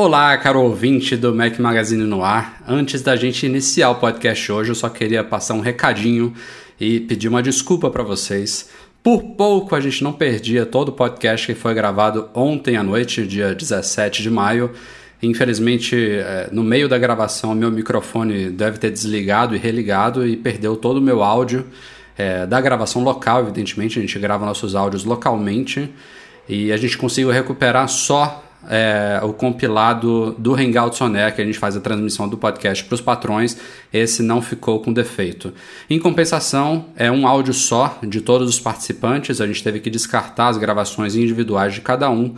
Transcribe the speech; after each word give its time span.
Olá, 0.00 0.38
caro 0.38 0.62
ouvinte 0.62 1.16
do 1.16 1.34
Mac 1.34 1.58
Magazine 1.58 2.04
no 2.04 2.22
ar. 2.22 2.62
Antes 2.68 3.02
da 3.02 3.16
gente 3.16 3.44
iniciar 3.44 3.90
o 3.90 3.96
podcast 3.96 4.52
hoje, 4.52 4.70
eu 4.70 4.74
só 4.76 4.88
queria 4.88 5.24
passar 5.24 5.54
um 5.54 5.60
recadinho 5.60 6.32
e 6.78 7.00
pedir 7.00 7.26
uma 7.26 7.42
desculpa 7.42 7.90
para 7.90 8.04
vocês. 8.04 8.70
Por 9.02 9.20
pouco 9.34 9.74
a 9.74 9.80
gente 9.80 10.04
não 10.04 10.12
perdia 10.12 10.64
todo 10.64 10.90
o 10.90 10.92
podcast 10.92 11.48
que 11.48 11.54
foi 11.58 11.74
gravado 11.74 12.28
ontem 12.32 12.76
à 12.76 12.82
noite, 12.84 13.26
dia 13.26 13.52
17 13.52 14.22
de 14.22 14.30
maio. 14.30 14.70
Infelizmente, 15.20 15.96
é, 15.96 16.48
no 16.52 16.62
meio 16.62 16.88
da 16.88 16.96
gravação, 16.96 17.52
meu 17.52 17.72
microfone 17.72 18.50
deve 18.50 18.78
ter 18.78 18.92
desligado 18.92 19.56
e 19.56 19.58
religado 19.58 20.24
e 20.24 20.36
perdeu 20.36 20.76
todo 20.76 20.98
o 20.98 21.02
meu 21.02 21.24
áudio 21.24 21.66
é, 22.16 22.46
da 22.46 22.60
gravação 22.60 23.02
local, 23.02 23.40
evidentemente. 23.40 23.98
A 23.98 24.02
gente 24.02 24.16
grava 24.20 24.46
nossos 24.46 24.76
áudios 24.76 25.04
localmente 25.04 25.92
e 26.48 26.70
a 26.70 26.76
gente 26.76 26.96
conseguiu 26.96 27.32
recuperar 27.32 27.88
só 27.88 28.44
é, 28.68 29.20
o 29.22 29.32
compilado 29.32 30.34
do 30.38 30.54
Hangouts 30.54 31.00
On 31.00 31.14
Air, 31.14 31.34
que 31.34 31.40
a 31.40 31.44
gente 31.44 31.58
faz 31.58 31.76
a 31.76 31.80
transmissão 31.80 32.28
do 32.28 32.36
podcast 32.36 32.84
para 32.84 32.94
os 32.94 33.00
patrões, 33.00 33.56
esse 33.92 34.22
não 34.22 34.42
ficou 34.42 34.80
com 34.80 34.92
defeito. 34.92 35.52
Em 35.88 35.98
compensação, 35.98 36.86
é 36.96 37.10
um 37.10 37.26
áudio 37.26 37.54
só 37.54 37.98
de 38.02 38.20
todos 38.20 38.48
os 38.48 38.60
participantes, 38.60 39.40
a 39.40 39.46
gente 39.46 39.62
teve 39.62 39.80
que 39.80 39.88
descartar 39.88 40.48
as 40.48 40.58
gravações 40.58 41.14
individuais 41.14 41.74
de 41.74 41.80
cada 41.80 42.10
um 42.10 42.34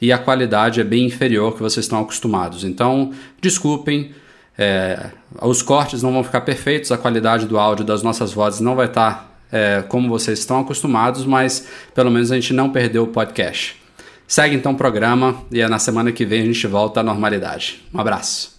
e 0.00 0.12
a 0.12 0.18
qualidade 0.18 0.80
é 0.80 0.84
bem 0.84 1.06
inferior 1.06 1.54
que 1.54 1.62
vocês 1.62 1.84
estão 1.84 2.00
acostumados. 2.00 2.64
Então, 2.64 3.12
desculpem, 3.40 4.12
é, 4.58 5.10
os 5.40 5.62
cortes 5.62 6.02
não 6.02 6.12
vão 6.12 6.24
ficar 6.24 6.42
perfeitos, 6.42 6.92
a 6.92 6.98
qualidade 6.98 7.46
do 7.46 7.58
áudio 7.58 7.84
das 7.84 8.02
nossas 8.02 8.32
vozes 8.32 8.60
não 8.60 8.74
vai 8.74 8.86
estar 8.86 9.32
é, 9.50 9.84
como 9.88 10.08
vocês 10.08 10.38
estão 10.38 10.60
acostumados, 10.60 11.24
mas 11.24 11.66
pelo 11.94 12.10
menos 12.10 12.30
a 12.30 12.34
gente 12.34 12.52
não 12.52 12.70
perdeu 12.70 13.04
o 13.04 13.08
podcast. 13.08 13.81
Segue 14.26 14.56
então 14.56 14.72
o 14.72 14.76
programa 14.76 15.42
e 15.50 15.60
é 15.60 15.68
na 15.68 15.78
semana 15.78 16.12
que 16.12 16.24
vem 16.24 16.42
a 16.42 16.46
gente 16.46 16.66
volta 16.66 17.00
à 17.00 17.02
normalidade. 17.02 17.82
Um 17.92 18.00
abraço. 18.00 18.52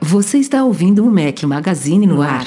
Você 0.00 0.38
está 0.38 0.62
ouvindo 0.64 1.06
o 1.06 1.10
Mac 1.10 1.42
Magazine 1.44 2.06
no 2.06 2.20
ar. 2.20 2.44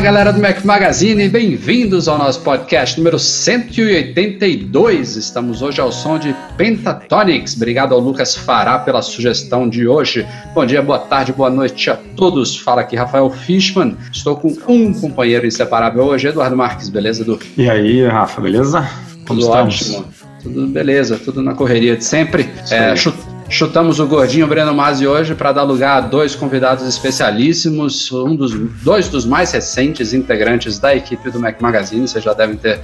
Galera 0.00 0.32
do 0.32 0.40
Mac 0.40 0.64
Magazine, 0.64 1.28
bem-vindos 1.28 2.08
ao 2.08 2.16
nosso 2.16 2.40
podcast 2.40 2.96
número 2.96 3.18
182. 3.18 5.16
Estamos 5.16 5.60
hoje 5.60 5.78
ao 5.78 5.92
som 5.92 6.18
de 6.18 6.34
Pentatonics. 6.56 7.54
Obrigado 7.54 7.94
ao 7.94 8.00
Lucas 8.00 8.34
Fará 8.34 8.78
pela 8.78 9.02
sugestão 9.02 9.68
de 9.68 9.86
hoje. 9.86 10.26
Bom 10.54 10.64
dia, 10.64 10.80
boa 10.80 11.00
tarde, 11.00 11.34
boa 11.34 11.50
noite 11.50 11.90
a 11.90 11.98
todos. 12.16 12.56
Fala 12.56 12.80
aqui 12.80 12.96
Rafael 12.96 13.28
Fishman. 13.28 13.94
Estou 14.10 14.36
com 14.36 14.56
um 14.68 14.94
companheiro 14.94 15.46
inseparável 15.46 16.02
hoje, 16.04 16.28
Eduardo 16.28 16.56
Marques, 16.56 16.88
beleza, 16.88 17.20
Edu? 17.22 17.38
E 17.58 17.68
aí, 17.68 18.06
Rafa, 18.06 18.40
beleza? 18.40 18.88
Como 19.28 19.38
tudo 19.38 19.50
estamos? 19.50 19.82
ótimo. 19.82 20.04
Tudo 20.42 20.66
beleza, 20.68 21.20
tudo 21.22 21.42
na 21.42 21.52
correria 21.52 21.94
de 21.94 22.04
sempre. 22.04 22.48
É, 22.70 22.96
Chutamos 23.50 23.98
o 23.98 24.06
gordinho 24.06 24.46
Breno 24.46 24.72
Masi 24.72 25.08
hoje 25.08 25.34
para 25.34 25.50
dar 25.50 25.64
lugar 25.64 25.96
a 25.96 26.00
dois 26.00 26.36
convidados 26.36 26.86
especialíssimos, 26.86 28.12
um 28.12 28.36
dos 28.36 28.52
dois 28.80 29.08
dos 29.08 29.26
mais 29.26 29.50
recentes 29.50 30.14
integrantes 30.14 30.78
da 30.78 30.94
equipe 30.94 31.28
do 31.30 31.40
Mac 31.40 31.60
Magazine. 31.60 32.06
Vocês 32.06 32.22
já 32.22 32.32
devem 32.32 32.56
ter 32.56 32.80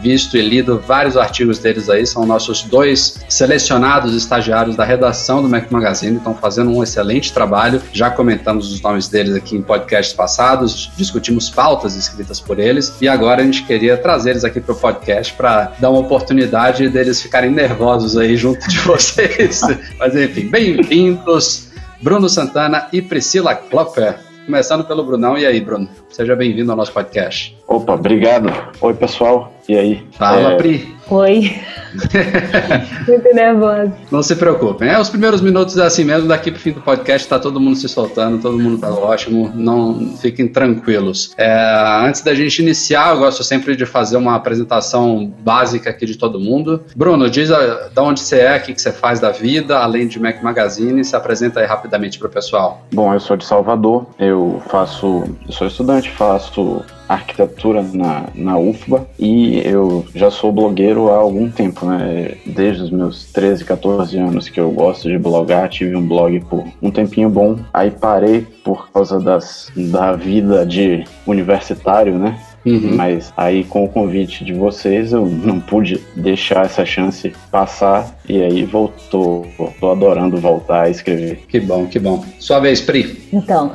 visto 0.00 0.36
e 0.36 0.42
lido 0.42 0.78
vários 0.78 1.16
artigos 1.16 1.58
deles 1.58 1.88
aí, 1.88 2.06
são 2.06 2.24
nossos 2.26 2.62
dois 2.62 3.20
selecionados 3.28 4.14
estagiários 4.14 4.76
da 4.76 4.84
redação 4.84 5.42
do 5.42 5.48
Mac 5.48 5.70
Magazine, 5.70 6.16
estão 6.16 6.34
fazendo 6.34 6.70
um 6.70 6.82
excelente 6.82 7.32
trabalho. 7.32 7.80
Já 7.92 8.10
comentamos 8.10 8.72
os 8.72 8.80
nomes 8.80 9.08
deles 9.08 9.34
aqui 9.34 9.56
em 9.56 9.62
podcasts 9.62 10.14
passados, 10.14 10.90
discutimos 10.96 11.50
pautas 11.50 11.96
escritas 11.96 12.40
por 12.40 12.58
eles 12.58 12.94
e 13.00 13.08
agora 13.08 13.42
a 13.42 13.44
gente 13.44 13.64
queria 13.64 13.96
trazer 13.96 14.30
eles 14.30 14.44
aqui 14.44 14.60
para 14.60 14.72
o 14.72 14.76
podcast 14.76 15.32
para 15.34 15.72
dar 15.78 15.90
uma 15.90 16.00
oportunidade 16.00 16.88
deles 16.88 17.20
ficarem 17.20 17.50
nervosos 17.50 18.16
aí 18.16 18.36
junto 18.36 18.68
de 18.68 18.78
vocês. 18.80 19.60
Mas 19.98 20.14
enfim, 20.14 20.48
bem-vindos, 20.48 21.68
Bruno 22.00 22.28
Santana 22.28 22.88
e 22.92 23.02
Priscila 23.02 23.54
Klopper. 23.54 24.28
Começando 24.48 24.82
pelo 24.82 25.04
Brunão. 25.04 25.36
E 25.36 25.44
aí, 25.44 25.60
Bruno? 25.60 25.86
Seja 26.08 26.34
bem-vindo 26.34 26.70
ao 26.70 26.76
nosso 26.76 26.90
podcast. 26.90 27.54
Opa, 27.66 27.92
obrigado. 27.92 28.50
Oi, 28.80 28.94
pessoal. 28.94 29.57
E 29.68 29.76
aí? 29.76 30.06
Fala, 30.12 30.52
é... 30.52 30.56
Pri. 30.56 30.96
Oi. 31.10 31.54
Muito 33.06 33.34
nervosa. 33.34 33.92
Não 34.10 34.22
se 34.22 34.34
preocupem. 34.34 34.88
É, 34.88 34.98
os 34.98 35.10
primeiros 35.10 35.42
minutos 35.42 35.76
é 35.76 35.84
assim 35.84 36.04
mesmo. 36.04 36.26
Daqui 36.26 36.50
pro 36.50 36.60
fim 36.60 36.72
do 36.72 36.80
podcast 36.80 37.28
tá 37.28 37.38
todo 37.38 37.60
mundo 37.60 37.76
se 37.76 37.86
soltando, 37.86 38.40
todo 38.40 38.58
mundo 38.58 38.78
tá 38.78 38.90
ótimo. 38.90 39.52
Não 39.54 40.16
fiquem 40.16 40.48
tranquilos. 40.48 41.32
É, 41.36 42.02
antes 42.02 42.22
da 42.22 42.34
gente 42.34 42.62
iniciar, 42.62 43.14
eu 43.14 43.18
gosto 43.18 43.44
sempre 43.44 43.76
de 43.76 43.84
fazer 43.84 44.16
uma 44.16 44.34
apresentação 44.34 45.32
básica 45.40 45.90
aqui 45.90 46.06
de 46.06 46.16
todo 46.16 46.40
mundo. 46.40 46.82
Bruno, 46.96 47.28
diz 47.28 47.50
a, 47.50 47.88
de 47.88 48.00
onde 48.00 48.20
você 48.20 48.40
é, 48.40 48.56
o 48.56 48.62
que, 48.62 48.72
que 48.72 48.80
você 48.80 48.92
faz 48.92 49.20
da 49.20 49.30
vida, 49.30 49.78
além 49.78 50.06
de 50.06 50.18
Mac 50.18 50.42
Magazine. 50.42 51.04
Se 51.04 51.14
apresenta 51.14 51.60
aí 51.60 51.66
rapidamente 51.66 52.18
pro 52.18 52.30
pessoal. 52.30 52.86
Bom, 52.92 53.12
eu 53.12 53.20
sou 53.20 53.36
de 53.36 53.44
Salvador. 53.44 54.06
Eu 54.18 54.62
faço. 54.68 55.24
Eu 55.46 55.52
sou 55.52 55.66
estudante, 55.66 56.10
faço 56.10 56.82
arquitetura 57.08 57.82
na, 57.82 58.24
na 58.34 58.58
UFBA 58.58 59.06
e 59.18 59.60
eu 59.64 60.04
já 60.14 60.30
sou 60.30 60.52
blogueiro 60.52 61.10
há 61.10 61.16
algum 61.16 61.50
tempo, 61.50 61.86
né? 61.86 62.32
Desde 62.44 62.82
os 62.82 62.90
meus 62.90 63.32
13, 63.32 63.64
14 63.64 64.18
anos 64.18 64.48
que 64.48 64.60
eu 64.60 64.70
gosto 64.70 65.08
de 65.08 65.18
blogar, 65.18 65.68
tive 65.68 65.96
um 65.96 66.06
blog 66.06 66.40
por 66.40 66.64
um 66.82 66.90
tempinho 66.90 67.30
bom, 67.30 67.56
aí 67.72 67.90
parei 67.90 68.46
por 68.62 68.90
causa 68.90 69.18
das, 69.18 69.70
da 69.74 70.12
vida 70.12 70.66
de 70.66 71.04
universitário, 71.26 72.18
né? 72.18 72.38
Uhum. 72.66 72.96
Mas 72.96 73.32
aí 73.36 73.64
com 73.64 73.84
o 73.84 73.88
convite 73.88 74.44
de 74.44 74.52
vocês 74.52 75.12
eu 75.12 75.24
não 75.24 75.58
pude 75.60 76.00
deixar 76.14 76.66
essa 76.66 76.84
chance 76.84 77.32
passar 77.50 78.14
e 78.28 78.42
aí 78.42 78.64
voltou. 78.64 79.46
Tô 79.80 79.90
adorando 79.90 80.36
voltar 80.36 80.82
a 80.82 80.90
escrever. 80.90 81.44
Que 81.48 81.60
bom, 81.60 81.86
que 81.86 81.98
bom. 81.98 82.24
Sua 82.38 82.60
vez, 82.60 82.80
Pri. 82.80 83.28
Então, 83.32 83.72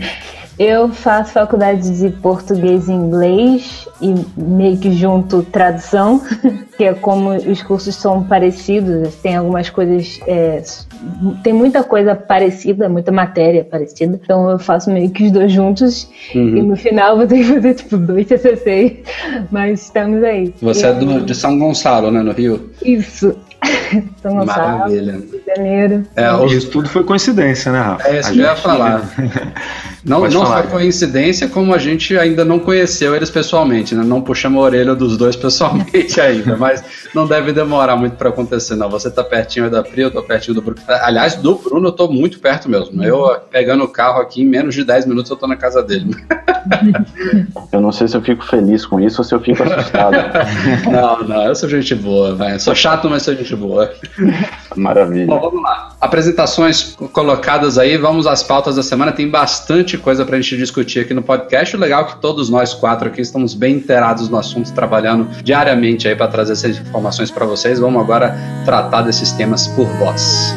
Eu 0.58 0.88
faço 0.88 1.32
faculdade 1.32 1.98
de 1.98 2.10
português 2.10 2.88
e 2.88 2.92
inglês 2.92 3.88
e 4.00 4.14
meio 4.36 4.76
que 4.76 4.92
junto 4.92 5.42
tradução, 5.42 6.22
que 6.76 6.84
é 6.84 6.94
como 6.94 7.30
os 7.30 7.60
cursos 7.62 7.96
são 7.96 8.22
parecidos, 8.22 9.16
tem 9.16 9.34
algumas 9.34 9.68
coisas, 9.68 10.20
é, 10.28 10.62
tem 11.42 11.52
muita 11.52 11.82
coisa 11.82 12.14
parecida, 12.14 12.88
muita 12.88 13.10
matéria 13.10 13.64
parecida, 13.64 14.18
então 14.22 14.48
eu 14.48 14.58
faço 14.58 14.92
meio 14.92 15.10
que 15.10 15.24
os 15.24 15.32
dois 15.32 15.50
juntos 15.50 16.08
uhum. 16.32 16.56
e 16.56 16.62
no 16.62 16.76
final 16.76 17.16
vou 17.16 17.26
ter 17.26 17.38
que 17.38 17.44
fazer 17.44 17.74
tipo 17.74 17.96
dois 17.96 18.26
TCC, 18.26 19.02
mas 19.50 19.82
estamos 19.82 20.22
aí. 20.22 20.54
Você 20.62 20.86
e, 20.86 20.88
é 20.88 20.92
do, 20.92 21.20
de 21.20 21.34
São 21.34 21.58
Gonçalo, 21.58 22.12
né, 22.12 22.22
no 22.22 22.32
Rio? 22.32 22.70
Isso. 22.84 23.34
São 24.22 24.36
Gonçalo, 24.36 24.78
Maravilha. 24.78 25.12
Rio 25.14 25.22
de 25.22 25.54
Janeiro. 25.56 26.02
É, 26.14 26.46
Isso 26.46 26.70
tudo 26.70 26.88
foi 26.88 27.02
coincidência, 27.02 27.72
né, 27.72 27.80
Rafa? 27.80 28.08
É 28.08 28.20
isso 28.20 28.32
que 28.32 28.38
eu 28.38 28.44
ia 28.44 28.56
falar. 28.56 29.02
Não, 30.04 30.28
não 30.28 30.46
foi 30.46 30.62
coincidência, 30.64 31.48
como 31.48 31.74
a 31.74 31.78
gente 31.78 32.16
ainda 32.18 32.44
não 32.44 32.58
conheceu 32.58 33.14
eles 33.14 33.30
pessoalmente, 33.30 33.94
né? 33.94 34.04
Não 34.04 34.20
puxamos 34.20 34.58
a 34.58 34.66
orelha 34.66 34.94
dos 34.94 35.16
dois 35.16 35.34
pessoalmente 35.36 36.20
ainda, 36.20 36.56
mas 36.56 36.84
não 37.14 37.26
deve 37.26 37.52
demorar 37.52 37.96
muito 37.96 38.16
para 38.16 38.28
acontecer, 38.28 38.76
não. 38.76 38.90
Você 38.90 39.10
tá 39.10 39.24
pertinho 39.24 39.70
da 39.70 39.82
Pri, 39.82 40.02
eu 40.02 40.10
tô 40.10 40.22
pertinho 40.22 40.54
do 40.54 40.62
Bruno. 40.62 40.80
Aliás, 40.86 41.36
do 41.36 41.54
Bruno 41.54 41.88
eu 41.88 41.92
tô 41.92 42.08
muito 42.08 42.38
perto 42.38 42.68
mesmo. 42.68 43.02
Eu 43.02 43.38
pegando 43.50 43.84
o 43.84 43.88
carro 43.88 44.20
aqui, 44.20 44.42
em 44.42 44.46
menos 44.46 44.74
de 44.74 44.84
10 44.84 45.06
minutos 45.06 45.30
eu 45.30 45.36
tô 45.36 45.46
na 45.46 45.56
casa 45.56 45.82
dele. 45.82 46.14
Eu 47.70 47.80
não 47.80 47.92
sei 47.92 48.08
se 48.08 48.16
eu 48.16 48.22
fico 48.22 48.44
feliz 48.44 48.86
com 48.86 48.98
isso 48.98 49.20
ou 49.20 49.24
se 49.24 49.34
eu 49.34 49.40
fico 49.40 49.62
assustado. 49.62 50.16
não, 50.90 51.22
não, 51.28 51.42
eu 51.44 51.54
sou 51.54 51.68
gente 51.68 51.94
boa, 51.94 52.34
vai. 52.34 52.58
Sou 52.58 52.74
chato, 52.74 53.08
mas 53.10 53.22
sou 53.22 53.34
gente 53.34 53.54
boa. 53.54 53.92
Maravilha. 54.74 55.26
Bom, 55.26 55.40
vamos 55.40 55.62
lá. 55.62 55.94
Apresentações 56.00 56.96
colocadas 57.12 57.78
aí, 57.78 57.96
vamos 57.96 58.26
às 58.26 58.42
pautas 58.42 58.76
da 58.76 58.82
semana. 58.82 59.12
Tem 59.12 59.28
bastante 59.28 59.93
coisa 59.98 60.24
para 60.24 60.36
a 60.36 60.40
gente 60.40 60.56
discutir 60.56 61.00
aqui 61.00 61.14
no 61.14 61.22
podcast. 61.22 61.76
O 61.76 61.78
legal 61.78 62.04
é 62.04 62.06
que 62.06 62.20
todos 62.20 62.48
nós 62.50 62.74
quatro 62.74 63.08
aqui 63.08 63.20
estamos 63.20 63.54
bem 63.54 63.76
inteirados 63.76 64.28
no 64.28 64.36
assunto, 64.36 64.72
trabalhando 64.72 65.28
diariamente 65.42 66.08
aí 66.08 66.16
para 66.16 66.28
trazer 66.28 66.52
essas 66.52 66.78
informações 66.78 67.30
para 67.30 67.46
vocês. 67.46 67.78
Vamos 67.78 68.02
agora 68.02 68.36
tratar 68.64 69.02
desses 69.02 69.32
temas 69.32 69.66
por 69.68 69.86
voz. 69.98 70.54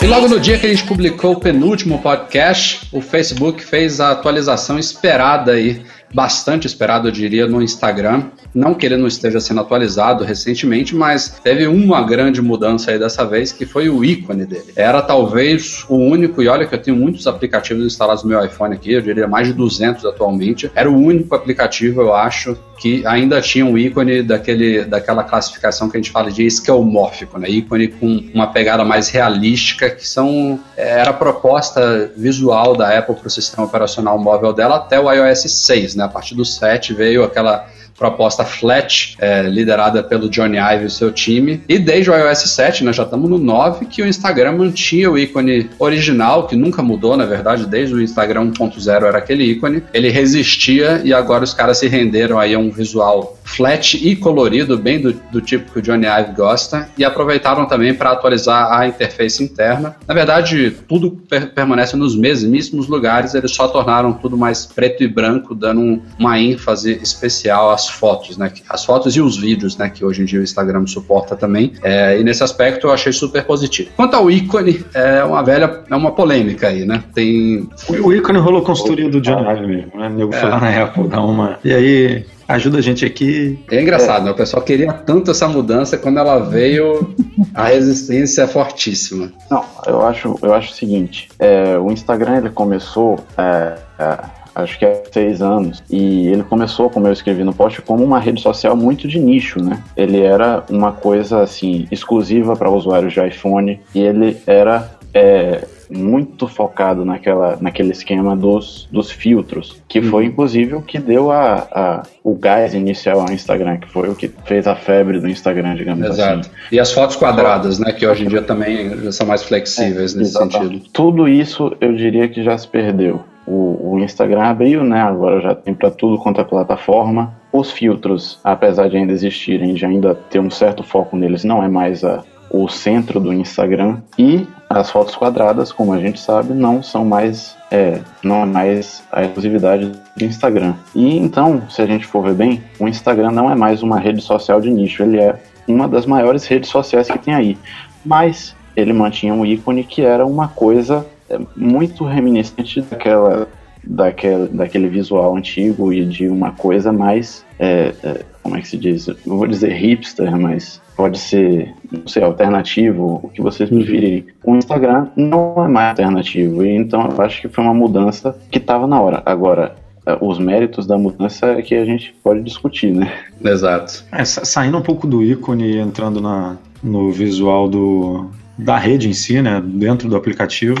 E 0.00 0.06
logo 0.06 0.28
no 0.28 0.40
dia 0.40 0.58
que 0.58 0.66
a 0.66 0.70
gente 0.70 0.84
publicou 0.84 1.32
o 1.32 1.40
penúltimo 1.40 2.00
podcast, 2.00 2.88
o 2.92 3.00
Facebook 3.00 3.62
fez 3.64 4.00
a 4.00 4.12
atualização 4.12 4.78
esperada 4.78 5.52
aí 5.52 5.84
bastante 6.12 6.66
esperado, 6.66 7.08
eu 7.08 7.12
diria, 7.12 7.46
no 7.46 7.62
Instagram. 7.62 8.24
Não 8.54 8.74
que 8.74 8.86
ele 8.86 8.96
não 8.96 9.06
esteja 9.06 9.40
sendo 9.40 9.60
atualizado 9.60 10.24
recentemente, 10.24 10.94
mas 10.94 11.38
teve 11.42 11.66
uma 11.66 12.02
grande 12.02 12.40
mudança 12.40 12.90
aí 12.90 12.98
dessa 12.98 13.24
vez, 13.24 13.52
que 13.52 13.66
foi 13.66 13.88
o 13.88 14.04
ícone 14.04 14.46
dele. 14.46 14.72
Era 14.74 15.02
talvez 15.02 15.84
o 15.88 15.96
único, 15.96 16.42
e 16.42 16.48
olha 16.48 16.66
que 16.66 16.74
eu 16.74 16.82
tenho 16.82 16.96
muitos 16.96 17.26
aplicativos 17.26 17.84
instalados 17.84 18.22
no 18.22 18.30
meu 18.30 18.42
iPhone 18.44 18.74
aqui, 18.74 18.92
eu 18.92 19.02
diria 19.02 19.28
mais 19.28 19.48
de 19.48 19.52
200 19.52 20.04
atualmente. 20.06 20.70
Era 20.74 20.90
o 20.90 20.96
único 20.96 21.34
aplicativo, 21.34 22.00
eu 22.00 22.14
acho, 22.14 22.56
que 22.78 23.04
ainda 23.06 23.40
tinha 23.40 23.66
um 23.66 23.76
ícone 23.76 24.22
daquele, 24.22 24.84
daquela 24.84 25.24
classificação 25.24 25.90
que 25.90 25.96
a 25.96 26.00
gente 26.00 26.10
fala 26.10 26.30
de 26.30 26.46
esquemórfico, 26.46 27.38
né? 27.38 27.48
ícone 27.50 27.88
com 27.88 28.30
uma 28.32 28.46
pegada 28.48 28.84
mais 28.84 29.08
realística, 29.08 29.90
que 29.90 30.06
são 30.06 30.60
era 30.76 31.10
a 31.10 31.12
proposta 31.12 32.10
visual 32.16 32.76
da 32.76 32.96
Apple 32.96 33.16
para 33.16 33.26
o 33.26 33.30
sistema 33.30 33.66
operacional 33.66 34.18
móvel 34.18 34.52
dela 34.52 34.76
até 34.76 34.98
o 34.98 35.12
iOS 35.12 35.40
6, 35.40 35.96
né? 35.96 36.04
A 36.04 36.08
partir 36.08 36.34
do 36.34 36.44
7 36.44 36.94
veio 36.94 37.24
aquela 37.24 37.68
proposta 37.98 38.44
flat, 38.44 39.16
é, 39.18 39.42
liderada 39.42 40.02
pelo 40.02 40.28
Johnny 40.28 40.56
Ive 40.56 40.86
e 40.86 40.90
seu 40.90 41.10
time. 41.10 41.62
E 41.68 41.78
desde 41.78 42.10
o 42.10 42.14
iOS 42.14 42.38
7, 42.50 42.84
nós 42.84 42.96
já 42.96 43.02
estamos 43.02 43.28
no 43.28 43.38
9, 43.38 43.86
que 43.86 44.02
o 44.02 44.06
Instagram 44.06 44.52
mantinha 44.52 45.10
o 45.10 45.18
ícone 45.18 45.68
original, 45.78 46.46
que 46.46 46.56
nunca 46.56 46.82
mudou, 46.82 47.16
na 47.16 47.26
verdade, 47.26 47.66
desde 47.66 47.94
o 47.94 48.00
Instagram 48.00 48.52
1.0 48.52 49.02
era 49.04 49.18
aquele 49.18 49.44
ícone. 49.44 49.82
Ele 49.92 50.08
resistia 50.08 51.00
e 51.04 51.12
agora 51.12 51.44
os 51.44 51.52
caras 51.52 51.78
se 51.78 51.88
renderam 51.88 52.38
aí 52.38 52.54
a 52.54 52.58
um 52.58 52.70
visual 52.70 53.38
flat 53.44 53.96
e 53.96 54.14
colorido, 54.14 54.76
bem 54.76 55.00
do, 55.00 55.12
do 55.32 55.40
tipo 55.40 55.72
que 55.72 55.78
o 55.78 55.82
Johnny 55.82 56.06
Ive 56.06 56.32
gosta, 56.32 56.88
e 56.96 57.04
aproveitaram 57.04 57.66
também 57.66 57.94
para 57.94 58.12
atualizar 58.12 58.72
a 58.72 58.86
interface 58.86 59.42
interna. 59.42 59.96
Na 60.06 60.14
verdade, 60.14 60.70
tudo 60.86 61.10
per 61.10 61.48
permanece 61.48 61.96
nos 61.96 62.14
mesmíssimos 62.14 62.86
lugares, 62.88 63.34
eles 63.34 63.52
só 63.52 63.66
tornaram 63.68 64.12
tudo 64.12 64.36
mais 64.36 64.66
preto 64.66 65.02
e 65.02 65.08
branco, 65.08 65.54
dando 65.54 65.80
um, 65.80 66.02
uma 66.18 66.38
ênfase 66.38 66.92
especial 67.02 67.70
às 67.70 67.87
fotos, 67.88 68.36
né? 68.36 68.52
As 68.68 68.84
fotos 68.84 69.16
e 69.16 69.20
os 69.20 69.36
vídeos, 69.36 69.76
né? 69.76 69.88
Que 69.88 70.04
hoje 70.04 70.22
em 70.22 70.24
dia 70.24 70.40
o 70.40 70.42
Instagram 70.42 70.86
suporta 70.86 71.36
também. 71.36 71.72
É, 71.82 72.18
e 72.18 72.24
nesse 72.24 72.42
aspecto 72.42 72.86
eu 72.86 72.92
achei 72.92 73.12
super 73.12 73.44
positivo. 73.44 73.90
Quanto 73.96 74.14
ao 74.14 74.30
ícone, 74.30 74.84
é 74.94 75.22
uma 75.24 75.42
velha, 75.42 75.82
é 75.90 75.96
uma 75.96 76.12
polêmica 76.12 76.68
aí, 76.68 76.84
né? 76.84 77.02
Tem. 77.14 77.68
O, 77.88 78.12
ícone 78.12 78.38
rolou 78.38 78.62
consultoria 78.62 79.08
do 79.08 79.20
John 79.20 79.40
Ive 79.50 79.66
mesmo, 79.66 79.92
né? 79.98 80.12
Eu 80.18 80.32
fui 80.32 80.48
lá 80.48 80.60
na 80.60 80.82
Apple 80.82 81.08
dar 81.08 81.22
uma. 81.22 81.58
E 81.64 81.72
aí 81.72 82.26
ajuda 82.48 82.78
a 82.78 82.80
gente 82.80 83.04
aqui. 83.04 83.62
É 83.70 83.80
engraçado, 83.80 84.22
é. 84.22 84.24
né? 84.24 84.30
O 84.30 84.34
pessoal 84.34 84.62
queria 84.62 84.92
tanto 84.92 85.30
essa 85.30 85.46
mudança, 85.46 85.98
quando 85.98 86.18
ela 86.18 86.38
veio, 86.38 87.14
a 87.54 87.66
resistência 87.66 88.42
é 88.42 88.46
fortíssima. 88.46 89.30
Não, 89.50 89.64
eu 89.86 90.04
acho, 90.04 90.38
eu 90.42 90.54
acho 90.54 90.72
o 90.72 90.74
seguinte: 90.74 91.28
é, 91.38 91.78
o 91.78 91.90
Instagram 91.92 92.38
ele 92.38 92.50
começou. 92.50 93.18
É, 93.36 93.74
é, 93.98 94.37
acho 94.58 94.78
que 94.78 94.84
há 94.84 94.94
seis 95.10 95.40
anos, 95.40 95.82
e 95.90 96.28
ele 96.28 96.42
começou, 96.42 96.90
como 96.90 97.06
eu 97.06 97.12
escrevi 97.12 97.44
no 97.44 97.54
post, 97.54 97.80
como 97.82 98.04
uma 98.04 98.18
rede 98.18 98.40
social 98.40 98.76
muito 98.76 99.06
de 99.06 99.18
nicho, 99.18 99.62
né? 99.62 99.82
Ele 99.96 100.20
era 100.20 100.64
uma 100.68 100.92
coisa 100.92 101.42
assim 101.42 101.86
exclusiva 101.90 102.56
para 102.56 102.70
usuários 102.70 103.12
de 103.12 103.26
iPhone 103.26 103.80
e 103.94 104.00
ele 104.00 104.36
era 104.46 104.98
é, 105.14 105.64
muito 105.90 106.46
focado 106.46 107.04
naquela, 107.04 107.56
naquele 107.60 107.92
esquema 107.92 108.36
dos, 108.36 108.88
dos 108.90 109.10
filtros, 109.10 109.80
que 109.88 110.02
foi 110.02 110.24
uhum. 110.24 110.30
inclusive 110.30 110.74
o 110.74 110.82
que 110.82 110.98
deu 110.98 111.30
a, 111.30 111.66
a, 111.70 112.02
o 112.22 112.34
gás 112.34 112.74
inicial 112.74 113.20
ao 113.20 113.32
Instagram, 113.32 113.78
que 113.78 113.88
foi 113.88 114.08
o 114.08 114.14
que 114.14 114.30
fez 114.44 114.66
a 114.66 114.74
febre 114.74 115.18
do 115.18 115.28
Instagram, 115.28 115.74
digamos 115.74 116.06
Exato. 116.06 116.40
assim. 116.40 116.50
E 116.70 116.78
as 116.78 116.92
fotos 116.92 117.16
quadradas, 117.16 117.78
né, 117.78 117.92
que 117.92 118.06
hoje 118.06 118.24
em 118.24 118.28
dia 118.28 118.42
também 118.42 119.10
são 119.12 119.26
mais 119.26 119.42
flexíveis 119.42 120.14
é, 120.14 120.18
nesse 120.18 120.36
exatamente. 120.36 120.74
sentido. 120.74 120.90
Tudo 120.92 121.28
isso 121.28 121.74
eu 121.80 121.94
diria 121.94 122.28
que 122.28 122.42
já 122.42 122.56
se 122.56 122.68
perdeu. 122.68 123.24
O, 123.50 123.94
o 123.94 123.98
Instagram 123.98 124.42
abriu, 124.42 124.84
né? 124.84 125.00
Agora 125.00 125.40
já 125.40 125.54
tem 125.54 125.72
para 125.72 125.90
tudo 125.90 126.18
quanto 126.18 126.40
é 126.40 126.44
plataforma. 126.44 127.34
Os 127.50 127.72
filtros, 127.72 128.38
apesar 128.44 128.88
de 128.88 128.98
ainda 128.98 129.12
existirem, 129.12 129.72
de 129.72 129.86
ainda 129.86 130.14
ter 130.14 130.38
um 130.38 130.50
certo 130.50 130.82
foco 130.82 131.16
neles, 131.16 131.44
não 131.44 131.62
é 131.62 131.68
mais 131.68 132.04
a, 132.04 132.22
o 132.50 132.68
centro 132.68 133.18
do 133.18 133.32
Instagram 133.32 133.98
e 134.18 134.46
as 134.68 134.90
fotos 134.90 135.16
quadradas, 135.16 135.72
como 135.72 135.94
a 135.94 135.98
gente 135.98 136.20
sabe, 136.20 136.52
não 136.52 136.82
são 136.82 137.04
mais 137.04 137.56
é, 137.70 138.00
não 138.22 138.42
é 138.42 138.46
mais 138.46 139.02
a 139.10 139.22
exclusividade 139.22 139.92
do 140.16 140.24
Instagram. 140.24 140.74
E 140.94 141.16
então, 141.16 141.62
se 141.70 141.80
a 141.80 141.86
gente 141.86 142.06
for 142.06 142.22
ver 142.22 142.34
bem, 142.34 142.62
o 142.78 142.86
Instagram 142.86 143.30
não 143.30 143.50
é 143.50 143.54
mais 143.54 143.82
uma 143.82 143.98
rede 143.98 144.20
social 144.20 144.60
de 144.60 144.70
nicho, 144.70 145.02
ele 145.02 145.18
é 145.18 145.38
uma 145.66 145.88
das 145.88 146.04
maiores 146.06 146.46
redes 146.46 146.68
sociais 146.68 147.08
que 147.08 147.18
tem 147.18 147.34
aí. 147.34 147.58
Mas 148.04 148.54
ele 148.76 148.92
mantinha 148.92 149.34
um 149.34 149.44
ícone 149.44 149.84
que 149.84 150.02
era 150.02 150.24
uma 150.24 150.48
coisa 150.48 151.04
é, 151.30 151.38
muito 151.56 152.04
reminiscente 152.04 152.80
daquela, 152.82 153.48
daquele, 153.84 154.48
daquele 154.48 154.88
visual 154.88 155.36
antigo 155.36 155.92
e 155.92 156.04
de 156.04 156.28
uma 156.28 156.52
coisa 156.52 156.92
mais, 156.92 157.44
é, 157.58 157.94
é, 158.02 158.24
como 158.42 158.56
é 158.56 158.60
que 158.60 158.68
se 158.68 158.76
diz? 158.76 159.06
Não 159.26 159.38
vou 159.38 159.46
dizer 159.46 159.72
hipster, 159.72 160.36
mas 160.36 160.80
pode 160.96 161.18
ser, 161.18 161.72
não 161.92 162.08
sei, 162.08 162.22
alternativo, 162.22 163.20
o 163.22 163.28
que 163.28 163.40
vocês 163.40 163.70
preferirem. 163.70 164.26
O 164.44 164.56
Instagram 164.56 165.08
não 165.16 165.54
é 165.64 165.68
mais 165.68 165.90
alternativo, 165.90 166.64
e 166.64 166.74
então 166.74 167.08
eu 167.08 167.22
acho 167.22 167.40
que 167.40 167.48
foi 167.48 167.62
uma 167.62 167.74
mudança 167.74 168.36
que 168.50 168.58
estava 168.58 168.86
na 168.86 169.00
hora. 169.00 169.22
Agora, 169.24 169.76
eh, 170.04 170.18
os 170.20 170.38
méritos 170.38 170.86
da 170.86 170.98
mudança 170.98 171.46
é 171.46 171.62
que 171.62 171.74
a 171.74 171.84
gente 171.84 172.14
pode 172.22 172.42
discutir, 172.42 172.90
né? 172.90 173.12
Exato. 173.44 174.04
É, 174.10 174.24
saindo 174.24 174.76
um 174.76 174.82
pouco 174.82 175.06
do 175.06 175.22
ícone 175.22 175.72
e 175.72 175.78
entrando 175.78 176.20
na, 176.20 176.56
no 176.82 177.12
visual 177.12 177.68
do, 177.68 178.30
da 178.58 178.76
rede 178.76 179.08
em 179.08 179.12
si, 179.12 179.40
né? 179.40 179.62
Dentro 179.64 180.08
do 180.08 180.16
aplicativo, 180.16 180.76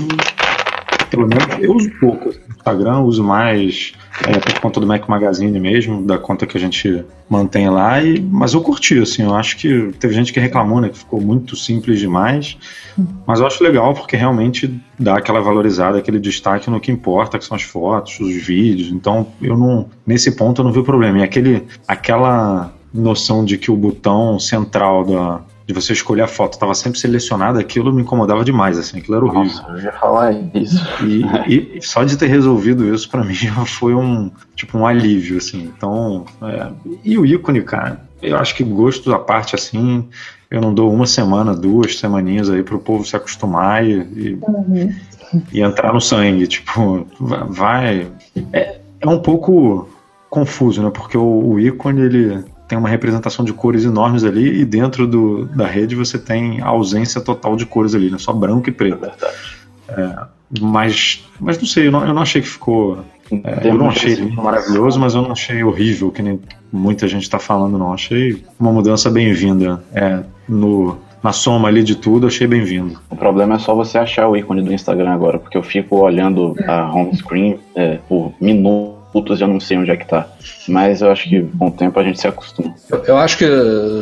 pelo 1.10 1.26
menos 1.26 1.44
eu 1.60 1.74
uso 1.74 1.90
pouco. 1.98 2.30
Instagram 2.56 3.00
uso 3.00 3.24
mais 3.24 3.92
é, 4.26 4.38
por 4.38 4.60
conta 4.60 4.80
do 4.80 4.86
Mac 4.86 5.08
Magazine 5.08 5.58
mesmo, 5.58 6.04
da 6.04 6.18
conta 6.18 6.46
que 6.46 6.56
a 6.56 6.60
gente 6.60 7.04
mantém 7.28 7.68
lá, 7.68 8.02
e, 8.02 8.20
mas 8.20 8.54
eu 8.54 8.60
curti, 8.60 8.98
assim, 8.98 9.22
eu 9.22 9.34
acho 9.34 9.56
que 9.56 9.92
teve 9.98 10.14
gente 10.14 10.32
que 10.32 10.40
reclamou, 10.40 10.80
né, 10.80 10.88
que 10.88 10.98
ficou 10.98 11.20
muito 11.20 11.56
simples 11.56 12.00
demais, 12.00 12.56
mas 13.26 13.40
eu 13.40 13.46
acho 13.46 13.62
legal 13.62 13.94
porque 13.94 14.16
realmente 14.16 14.74
dá 14.98 15.16
aquela 15.16 15.40
valorizada, 15.40 15.98
aquele 15.98 16.18
destaque 16.18 16.70
no 16.70 16.80
que 16.80 16.90
importa, 16.90 17.38
que 17.38 17.44
são 17.44 17.56
as 17.56 17.62
fotos, 17.62 18.18
os 18.20 18.34
vídeos, 18.34 18.90
então 18.90 19.28
eu 19.40 19.56
não, 19.56 19.88
nesse 20.06 20.32
ponto 20.32 20.60
eu 20.60 20.64
não 20.64 20.72
vi 20.72 20.82
problema, 20.82 21.18
e 21.18 21.22
aquele, 21.22 21.64
aquela 21.86 22.72
noção 22.92 23.44
de 23.44 23.58
que 23.58 23.70
o 23.70 23.76
botão 23.76 24.38
central 24.38 25.04
da, 25.04 25.40
de 25.68 25.74
você 25.74 25.92
escolher 25.92 26.22
a 26.22 26.26
foto 26.26 26.54
estava 26.54 26.74
sempre 26.74 26.98
selecionada, 26.98 27.60
aquilo 27.60 27.92
me 27.92 28.00
incomodava 28.00 28.42
demais, 28.42 28.78
assim, 28.78 29.00
aquilo 29.00 29.18
era 29.18 29.26
horrível. 29.26 29.62
Nossa, 29.62 29.72
eu 29.72 29.80
ia 29.82 29.92
falar 29.92 30.32
isso. 30.54 30.82
E, 31.46 31.76
e 31.76 31.82
só 31.82 32.04
de 32.04 32.16
ter 32.16 32.26
resolvido 32.26 32.92
isso 32.92 33.06
para 33.10 33.22
mim 33.22 33.34
já 33.34 33.52
foi 33.66 33.94
um 33.94 34.30
tipo 34.56 34.78
um 34.78 34.86
alívio, 34.86 35.36
assim. 35.36 35.70
Então, 35.76 36.24
é, 36.42 36.72
e 37.04 37.18
o 37.18 37.26
ícone, 37.26 37.60
cara, 37.60 38.00
eu 38.22 38.38
acho 38.38 38.54
que 38.54 38.64
gosto 38.64 39.10
da 39.10 39.18
parte 39.18 39.54
assim, 39.54 40.08
eu 40.50 40.58
não 40.58 40.72
dou 40.72 40.90
uma 40.90 41.06
semana, 41.06 41.54
duas 41.54 41.98
semaninhas 41.98 42.48
aí 42.48 42.62
pro 42.62 42.78
povo 42.78 43.04
se 43.04 43.14
acostumar 43.14 43.84
e, 43.84 43.92
e, 44.16 44.38
uhum. 44.40 44.94
e 45.52 45.60
entrar 45.60 45.92
no 45.92 46.00
sangue, 46.00 46.46
tipo, 46.46 47.06
vai. 47.20 48.10
É, 48.54 48.80
é 49.02 49.06
um 49.06 49.20
pouco 49.20 49.86
confuso, 50.30 50.82
né? 50.82 50.90
Porque 50.90 51.18
o, 51.18 51.50
o 51.50 51.60
ícone 51.60 52.00
ele 52.00 52.44
tem 52.68 52.78
uma 52.78 52.88
representação 52.88 53.44
de 53.44 53.52
cores 53.52 53.84
enormes 53.84 54.22
ali 54.22 54.60
e 54.60 54.64
dentro 54.64 55.06
do, 55.06 55.46
da 55.46 55.66
rede 55.66 55.96
você 55.96 56.18
tem 56.18 56.60
a 56.60 56.66
ausência 56.66 57.20
total 57.20 57.56
de 57.56 57.64
cores 57.64 57.94
ali, 57.94 58.10
né? 58.10 58.18
só 58.18 58.32
branco 58.32 58.68
e 58.68 58.72
preto. 58.72 59.06
É, 59.06 60.00
é 60.00 60.16
mas, 60.60 61.24
mas 61.40 61.58
não 61.58 61.66
sei, 61.66 61.88
eu 61.88 61.92
não, 61.92 62.06
eu 62.06 62.14
não 62.14 62.22
achei 62.22 62.40
que 62.40 62.48
ficou. 62.48 63.04
É, 63.30 63.68
eu 63.68 63.74
não 63.74 63.88
achei 63.88 64.16
maravilhoso, 64.30 64.98
mas 64.98 65.14
eu 65.14 65.22
não 65.22 65.32
achei 65.32 65.62
horrível, 65.62 66.10
que 66.10 66.22
nem 66.22 66.40
muita 66.72 67.06
gente 67.06 67.22
está 67.22 67.38
falando, 67.38 67.76
não. 67.76 67.92
Achei 67.92 68.42
uma 68.58 68.72
mudança 68.72 69.10
bem-vinda. 69.10 69.82
É, 69.92 70.20
no, 70.48 70.96
na 71.22 71.32
soma 71.32 71.68
ali 71.68 71.82
de 71.82 71.94
tudo, 71.94 72.26
achei 72.26 72.46
bem-vindo. 72.46 72.98
O 73.10 73.16
problema 73.16 73.56
é 73.56 73.58
só 73.58 73.74
você 73.74 73.98
achar 73.98 74.28
o 74.28 74.36
ícone 74.36 74.62
do 74.62 74.72
Instagram 74.72 75.10
agora, 75.10 75.38
porque 75.38 75.58
eu 75.58 75.62
fico 75.62 75.96
olhando 75.96 76.54
a 76.66 76.90
home 76.90 77.14
screen 77.14 77.58
é, 77.74 77.98
por 78.08 78.32
minutos 78.40 78.97
putas, 79.12 79.40
eu 79.40 79.48
não 79.48 79.60
sei 79.60 79.78
onde 79.78 79.90
é 79.90 79.96
que 79.96 80.06
tá. 80.06 80.28
Mas 80.68 81.02
eu 81.02 81.10
acho 81.10 81.28
que 81.28 81.42
com 81.58 81.68
o 81.68 81.70
tempo 81.70 81.98
a 81.98 82.04
gente 82.04 82.20
se 82.20 82.28
acostuma. 82.28 82.74
Eu, 82.90 83.04
eu 83.04 83.16
acho 83.16 83.38
que, 83.38 83.46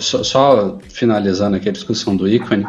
só, 0.01 0.23
só, 0.23 0.79
finalizando 0.89 1.57
aqui 1.57 1.69
a 1.69 1.73
discussão 1.73 2.17
do 2.17 2.29
ícone, 2.29 2.67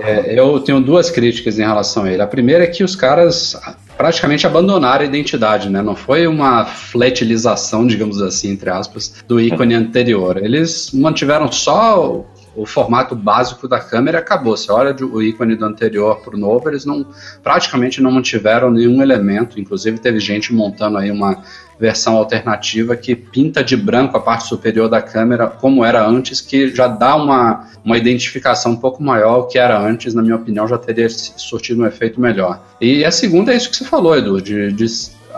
É, 0.00 0.38
eu 0.38 0.60
tenho 0.60 0.80
duas 0.80 1.10
críticas 1.10 1.58
em 1.58 1.62
relação 1.62 2.04
a 2.04 2.12
ele. 2.12 2.22
A 2.22 2.26
primeira 2.26 2.62
é 2.62 2.66
que 2.68 2.84
os 2.84 2.94
caras 2.94 3.60
praticamente 3.96 4.46
abandonaram 4.46 5.02
a 5.02 5.04
identidade, 5.04 5.68
né? 5.68 5.82
Não 5.82 5.96
foi 5.96 6.28
uma 6.28 6.64
fletilização, 6.64 7.84
digamos 7.84 8.22
assim, 8.22 8.50
entre 8.50 8.70
aspas, 8.70 9.24
do 9.26 9.40
ícone 9.40 9.74
anterior. 9.74 10.36
Eles 10.36 10.92
mantiveram 10.92 11.50
só 11.50 12.24
o 12.54 12.64
formato 12.64 13.16
básico 13.16 13.66
da 13.66 13.80
câmera 13.80 14.18
acabou. 14.18 14.56
Você 14.56 14.70
olha 14.70 14.94
o 15.04 15.20
ícone 15.20 15.56
do 15.56 15.64
anterior 15.64 16.20
para 16.20 16.36
o 16.36 16.38
novo, 16.38 16.68
eles 16.68 16.84
não 16.84 17.04
praticamente 17.42 18.00
não 18.00 18.12
mantiveram 18.12 18.70
nenhum 18.70 19.02
elemento. 19.02 19.60
Inclusive 19.60 19.98
teve 19.98 20.20
gente 20.20 20.54
montando 20.54 20.96
aí 20.96 21.10
uma 21.10 21.42
versão 21.78 22.16
alternativa 22.16 22.96
que 22.96 23.14
pinta 23.14 23.62
de 23.62 23.76
branco 23.76 24.16
a 24.16 24.20
parte 24.20 24.48
superior 24.48 24.88
da 24.88 25.00
câmera, 25.00 25.46
como 25.46 25.84
era 25.84 26.06
antes, 26.06 26.40
que 26.40 26.74
já 26.74 26.88
dá 26.88 27.14
uma, 27.14 27.68
uma 27.84 27.96
identificação 27.96 28.72
um 28.72 28.76
pouco 28.76 29.02
maior. 29.02 29.42
Que 29.42 29.58
era 29.58 29.78
antes, 29.78 30.14
na 30.14 30.22
minha 30.22 30.36
opinião, 30.36 30.66
já 30.66 30.76
teria 30.76 31.08
surtido 31.08 31.82
um 31.82 31.86
efeito 31.86 32.20
melhor. 32.20 32.60
E 32.80 33.04
a 33.04 33.10
segunda 33.10 33.52
é 33.52 33.56
isso 33.56 33.70
que 33.70 33.76
você 33.76 33.84
falou, 33.84 34.16
Edu, 34.16 34.40
de, 34.40 34.72
de 34.72 34.86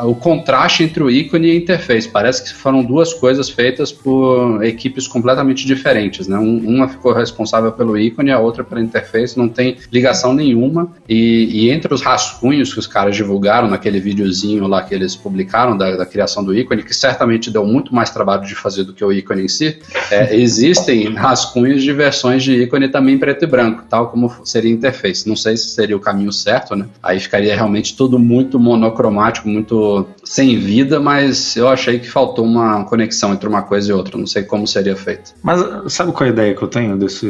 o 0.04 0.14
contraste 0.14 0.82
entre 0.82 1.02
o 1.02 1.10
ícone 1.10 1.48
e 1.48 1.50
a 1.52 1.54
interface. 1.54 2.08
Parece 2.08 2.42
que 2.42 2.54
foram 2.54 2.82
duas 2.82 3.12
coisas 3.12 3.48
feitas 3.48 3.92
por 3.92 4.62
equipes 4.64 5.06
completamente 5.06 5.66
diferentes. 5.66 6.26
Né? 6.26 6.38
uma 6.38 6.88
ficou 6.88 7.12
responsável 7.12 7.72
pelo 7.72 7.98
ícone, 7.98 8.30
a 8.30 8.38
outra 8.38 8.64
pela 8.64 8.80
interface, 8.80 9.36
não 9.36 9.48
tem 9.48 9.76
ligação 9.92 10.32
nenhuma. 10.34 10.88
E, 11.08 11.66
e, 11.66 11.70
entre 11.70 11.92
os 11.92 12.02
rascunhos 12.02 12.72
que 12.72 12.78
os 12.78 12.86
caras 12.86 13.16
divulgaram 13.16 13.68
naquele 13.68 14.00
videozinho 14.00 14.66
lá 14.66 14.82
que 14.82 14.94
eles 14.94 15.16
publicaram 15.16 15.76
da, 15.76 15.96
da, 15.96 16.06
criação 16.06 16.44
do 16.44 16.54
ícone, 16.54 16.82
que 16.82 16.94
certamente 16.94 17.50
deu 17.50 17.64
muito 17.64 17.94
mais 17.94 18.10
trabalho 18.10 18.46
de 18.46 18.54
fazer 18.54 18.84
do 18.84 18.92
que 18.92 19.04
o 19.04 19.12
ícone 19.12 19.44
em 19.44 19.48
si, 19.48 19.78
é, 20.10 20.36
existem 20.36 21.12
rascunhos 21.14 21.82
de 21.82 21.92
versões 21.92 22.42
de 22.42 22.62
ícone 22.62 22.88
também 22.88 23.18
preto 23.18 23.44
e 23.44 23.46
branco, 23.46 23.84
tal 23.88 24.08
como 24.08 24.32
seria 24.44 24.70
a 24.70 24.74
interface. 24.74 25.28
Não 25.28 25.36
sei 25.36 25.56
se 25.56 25.68
seria 25.70 25.96
o 25.96 26.00
caminho 26.00 26.32
certo, 26.32 26.74
né? 26.74 26.86
Aí 27.02 27.18
ficaria 27.18 27.54
realmente 27.54 27.96
tudo 27.96 28.18
muito 28.18 28.58
monocromático, 28.58 29.48
muito 29.48 29.89
sem 30.24 30.58
vida, 30.58 31.00
mas 31.00 31.56
eu 31.56 31.68
achei 31.68 31.98
que 31.98 32.08
faltou 32.08 32.44
uma 32.44 32.84
conexão 32.84 33.32
entre 33.32 33.48
uma 33.48 33.62
coisa 33.62 33.90
e 33.90 33.92
outra. 33.92 34.18
Não 34.18 34.26
sei 34.26 34.42
como 34.42 34.66
seria 34.66 34.96
feito. 34.96 35.34
Mas 35.42 35.60
sabe 35.92 36.12
qual 36.12 36.26
é 36.26 36.30
a 36.30 36.32
ideia 36.32 36.54
que 36.54 36.62
eu 36.62 36.68
tenho 36.68 36.96
desse 36.96 37.26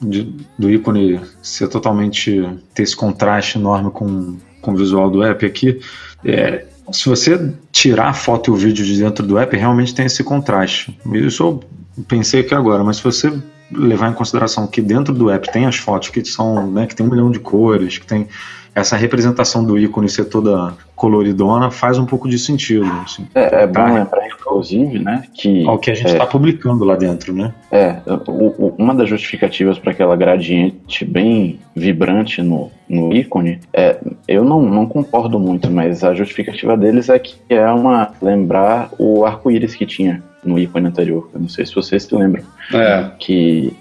de, 0.00 0.34
do 0.58 0.70
ícone 0.70 1.20
ser 1.42 1.68
totalmente 1.68 2.44
ter 2.74 2.82
esse 2.82 2.96
contraste 2.96 3.58
enorme 3.58 3.90
com, 3.90 4.36
com 4.60 4.72
o 4.72 4.76
visual 4.76 5.10
do 5.10 5.22
app 5.22 5.44
aqui? 5.46 5.80
É, 6.24 6.66
se 6.90 7.08
você 7.08 7.52
tirar 7.70 8.08
a 8.08 8.14
foto 8.14 8.50
e 8.50 8.52
o 8.52 8.56
vídeo 8.56 8.84
de 8.84 8.98
dentro 8.98 9.26
do 9.26 9.38
app, 9.38 9.56
realmente 9.56 9.94
tem 9.94 10.06
esse 10.06 10.24
contraste. 10.24 10.98
Isso 11.12 11.42
eu 11.42 12.04
pensei 12.08 12.40
aqui 12.40 12.54
agora, 12.54 12.82
mas 12.82 12.96
se 12.96 13.04
você 13.04 13.32
levar 13.70 14.10
em 14.10 14.14
consideração 14.14 14.66
que 14.66 14.82
dentro 14.82 15.14
do 15.14 15.30
app 15.30 15.50
tem 15.50 15.66
as 15.66 15.76
fotos 15.76 16.10
que 16.10 16.24
são, 16.24 16.70
né, 16.70 16.86
que 16.86 16.94
tem 16.94 17.06
um 17.06 17.10
milhão 17.10 17.30
de 17.30 17.38
cores, 17.38 17.98
que 17.98 18.06
tem 18.06 18.28
essa 18.74 18.96
representação 18.96 19.64
do 19.64 19.78
ícone 19.78 20.08
ser 20.08 20.26
toda 20.26 20.74
coloridona 20.96 21.70
faz 21.70 21.98
um 21.98 22.06
pouco 22.06 22.28
de 22.28 22.38
sentido. 22.38 22.90
Assim. 23.04 23.26
É, 23.34 23.62
é 23.62 23.66
bom 23.66 23.74
tá. 23.74 23.92
lembrar, 23.92 24.26
inclusive, 24.26 24.98
né, 24.98 25.24
que... 25.34 25.66
Ao 25.66 25.78
que 25.78 25.90
a 25.90 25.94
gente 25.94 26.12
está 26.12 26.24
é, 26.24 26.26
publicando 26.26 26.84
lá 26.84 26.96
dentro, 26.96 27.34
né? 27.34 27.52
É, 27.70 27.96
o, 28.28 28.66
o, 28.66 28.74
uma 28.78 28.94
das 28.94 29.08
justificativas 29.08 29.78
para 29.78 29.92
aquela 29.92 30.16
gradiente 30.16 31.04
bem 31.04 31.60
vibrante 31.74 32.40
no, 32.40 32.70
no 32.88 33.12
ícone, 33.12 33.60
é, 33.72 33.98
eu 34.26 34.44
não, 34.44 34.62
não 34.62 34.86
concordo 34.86 35.38
muito, 35.38 35.70
mas 35.70 36.02
a 36.02 36.14
justificativa 36.14 36.76
deles 36.76 37.08
é 37.08 37.18
que 37.18 37.36
é 37.48 37.66
uma 37.70 38.12
lembrar 38.22 38.90
o 38.98 39.24
arco-íris 39.24 39.74
que 39.74 39.84
tinha 39.84 40.22
no 40.44 40.58
ícone 40.58 40.88
anterior. 40.88 41.28
Eu 41.34 41.40
não 41.40 41.48
sei 41.48 41.66
se 41.66 41.74
vocês 41.74 42.04
se 42.04 42.14
lembram. 42.14 42.44
É. 42.72 43.10
Que... 43.18 43.76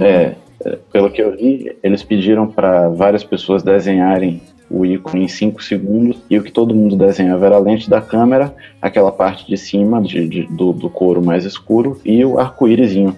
É, 0.00 0.34
pelo 0.92 1.10
que 1.10 1.22
eu 1.22 1.36
vi, 1.36 1.76
eles 1.82 2.02
pediram 2.02 2.46
para 2.46 2.88
várias 2.88 3.22
pessoas 3.24 3.62
desenharem 3.62 4.40
o 4.70 4.84
ícone 4.84 5.24
em 5.24 5.28
5 5.28 5.62
segundos 5.62 6.18
e 6.28 6.38
o 6.38 6.42
que 6.42 6.52
todo 6.52 6.74
mundo 6.74 6.96
desenhava 6.96 7.46
era 7.46 7.56
a 7.56 7.60
lente 7.60 7.88
da 7.88 8.00
câmera, 8.00 8.54
aquela 8.82 9.10
parte 9.10 9.46
de 9.46 9.56
cima 9.56 10.02
de, 10.02 10.28
de, 10.28 10.42
do, 10.44 10.72
do 10.72 10.90
couro 10.90 11.24
mais 11.24 11.44
escuro 11.44 12.00
e 12.04 12.24
o 12.24 12.38
arco-írisinho. 12.38 13.16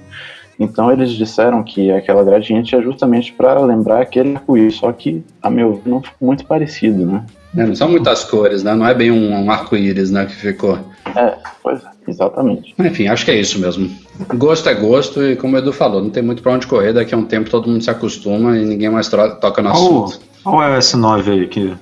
Então 0.58 0.92
eles 0.92 1.10
disseram 1.10 1.62
que 1.62 1.90
aquela 1.90 2.22
gradiente 2.22 2.76
é 2.76 2.82
justamente 2.82 3.32
para 3.32 3.58
lembrar 3.60 4.02
aquele 4.02 4.36
arco-íris, 4.36 4.76
só 4.76 4.92
que, 4.92 5.24
a 5.42 5.48
meu 5.48 5.76
ver, 5.76 5.88
não 5.90 6.02
ficou 6.02 6.28
muito 6.28 6.44
parecido, 6.44 7.06
né? 7.06 7.24
É, 7.56 7.66
não 7.66 7.74
são 7.74 7.88
muitas 7.88 8.22
cores, 8.24 8.62
né? 8.62 8.74
Não 8.74 8.86
é 8.86 8.94
bem 8.94 9.10
um, 9.10 9.44
um 9.44 9.50
arco-íris, 9.50 10.10
né, 10.10 10.26
que 10.26 10.34
ficou. 10.34 10.78
É, 11.16 11.34
pois 11.62 11.82
é, 11.82 11.88
exatamente. 12.10 12.74
Enfim, 12.78 13.08
acho 13.08 13.24
que 13.24 13.30
é 13.30 13.40
isso 13.40 13.58
mesmo. 13.58 13.90
Gosto 14.34 14.68
é 14.68 14.74
gosto 14.74 15.22
e 15.22 15.36
como 15.36 15.56
o 15.56 15.58
Edu 15.58 15.72
falou, 15.72 16.02
não 16.02 16.10
tem 16.10 16.22
muito 16.22 16.42
para 16.42 16.52
onde 16.52 16.66
correr, 16.66 16.92
daqui 16.92 17.14
a 17.14 17.18
um 17.18 17.24
tempo 17.24 17.48
todo 17.48 17.68
mundo 17.68 17.82
se 17.82 17.90
acostuma 17.90 18.58
e 18.58 18.64
ninguém 18.64 18.90
mais 18.90 19.08
toca 19.08 19.62
no 19.62 19.70
assunto. 19.70 20.20
Olha 20.44 20.72
o 20.72 20.74
iOS 20.74 20.94
9 20.94 21.30
aí, 21.30 21.46
que 21.46 21.72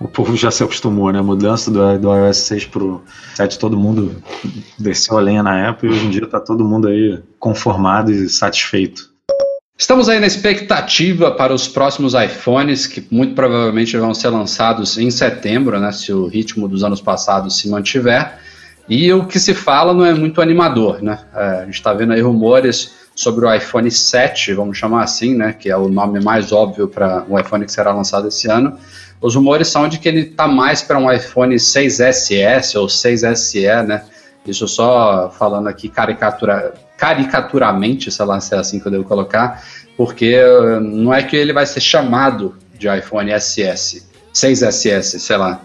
o 0.00 0.06
povo 0.06 0.36
já 0.36 0.50
se 0.50 0.62
acostumou, 0.62 1.12
né? 1.12 1.18
A 1.18 1.22
mudança 1.22 1.70
do, 1.70 1.98
do 1.98 2.14
iOS 2.14 2.36
6 2.36 2.66
pro 2.66 3.02
7, 3.34 3.58
todo 3.58 3.76
mundo 3.76 4.22
desceu 4.78 5.18
a 5.18 5.20
lenha 5.20 5.42
na 5.42 5.68
época 5.68 5.86
e 5.86 5.90
hoje 5.90 6.06
em 6.06 6.10
dia 6.10 6.26
tá 6.26 6.38
todo 6.38 6.64
mundo 6.64 6.88
aí 6.88 7.20
conformado 7.38 8.12
e 8.12 8.28
satisfeito. 8.28 9.08
Estamos 9.76 10.08
aí 10.08 10.18
na 10.18 10.26
expectativa 10.26 11.30
para 11.30 11.54
os 11.54 11.68
próximos 11.68 12.12
iPhones, 12.12 12.86
que 12.88 13.06
muito 13.12 13.34
provavelmente 13.34 13.96
vão 13.96 14.12
ser 14.12 14.28
lançados 14.28 14.98
em 14.98 15.08
setembro, 15.08 15.78
né, 15.78 15.92
se 15.92 16.12
o 16.12 16.26
ritmo 16.26 16.66
dos 16.66 16.82
anos 16.82 17.00
passados 17.00 17.58
se 17.58 17.68
mantiver. 17.68 18.38
E 18.88 19.12
o 19.12 19.26
que 19.26 19.38
se 19.38 19.54
fala 19.54 19.92
não 19.92 20.04
é 20.04 20.14
muito 20.14 20.40
animador, 20.40 21.02
né? 21.02 21.18
É, 21.34 21.44
a 21.60 21.64
gente 21.64 21.74
está 21.74 21.92
vendo 21.92 22.12
aí 22.12 22.20
rumores 22.20 22.96
sobre 23.14 23.44
o 23.44 23.52
iPhone 23.52 23.90
7, 23.90 24.54
vamos 24.54 24.78
chamar 24.78 25.02
assim, 25.02 25.34
né, 25.34 25.52
que 25.52 25.68
é 25.68 25.76
o 25.76 25.88
nome 25.88 26.20
mais 26.20 26.52
óbvio 26.52 26.86
para 26.86 27.24
o 27.28 27.36
iPhone 27.36 27.64
que 27.64 27.72
será 27.72 27.92
lançado 27.92 28.28
esse 28.28 28.48
ano. 28.48 28.78
Os 29.20 29.34
rumores 29.34 29.66
são 29.66 29.88
de 29.88 29.98
que 29.98 30.08
ele 30.08 30.20
está 30.20 30.46
mais 30.46 30.82
para 30.82 30.98
um 30.98 31.10
iPhone 31.10 31.56
6SS 31.56 32.78
ou 32.78 32.86
6SE, 32.86 33.84
né? 33.84 34.04
Isso 34.46 34.68
só 34.68 35.30
falando 35.36 35.66
aqui 35.66 35.88
caricatura, 35.88 36.72
caricaturamente, 36.96 38.10
sei 38.10 38.24
lá 38.24 38.40
se 38.40 38.54
é 38.54 38.58
assim 38.58 38.78
que 38.78 38.86
eu 38.86 38.92
devo 38.92 39.04
colocar, 39.04 39.64
porque 39.96 40.40
uh, 40.40 40.80
não 40.80 41.12
é 41.12 41.22
que 41.22 41.36
ele 41.36 41.52
vai 41.52 41.66
ser 41.66 41.80
chamado 41.80 42.56
de 42.78 42.88
iPhone 42.88 43.32
SS, 43.32 44.08
6SS, 44.32 45.18
sei 45.18 45.36
lá. 45.36 45.60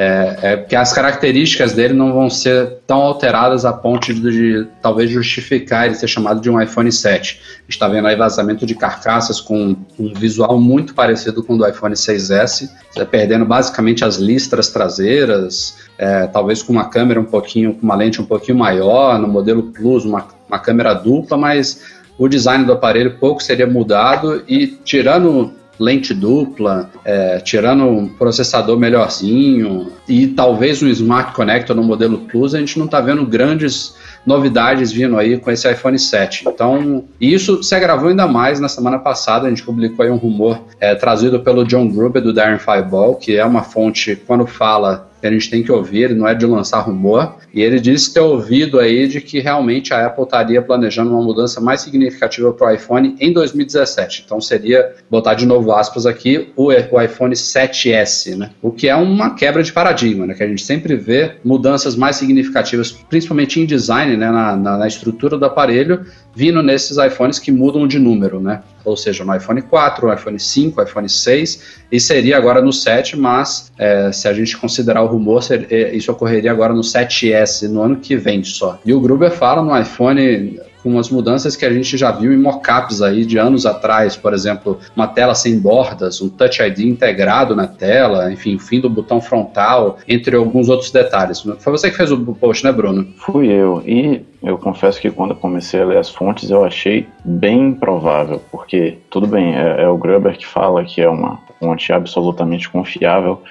É, 0.00 0.38
é 0.42 0.56
porque 0.56 0.76
as 0.76 0.92
características 0.92 1.72
dele 1.72 1.92
não 1.92 2.12
vão 2.12 2.30
ser 2.30 2.78
tão 2.86 2.98
alteradas 2.98 3.64
a 3.64 3.72
ponto 3.72 4.14
de, 4.14 4.20
de, 4.20 4.68
talvez 4.80 5.10
justificar 5.10 5.86
ele 5.86 5.96
ser 5.96 6.06
chamado 6.06 6.40
de 6.40 6.48
um 6.48 6.62
iPhone 6.62 6.92
7. 6.92 7.40
Está 7.68 7.88
vendo 7.88 8.06
aí 8.06 8.14
vazamento 8.14 8.64
de 8.64 8.76
carcaças 8.76 9.40
com 9.40 9.74
um 9.98 10.14
visual 10.14 10.56
muito 10.60 10.94
parecido 10.94 11.42
com 11.42 11.54
o 11.54 11.58
do 11.58 11.66
iPhone 11.66 11.96
6S, 11.96 12.70
perdendo 13.10 13.44
basicamente 13.44 14.04
as 14.04 14.18
listras 14.18 14.68
traseiras, 14.68 15.76
é, 15.98 16.28
talvez 16.28 16.62
com 16.62 16.72
uma 16.72 16.88
câmera 16.88 17.20
um 17.20 17.24
pouquinho, 17.24 17.74
com 17.74 17.82
uma 17.82 17.96
lente 17.96 18.22
um 18.22 18.24
pouquinho 18.24 18.56
maior, 18.56 19.18
no 19.18 19.26
modelo 19.26 19.64
Plus, 19.64 20.04
uma, 20.04 20.28
uma 20.48 20.60
câmera 20.60 20.94
dupla, 20.94 21.36
mas 21.36 21.82
o 22.16 22.28
design 22.28 22.64
do 22.64 22.72
aparelho 22.72 23.18
pouco 23.18 23.42
seria 23.42 23.66
mudado 23.66 24.44
e 24.46 24.68
tirando 24.84 25.57
lente 25.78 26.12
dupla, 26.12 26.90
é, 27.04 27.38
tirando 27.38 27.84
um 27.84 28.08
processador 28.08 28.78
melhorzinho 28.78 29.92
e 30.08 30.26
talvez 30.26 30.82
um 30.82 30.88
Smart 30.88 31.32
Connector 31.32 31.76
no 31.76 31.82
modelo 31.82 32.18
Plus, 32.18 32.54
a 32.54 32.58
gente 32.58 32.78
não 32.78 32.86
está 32.86 33.00
vendo 33.00 33.24
grandes 33.24 33.94
novidades 34.26 34.92
vindo 34.92 35.16
aí 35.16 35.38
com 35.38 35.50
esse 35.50 35.70
iPhone 35.70 35.98
7. 35.98 36.44
Então, 36.48 37.04
isso 37.20 37.62
se 37.62 37.74
agravou 37.74 38.08
ainda 38.08 38.26
mais 38.26 38.60
na 38.60 38.68
semana 38.68 38.98
passada. 38.98 39.46
A 39.46 39.50
gente 39.50 39.62
publicou 39.62 40.04
aí 40.04 40.10
um 40.10 40.16
rumor 40.16 40.60
é, 40.80 40.94
trazido 40.94 41.40
pelo 41.40 41.64
John 41.64 41.88
Gruber 41.88 42.20
do 42.20 42.32
Darren 42.32 42.58
Fireball, 42.58 43.14
que 43.14 43.36
é 43.36 43.44
uma 43.44 43.62
fonte, 43.62 44.16
quando 44.26 44.46
fala 44.46 45.07
que 45.20 45.26
a 45.26 45.30
gente 45.30 45.50
tem 45.50 45.62
que 45.62 45.72
ouvir, 45.72 46.14
não 46.14 46.26
é 46.26 46.34
de 46.34 46.46
lançar 46.46 46.80
rumor. 46.80 47.36
E 47.52 47.62
ele 47.62 47.80
disse 47.80 48.12
ter 48.12 48.20
ouvido 48.20 48.78
aí 48.78 49.08
de 49.08 49.20
que 49.20 49.40
realmente 49.40 49.92
a 49.92 50.06
Apple 50.06 50.24
estaria 50.24 50.62
planejando 50.62 51.10
uma 51.10 51.22
mudança 51.22 51.60
mais 51.60 51.80
significativa 51.80 52.52
para 52.52 52.68
o 52.68 52.74
iPhone 52.74 53.16
em 53.18 53.32
2017. 53.32 54.22
Então 54.24 54.40
seria, 54.40 54.94
botar 55.10 55.34
de 55.34 55.46
novo 55.46 55.72
aspas 55.72 56.06
aqui, 56.06 56.52
o, 56.56 56.72
iPhone 56.72 57.34
7S, 57.34 58.36
né? 58.36 58.50
O 58.62 58.70
que 58.70 58.88
é 58.88 58.94
uma 58.94 59.34
quebra 59.34 59.62
de 59.62 59.72
paradigma, 59.72 60.26
né? 60.26 60.34
Que 60.34 60.42
a 60.42 60.48
gente 60.48 60.62
sempre 60.62 60.94
vê 60.96 61.32
mudanças 61.44 61.96
mais 61.96 62.16
significativas, 62.16 62.92
principalmente 62.92 63.60
em 63.60 63.66
design, 63.66 64.16
né? 64.16 64.30
Na, 64.30 64.56
na, 64.56 64.78
na 64.78 64.86
estrutura 64.86 65.36
do 65.36 65.44
aparelho, 65.44 66.06
vindo 66.34 66.62
nesses 66.62 66.98
iPhones 66.98 67.38
que 67.38 67.50
mudam 67.50 67.86
de 67.88 67.98
número, 67.98 68.40
né? 68.40 68.62
Ou 68.84 68.96
seja, 68.96 69.24
no 69.24 69.34
iPhone 69.34 69.60
4, 69.60 70.06
no 70.06 70.14
iPhone 70.14 70.38
5, 70.38 70.82
iPhone 70.82 71.08
6, 71.08 71.78
e 71.90 71.98
seria 71.98 72.36
agora 72.36 72.62
no 72.62 72.72
7, 72.72 73.18
mas 73.18 73.72
é, 73.76 74.12
se 74.12 74.28
a 74.28 74.32
gente 74.32 74.56
considerar 74.56 75.02
rumor, 75.08 75.42
é, 75.70 75.94
isso 75.94 76.10
ocorreria 76.12 76.50
agora 76.50 76.72
no 76.72 76.80
7S, 76.80 77.68
no 77.68 77.82
ano 77.82 77.96
que 77.96 78.16
vem 78.16 78.42
só. 78.44 78.78
E 78.84 78.92
o 78.92 79.00
Gruber 79.00 79.30
fala 79.30 79.62
no 79.62 79.78
iPhone 79.78 80.58
com 80.82 80.90
umas 80.90 81.10
mudanças 81.10 81.56
que 81.56 81.64
a 81.64 81.72
gente 81.72 81.96
já 81.96 82.10
viu 82.10 82.32
em 82.32 82.36
mockups 82.36 83.02
aí 83.02 83.24
de 83.24 83.38
anos 83.38 83.66
atrás, 83.66 84.16
por 84.16 84.32
exemplo, 84.32 84.78
uma 84.94 85.06
tela 85.06 85.34
sem 85.34 85.58
bordas, 85.58 86.20
um 86.20 86.28
Touch 86.28 86.62
ID 86.62 86.80
integrado 86.80 87.54
na 87.54 87.66
tela, 87.66 88.32
enfim, 88.32 88.54
o 88.54 88.58
fim 88.58 88.80
do 88.80 88.88
botão 88.88 89.20
frontal, 89.20 89.98
entre 90.06 90.36
alguns 90.36 90.68
outros 90.68 90.90
detalhes. 90.90 91.40
Foi 91.58 91.72
você 91.72 91.90
que 91.90 91.96
fez 91.96 92.10
o 92.12 92.18
post, 92.34 92.64
né, 92.64 92.72
Bruno? 92.72 93.06
Fui 93.18 93.48
eu. 93.48 93.82
E 93.86 94.24
eu 94.42 94.56
confesso 94.56 95.00
que 95.00 95.10
quando 95.10 95.30
eu 95.30 95.36
comecei 95.36 95.80
a 95.80 95.84
ler 95.84 95.98
as 95.98 96.10
fontes 96.10 96.50
eu 96.50 96.64
achei 96.64 97.06
bem 97.24 97.68
improvável, 97.68 98.40
porque 98.50 98.98
tudo 99.10 99.26
bem, 99.26 99.54
é, 99.54 99.82
é 99.82 99.88
o 99.88 99.98
Gruber 99.98 100.36
que 100.36 100.46
fala 100.46 100.84
que 100.84 101.00
é 101.00 101.08
uma 101.08 101.38
fonte 101.58 101.92
absolutamente 101.92 102.68
confiável, 102.68 103.42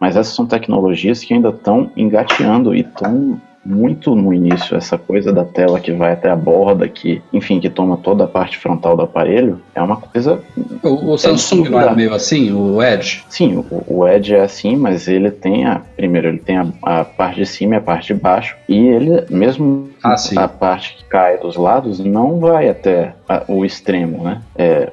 mas 0.00 0.16
essas 0.16 0.34
são 0.34 0.46
tecnologias 0.46 1.22
que 1.22 1.34
ainda 1.34 1.50
estão 1.50 1.90
engateando 1.96 2.74
e 2.74 2.80
estão 2.80 3.40
muito 3.64 4.14
no 4.14 4.32
início 4.32 4.76
essa 4.76 4.96
coisa 4.96 5.32
da 5.32 5.44
tela 5.44 5.80
que 5.80 5.92
vai 5.92 6.12
até 6.12 6.30
a 6.30 6.36
borda, 6.36 6.88
que, 6.88 7.22
enfim, 7.32 7.60
que 7.60 7.68
toma 7.68 7.96
toda 7.96 8.24
a 8.24 8.26
parte 8.26 8.56
frontal 8.56 8.96
do 8.96 9.02
aparelho, 9.02 9.60
é 9.74 9.82
uma 9.82 9.96
coisa. 9.96 10.42
O, 10.82 11.12
o 11.12 11.18
Samsung 11.18 11.68
não 11.68 11.80
é 11.80 11.94
meio 11.94 12.14
assim, 12.14 12.52
o 12.52 12.82
Edge? 12.82 13.24
Sim, 13.28 13.56
o, 13.56 13.84
o, 13.86 14.08
Edge 14.08 14.34
é 14.34 14.40
assim, 14.40 14.76
mas 14.76 15.08
ele 15.08 15.30
tem 15.30 15.66
a. 15.66 15.82
Primeiro, 15.96 16.28
ele 16.28 16.38
tem 16.38 16.56
a, 16.56 16.66
a 16.82 17.04
parte 17.04 17.40
de 17.40 17.46
cima 17.46 17.74
e 17.74 17.78
a 17.78 17.80
parte 17.80 18.14
de 18.14 18.20
baixo, 18.20 18.56
e 18.68 18.76
ele, 18.76 19.24
mesmo 19.28 19.90
ah, 20.02 20.14
a 20.36 20.48
parte 20.48 20.96
que 20.96 21.04
cai 21.04 21.38
dos 21.38 21.56
lados, 21.56 21.98
não 21.98 22.38
vai 22.38 22.68
até 22.68 23.14
a, 23.28 23.44
o 23.48 23.64
extremo, 23.64 24.22
né? 24.22 24.40
É, 24.56 24.90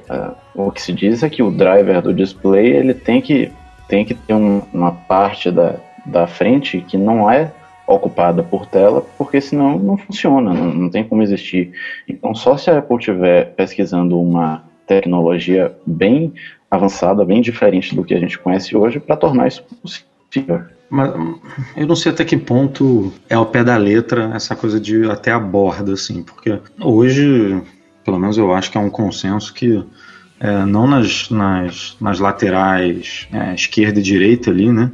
o 0.54 0.70
que 0.70 0.82
se 0.82 0.92
diz 0.92 1.22
é 1.22 1.30
que 1.30 1.42
o 1.42 1.50
driver 1.50 2.02
do 2.02 2.12
display 2.12 2.66
ele 2.66 2.94
tem 2.94 3.20
que, 3.20 3.52
tem 3.88 4.04
que 4.04 4.14
ter 4.14 4.34
um, 4.34 4.62
uma 4.72 4.92
parte 4.92 5.50
da, 5.50 5.76
da 6.04 6.26
frente 6.26 6.80
que 6.80 6.96
não 6.96 7.30
é 7.30 7.52
ocupada 7.86 8.42
por 8.42 8.66
tela, 8.66 9.00
porque 9.16 9.40
senão 9.40 9.78
não 9.78 9.96
funciona, 9.96 10.52
não, 10.52 10.74
não 10.74 10.90
tem 10.90 11.04
como 11.04 11.22
existir. 11.22 11.72
Então, 12.08 12.34
só 12.34 12.56
se 12.56 12.70
a 12.70 12.78
Apple 12.78 12.96
estiver 12.96 13.54
pesquisando 13.54 14.20
uma 14.20 14.64
tecnologia 14.86 15.72
bem 15.86 16.32
avançada, 16.70 17.24
bem 17.24 17.40
diferente 17.40 17.94
do 17.94 18.04
que 18.04 18.14
a 18.14 18.18
gente 18.18 18.38
conhece 18.38 18.76
hoje, 18.76 18.98
para 18.98 19.16
tornar 19.16 19.46
isso 19.46 19.64
possível. 19.80 20.62
Mas 20.88 21.12
eu 21.76 21.86
não 21.86 21.96
sei 21.96 22.12
até 22.12 22.24
que 22.24 22.36
ponto 22.36 23.12
é 23.28 23.34
ao 23.34 23.46
pé 23.46 23.64
da 23.64 23.76
letra 23.76 24.32
essa 24.34 24.54
coisa 24.54 24.78
de 24.78 25.08
até 25.10 25.32
a 25.32 25.38
borda, 25.38 25.92
assim, 25.92 26.22
porque 26.22 26.58
hoje, 26.80 27.60
pelo 28.04 28.18
menos 28.18 28.38
eu 28.38 28.52
acho 28.52 28.70
que 28.70 28.78
é 28.78 28.80
um 28.80 28.90
consenso 28.90 29.52
que 29.52 29.84
é, 30.38 30.64
não 30.64 30.86
nas, 30.86 31.30
nas, 31.30 31.96
nas 32.00 32.20
laterais 32.20 33.26
é, 33.32 33.54
esquerda 33.54 33.98
e 33.98 34.02
direita 34.02 34.50
ali, 34.50 34.70
né? 34.70 34.90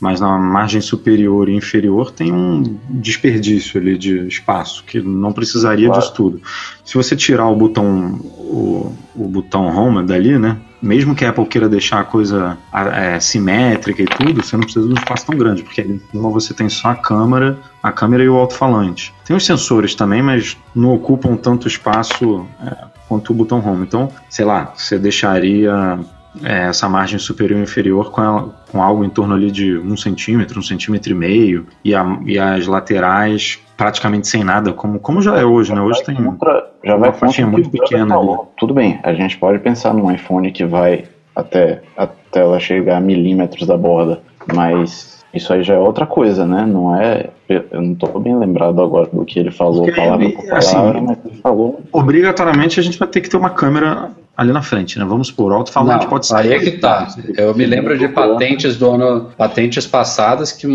Mas 0.00 0.20
na 0.20 0.38
margem 0.38 0.80
superior 0.80 1.48
e 1.48 1.54
inferior 1.54 2.10
tem 2.10 2.32
um 2.32 2.78
desperdício 2.90 3.80
ali 3.80 3.96
de 3.96 4.26
espaço 4.26 4.84
que 4.84 5.00
não 5.00 5.32
precisaria 5.32 5.86
claro. 5.86 6.00
disso 6.00 6.14
tudo. 6.14 6.40
Se 6.84 6.94
você 6.94 7.16
tirar 7.16 7.48
o 7.48 7.56
botão 7.56 8.20
o, 8.46 8.92
o 9.14 9.28
botão 9.28 9.66
Home 9.66 10.04
dali, 10.04 10.38
né? 10.38 10.56
Mesmo 10.80 11.14
que 11.14 11.24
a 11.24 11.30
Apple 11.30 11.46
queira 11.46 11.68
deixar 11.68 12.00
a 12.00 12.04
coisa 12.04 12.56
é, 12.92 13.18
simétrica 13.18 14.02
e 14.02 14.04
tudo, 14.04 14.42
você 14.42 14.56
não 14.56 14.62
precisa 14.62 14.86
de 14.86 14.92
um 14.92 14.96
espaço 14.96 15.26
tão 15.26 15.36
grande, 15.36 15.62
porque 15.62 15.80
ali 15.80 16.00
você 16.12 16.52
tem 16.52 16.68
só 16.68 16.88
a 16.88 16.94
câmera, 16.94 17.58
a 17.82 17.90
câmera 17.90 18.22
e 18.22 18.28
o 18.28 18.36
alto-falante. 18.36 19.12
Tem 19.24 19.34
os 19.34 19.44
sensores 19.44 19.94
também, 19.94 20.22
mas 20.22 20.56
não 20.74 20.94
ocupam 20.94 21.34
tanto 21.34 21.66
espaço 21.66 22.46
é, 22.62 22.84
quanto 23.08 23.30
o 23.30 23.34
botão 23.34 23.66
Home. 23.66 23.84
Então, 23.84 24.10
sei 24.28 24.44
lá, 24.44 24.72
você 24.76 24.98
deixaria 24.98 25.98
é, 26.42 26.68
essa 26.68 26.88
margem 26.88 27.18
superior 27.18 27.58
e 27.58 27.62
inferior 27.62 28.10
com, 28.10 28.22
ela, 28.22 28.54
com 28.70 28.82
algo 28.82 29.04
em 29.04 29.08
torno 29.08 29.34
ali 29.34 29.50
de 29.50 29.76
um 29.78 29.96
centímetro, 29.96 30.58
um 30.58 30.62
centímetro 30.62 31.12
e 31.12 31.14
meio, 31.14 31.66
e, 31.84 31.94
a, 31.94 32.18
e 32.24 32.38
as 32.38 32.66
laterais 32.66 33.60
praticamente 33.76 34.26
sem 34.26 34.42
nada, 34.42 34.72
como, 34.72 34.98
como 34.98 35.20
já 35.20 35.38
é 35.38 35.44
hoje, 35.44 35.74
né? 35.74 35.80
Hoje 35.82 36.02
tem 36.02 36.16
contra, 36.16 36.70
já 36.82 36.96
vai 36.96 37.10
uma 37.10 37.14
faixinha 37.14 37.46
muito 37.46 37.68
pequena. 37.68 38.16
Tudo 38.56 38.72
bem, 38.72 38.98
a 39.02 39.12
gente 39.12 39.36
pode 39.36 39.58
pensar 39.58 39.92
num 39.92 40.10
iPhone 40.10 40.50
que 40.50 40.64
vai 40.64 41.04
até 41.34 41.82
a 41.96 42.06
tela 42.06 42.58
chegar 42.58 42.96
a 42.96 43.00
milímetros 43.00 43.66
da 43.66 43.76
borda, 43.76 44.20
mas 44.54 45.24
isso 45.34 45.52
aí 45.52 45.62
já 45.62 45.74
é 45.74 45.78
outra 45.78 46.06
coisa, 46.06 46.46
né? 46.46 46.64
Não 46.64 46.96
é. 46.96 47.28
Eu 47.48 47.82
não 47.82 47.92
estou 47.92 48.18
bem 48.18 48.36
lembrado 48.36 48.80
agora 48.80 49.06
do 49.12 49.24
que 49.24 49.38
ele 49.38 49.50
falou, 49.50 49.84
Porque 49.84 50.00
palavra 50.00 50.24
ele, 50.24 50.34
por 50.34 50.44
palavra, 50.44 50.58
assim, 50.58 51.00
mas 51.06 51.18
ele 51.24 51.36
falou. 51.36 51.80
Obrigatoriamente 51.92 52.80
a 52.80 52.82
gente 52.82 52.98
vai 52.98 53.06
ter 53.06 53.20
que 53.20 53.28
ter 53.28 53.36
uma 53.36 53.50
câmera 53.50 54.10
ali 54.36 54.52
na 54.52 54.62
frente, 54.62 54.98
né? 54.98 55.04
Vamos 55.04 55.30
por 55.30 55.52
alto-falante 55.52 56.06
pode 56.06 56.26
ser. 56.26 56.36
Aí 56.36 56.52
é 56.52 56.58
que 56.58 56.72
tá. 56.72 57.08
Eu 57.36 57.54
me 57.54 57.64
lembro 57.64 57.96
de 57.96 58.06
patentes 58.08 58.76
do 58.76 58.90
ano, 58.90 59.30
patentes 59.36 59.86
passadas 59.86 60.52
que 60.52 60.66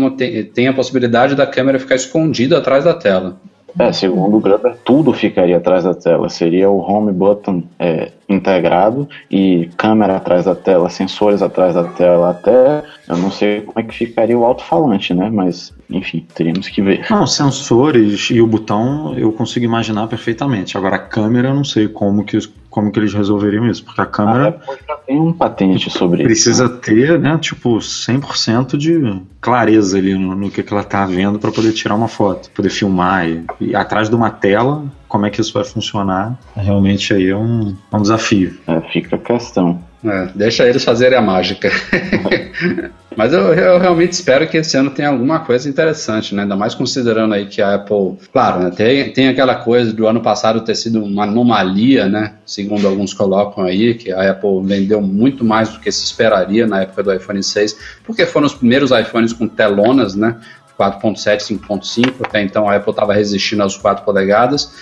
tem 0.54 0.68
a 0.68 0.72
possibilidade 0.72 1.34
da 1.34 1.46
câmera 1.46 1.78
ficar 1.78 1.94
escondida 1.94 2.58
atrás 2.58 2.84
da 2.84 2.94
tela. 2.94 3.36
É, 3.78 3.90
segundo 3.90 4.36
o 4.36 4.40
Gruber, 4.40 4.76
tudo 4.84 5.12
ficaria 5.14 5.56
atrás 5.56 5.84
da 5.84 5.94
tela. 5.94 6.28
Seria 6.28 6.68
o 6.68 6.78
home 6.78 7.12
button 7.12 7.62
é, 7.78 8.10
integrado 8.28 9.08
e 9.30 9.70
câmera 9.76 10.16
atrás 10.16 10.44
da 10.44 10.54
tela, 10.54 10.90
sensores 10.90 11.40
atrás 11.40 11.74
da 11.74 11.84
tela, 11.84 12.30
até 12.30 12.82
eu 13.08 13.16
não 13.16 13.30
sei 13.30 13.62
como 13.62 13.80
é 13.80 13.82
que 13.82 13.94
ficaria 13.94 14.38
o 14.38 14.44
alto-falante, 14.44 15.14
né? 15.14 15.30
Mas, 15.32 15.72
enfim, 15.88 16.26
teríamos 16.34 16.68
que 16.68 16.82
ver. 16.82 17.06
Não, 17.10 17.26
sensores 17.26 18.30
e 18.30 18.40
o 18.40 18.46
botão 18.46 19.14
eu 19.16 19.32
consigo 19.32 19.64
imaginar 19.64 20.06
perfeitamente. 20.06 20.76
Agora 20.76 20.96
a 20.96 21.00
câmera 21.00 21.48
eu 21.48 21.54
não 21.54 21.64
sei 21.64 21.88
como 21.88 22.24
que 22.24 22.36
como 22.72 22.90
que 22.90 22.98
eles 22.98 23.12
resolveriam 23.12 23.68
isso, 23.68 23.84
porque 23.84 24.00
a 24.00 24.06
câmera 24.06 24.58
a 24.66 24.72
já 24.88 24.96
tem 24.96 25.20
um 25.20 25.30
patente 25.30 25.90
sobre 25.90 26.24
precisa 26.24 26.64
isso. 26.64 26.72
Precisa 26.78 27.06
ter, 27.06 27.20
né, 27.20 27.38
tipo 27.38 27.76
100% 27.76 28.78
de 28.78 29.22
clareza 29.40 29.98
ali 29.98 30.14
no, 30.14 30.34
no 30.34 30.50
que, 30.50 30.62
que 30.62 30.72
ela 30.72 30.82
tá 30.82 31.04
vendo 31.04 31.38
para 31.38 31.52
poder 31.52 31.72
tirar 31.72 31.94
uma 31.94 32.08
foto, 32.08 32.50
poder 32.50 32.70
filmar 32.70 33.28
e, 33.28 33.44
e, 33.60 33.76
atrás 33.76 34.08
de 34.08 34.14
uma 34.14 34.30
tela, 34.30 34.84
como 35.06 35.26
é 35.26 35.30
que 35.30 35.40
isso 35.40 35.52
vai 35.52 35.64
funcionar? 35.64 36.38
Realmente 36.56 37.12
aí 37.12 37.28
é 37.28 37.36
um, 37.36 37.76
é 37.92 37.96
um 37.96 38.02
desafio. 38.02 38.58
É, 38.66 38.80
fica 38.90 39.16
a 39.16 39.18
questão. 39.18 39.78
É, 40.02 40.30
deixa 40.34 40.66
eles 40.66 40.82
fazerem 40.82 41.18
a 41.18 41.22
mágica. 41.22 41.70
Mas 43.16 43.32
eu, 43.32 43.52
eu, 43.54 43.78
realmente 43.78 44.12
espero 44.12 44.48
que 44.48 44.56
esse 44.56 44.76
ano 44.76 44.90
tenha 44.90 45.08
alguma 45.08 45.40
coisa 45.40 45.68
interessante, 45.68 46.34
né? 46.34 46.42
Ainda 46.42 46.56
mais 46.56 46.74
considerando 46.74 47.34
aí 47.34 47.46
que 47.46 47.60
a 47.60 47.74
Apple, 47.74 48.18
claro, 48.32 48.64
né? 48.64 48.70
tem, 48.70 49.12
tem 49.12 49.28
aquela 49.28 49.56
coisa 49.56 49.92
do 49.92 50.06
ano 50.06 50.20
passado 50.20 50.60
ter 50.60 50.74
sido 50.74 51.02
uma 51.02 51.24
anomalia, 51.24 52.08
né? 52.08 52.34
Segundo 52.46 52.86
alguns 52.86 53.12
colocam 53.14 53.64
aí, 53.64 53.94
que 53.94 54.12
a 54.12 54.30
Apple 54.30 54.62
vendeu 54.64 55.00
muito 55.00 55.44
mais 55.44 55.68
do 55.68 55.80
que 55.80 55.90
se 55.90 56.04
esperaria 56.04 56.66
na 56.66 56.82
época 56.82 57.02
do 57.02 57.12
iPhone 57.12 57.42
6, 57.42 57.76
porque 58.04 58.26
foram 58.26 58.46
os 58.46 58.54
primeiros 58.54 58.90
iPhones 58.90 59.32
com 59.32 59.46
telonas, 59.46 60.14
né? 60.14 60.36
4.7, 60.78 61.58
5.5, 61.60 62.14
até 62.24 62.42
então 62.42 62.68
a 62.68 62.76
Apple 62.76 62.90
estava 62.90 63.12
resistindo 63.12 63.62
aos 63.62 63.76
4 63.76 64.04
polegadas. 64.04 64.72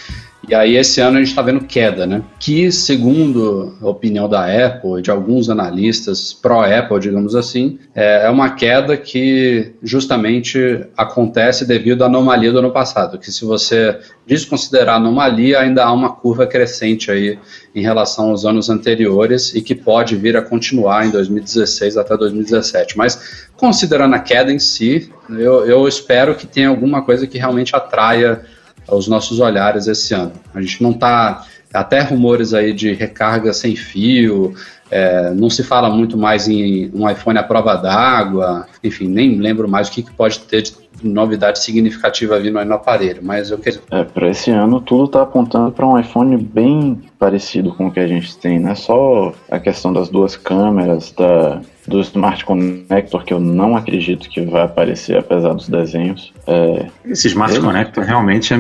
E 0.49 0.55
aí 0.55 0.77
esse 0.77 1.01
ano 1.01 1.17
a 1.17 1.21
gente 1.21 1.29
está 1.29 1.43
vendo 1.43 1.65
queda, 1.65 2.07
né? 2.07 2.23
Que 2.39 2.73
segundo 2.73 3.77
a 3.81 3.89
opinião 3.89 4.29
da 4.29 4.45
Apple 4.45 4.99
e 4.99 5.03
de 5.03 5.11
alguns 5.11 5.51
analistas 5.51 6.33
pró-Apple, 6.33 6.99
digamos 6.99 7.35
assim, 7.35 7.79
é, 7.95 8.27
é 8.27 8.31
uma 8.31 8.51
queda 8.51 8.97
que 8.97 9.75
justamente 9.83 10.87
acontece 10.97 11.67
devido 11.67 12.03
à 12.03 12.07
anomalia 12.07 12.51
do 12.51 12.59
ano 12.59 12.71
passado. 12.71 13.19
Que 13.19 13.31
se 13.31 13.45
você 13.45 13.99
desconsiderar 14.27 14.95
a 14.95 14.97
anomalia, 14.97 15.61
ainda 15.61 15.85
há 15.85 15.93
uma 15.93 16.11
curva 16.11 16.47
crescente 16.47 17.11
aí 17.11 17.39
em 17.75 17.83
relação 17.83 18.31
aos 18.31 18.45
anos 18.45 18.71
anteriores 18.71 19.55
e 19.55 19.61
que 19.61 19.75
pode 19.75 20.17
vir 20.17 20.37
a 20.37 20.43
continuar 20.43 21.07
em 21.07 21.11
2016 21.11 21.97
até 21.99 22.17
2017. 22.17 22.97
Mas 22.97 23.49
considerando 23.57 24.15
a 24.15 24.19
queda 24.19 24.51
em 24.51 24.59
si, 24.59 25.13
eu, 25.29 25.67
eu 25.67 25.87
espero 25.87 26.35
que 26.35 26.47
tenha 26.47 26.69
alguma 26.69 27.03
coisa 27.03 27.27
que 27.27 27.37
realmente 27.37 27.77
atraia 27.77 28.41
os 28.91 29.09
nossos 29.09 29.41
olhares 29.41 29.87
esse 29.87 30.15
ano. 30.15 30.33
A 30.55 30.61
gente 30.61 30.83
não 30.83 30.91
está. 30.91 31.45
Até 31.73 32.01
rumores 32.01 32.53
aí 32.53 32.73
de 32.73 32.93
recarga 32.93 33.53
sem 33.53 33.77
fio, 33.77 34.57
é, 34.91 35.31
não 35.31 35.49
se 35.49 35.63
fala 35.63 35.89
muito 35.89 36.19
mais 36.19 36.49
em 36.49 36.91
um 36.93 37.09
iPhone 37.09 37.39
à 37.39 37.43
prova 37.45 37.77
d'água, 37.77 38.67
enfim, 38.83 39.07
nem 39.07 39.39
lembro 39.39 39.69
mais 39.69 39.89
o 39.89 39.93
que, 39.93 40.03
que 40.03 40.13
pode 40.13 40.41
ter 40.41 40.63
de 40.63 40.75
novidade 41.03 41.61
significativa 41.61 42.39
vindo 42.41 42.59
aí 42.59 42.65
no 42.65 42.75
aparelho, 42.75 43.21
mas 43.23 43.51
eu 43.51 43.59
quero... 43.59 43.81
É, 43.91 44.03
para 44.03 44.29
esse 44.29 44.51
ano 44.51 44.81
tudo 44.81 45.05
está 45.05 45.23
apontando 45.23 45.71
para 45.71 45.87
um 45.87 45.99
iPhone 45.99 46.37
bem 46.37 47.01
parecido 47.19 47.73
com 47.73 47.87
o 47.87 47.93
que 47.93 48.01
a 48.01 48.09
gente 48.09 48.37
tem, 48.37 48.59
não 48.59 48.71
é 48.71 48.75
só 48.75 49.33
a 49.49 49.61
questão 49.61 49.93
das 49.93 50.09
duas 50.09 50.37
câmeras, 50.37 51.13
da, 51.13 51.61
do 51.91 52.01
Smart 52.01 52.45
Connector, 52.45 53.25
que 53.25 53.35
eu 53.35 53.41
não 53.41 53.77
acredito 53.77 54.29
que 54.29 54.41
vai 54.43 54.63
aparecer, 54.63 55.19
apesar 55.19 55.53
dos 55.53 55.69
desenhos. 55.69 56.33
É, 56.47 56.87
Esse 57.05 57.27
Smart 57.29 57.53
ele... 57.53 57.65
Connector 57.65 58.05
realmente 58.05 58.55
é, 58.55 58.59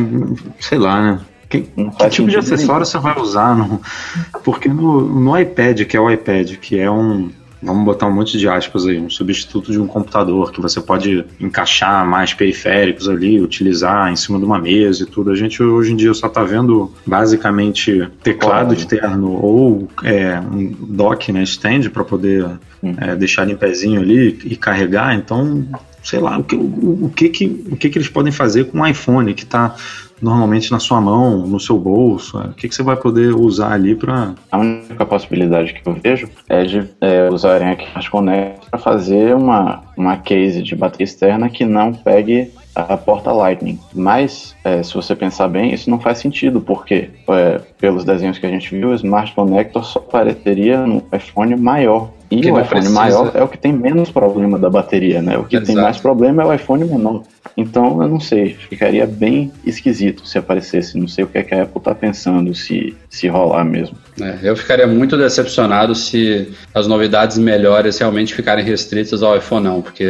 sei 0.58 0.78
lá, 0.78 1.00
né? 1.00 1.20
Que, 1.48 1.62
que 1.62 2.08
tipo 2.10 2.28
de 2.28 2.36
acessório 2.36 2.84
você 2.84 2.98
vai 2.98 3.18
usar? 3.18 3.56
No, 3.56 3.80
porque 4.44 4.68
no, 4.68 5.00
no 5.00 5.38
iPad, 5.38 5.82
que 5.82 5.96
é 5.96 6.00
o 6.00 6.10
iPad, 6.10 6.56
que 6.56 6.78
é 6.78 6.90
um, 6.90 7.30
vamos 7.62 7.84
botar 7.84 8.06
um 8.06 8.12
monte 8.12 8.38
de 8.38 8.48
aspas 8.48 8.86
aí, 8.86 8.98
um 8.98 9.10
substituto 9.10 9.70
de 9.70 9.78
um 9.78 9.86
computador 9.86 10.50
que 10.52 10.60
você 10.60 10.80
pode 10.80 11.24
encaixar 11.38 12.06
mais 12.06 12.32
periféricos 12.32 13.08
ali, 13.08 13.40
utilizar 13.40 14.10
em 14.10 14.16
cima 14.16 14.38
de 14.38 14.44
uma 14.44 14.58
mesa 14.58 15.02
e 15.02 15.06
tudo. 15.06 15.30
A 15.30 15.34
gente 15.34 15.62
hoje 15.62 15.92
em 15.92 15.96
dia 15.96 16.12
só 16.14 16.26
está 16.26 16.42
vendo 16.42 16.92
basicamente 17.06 18.08
teclado 18.22 18.74
externo 18.74 19.32
ou 19.32 19.88
é, 20.02 20.40
um 20.40 20.74
dock, 20.80 21.32
né, 21.32 21.42
stand 21.42 21.90
para 21.90 22.04
poder 22.04 22.44
hum. 22.82 22.94
é, 22.98 23.14
deixar 23.14 23.48
em 23.48 23.56
pezinho 23.56 24.00
ali 24.00 24.38
e 24.44 24.56
carregar. 24.56 25.14
Então, 25.14 25.66
sei 26.02 26.18
lá, 26.18 26.38
o 26.38 26.44
que, 26.44 26.56
o, 26.56 27.04
o, 27.04 27.12
que, 27.14 27.28
que, 27.28 27.64
o 27.70 27.76
que, 27.76 27.90
que 27.90 27.98
eles 27.98 28.08
podem 28.08 28.32
fazer 28.32 28.64
com 28.64 28.78
um 28.78 28.86
iPhone 28.86 29.32
que 29.34 29.44
está 29.44 29.74
normalmente 30.20 30.70
na 30.70 30.78
sua 30.78 31.00
mão, 31.00 31.46
no 31.46 31.58
seu 31.58 31.78
bolso? 31.78 32.38
O 32.38 32.54
que, 32.54 32.68
que 32.68 32.74
você 32.74 32.82
vai 32.82 32.96
poder 32.96 33.34
usar 33.34 33.72
ali 33.72 33.94
para. 33.94 34.34
A 34.50 34.58
única 34.58 35.04
possibilidade 35.06 35.74
que 35.74 35.88
eu 35.88 35.94
vejo 35.94 36.28
é 36.48 36.64
de 36.64 36.88
é, 37.00 37.28
usarem 37.30 37.68
aqui 37.68 37.86
as 37.94 38.08
Connect 38.08 38.68
para 38.70 38.78
fazer 38.78 39.34
uma, 39.34 39.82
uma 39.96 40.16
case 40.16 40.62
de 40.62 40.74
bateria 40.74 41.04
externa 41.04 41.48
que 41.48 41.64
não 41.64 41.92
pegue 41.92 42.50
a 42.74 42.96
porta 42.96 43.32
Lightning. 43.32 43.78
Mas, 43.94 44.54
é, 44.64 44.82
se 44.82 44.94
você 44.94 45.14
pensar 45.14 45.48
bem, 45.48 45.72
isso 45.72 45.90
não 45.90 45.98
faz 45.98 46.18
sentido, 46.18 46.60
porque 46.60 47.10
é, 47.28 47.60
pelos 47.78 48.04
desenhos 48.04 48.38
que 48.38 48.46
a 48.46 48.50
gente 48.50 48.70
viu, 48.70 48.90
o 48.90 48.94
Smart 48.94 49.34
Connector 49.34 49.84
só 49.84 49.98
apareceria 49.98 50.86
no 50.86 51.02
iPhone 51.12 51.56
maior. 51.56 52.10
E 52.30 52.48
o 52.48 52.60
iPhone 52.60 52.88
maior 52.90 53.32
é 53.34 53.42
o 53.42 53.48
que 53.48 53.58
tem 53.58 53.72
menos 53.72 54.10
problema 54.10 54.56
da 54.56 54.70
bateria, 54.70 55.20
né? 55.20 55.36
O 55.36 55.44
que 55.44 55.60
tem 55.60 55.72
Exato. 55.72 55.80
mais 55.80 55.98
problema 55.98 56.42
é 56.42 56.46
o 56.46 56.54
iPhone 56.54 56.84
menor. 56.84 57.22
Então, 57.56 58.00
eu 58.00 58.08
não 58.08 58.20
sei, 58.20 58.54
ficaria 58.54 59.04
bem 59.04 59.50
esquisito 59.66 60.26
se 60.26 60.38
aparecesse. 60.38 60.96
Não 60.96 61.08
sei 61.08 61.24
o 61.24 61.26
que, 61.26 61.38
é 61.38 61.42
que 61.42 61.54
a 61.54 61.62
Apple 61.64 61.82
tá 61.82 61.92
pensando, 61.94 62.54
se, 62.54 62.94
se 63.08 63.26
rolar 63.26 63.64
mesmo. 63.64 63.96
É, 64.20 64.38
eu 64.42 64.56
ficaria 64.56 64.86
muito 64.86 65.16
decepcionado 65.16 65.94
se 65.94 66.48
as 66.72 66.86
novidades 66.86 67.36
melhores 67.36 67.98
realmente 67.98 68.32
ficarem 68.32 68.64
restritas 68.64 69.22
ao 69.22 69.36
iPhone 69.36 69.64
não, 69.64 69.82
porque 69.82 70.06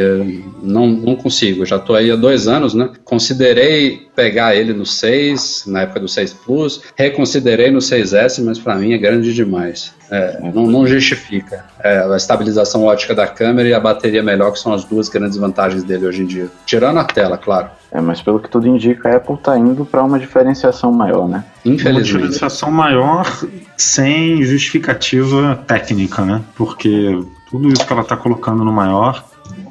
não, 0.61 0.87
não 0.87 1.15
consigo. 1.15 1.65
Já 1.65 1.77
estou 1.77 1.95
aí 1.95 2.11
há 2.11 2.15
dois 2.15 2.47
anos, 2.47 2.75
né? 2.75 2.89
Considerei 3.03 4.07
pegar 4.15 4.55
ele 4.55 4.73
no 4.73 4.85
6, 4.85 5.63
na 5.67 5.81
época 5.81 6.01
do 6.01 6.07
6 6.07 6.33
Plus, 6.45 6.81
reconsiderei 6.95 7.71
no 7.71 7.79
6S, 7.79 8.43
mas 8.43 8.59
para 8.59 8.75
mim 8.75 8.93
é 8.93 8.97
grande 8.97 9.33
demais. 9.33 9.93
É, 10.11 10.37
não, 10.53 10.67
não 10.67 10.85
justifica. 10.85 11.63
É, 11.81 11.99
a 11.99 12.17
estabilização 12.17 12.83
ótica 12.83 13.15
da 13.15 13.25
câmera 13.25 13.69
e 13.69 13.73
a 13.73 13.79
bateria 13.79 14.21
melhor, 14.21 14.51
que 14.51 14.59
são 14.59 14.73
as 14.73 14.83
duas 14.83 15.07
grandes 15.07 15.37
vantagens 15.37 15.83
dele 15.83 16.05
hoje 16.05 16.21
em 16.21 16.25
dia. 16.25 16.49
Tirando 16.65 16.99
a 16.99 17.05
tela, 17.05 17.37
claro. 17.37 17.69
É, 17.89 18.01
mas 18.01 18.21
pelo 18.21 18.39
que 18.39 18.49
tudo 18.49 18.67
indica, 18.67 19.07
a 19.07 19.15
Apple 19.15 19.37
tá 19.37 19.57
indo 19.57 19.85
para 19.85 20.03
uma 20.03 20.19
diferenciação 20.19 20.91
maior, 20.91 21.29
né? 21.29 21.45
Uma 21.63 21.75
Infelizmente. 21.75 22.05
diferenciação 22.05 22.69
maior 22.69 23.25
sem 23.77 24.43
justificativa 24.43 25.57
técnica, 25.65 26.23
né? 26.23 26.41
Porque 26.55 27.17
tudo 27.49 27.69
isso 27.69 27.85
que 27.85 27.93
ela 27.93 28.01
está 28.01 28.17
colocando 28.17 28.65
no 28.65 28.71
maior, 28.71 29.23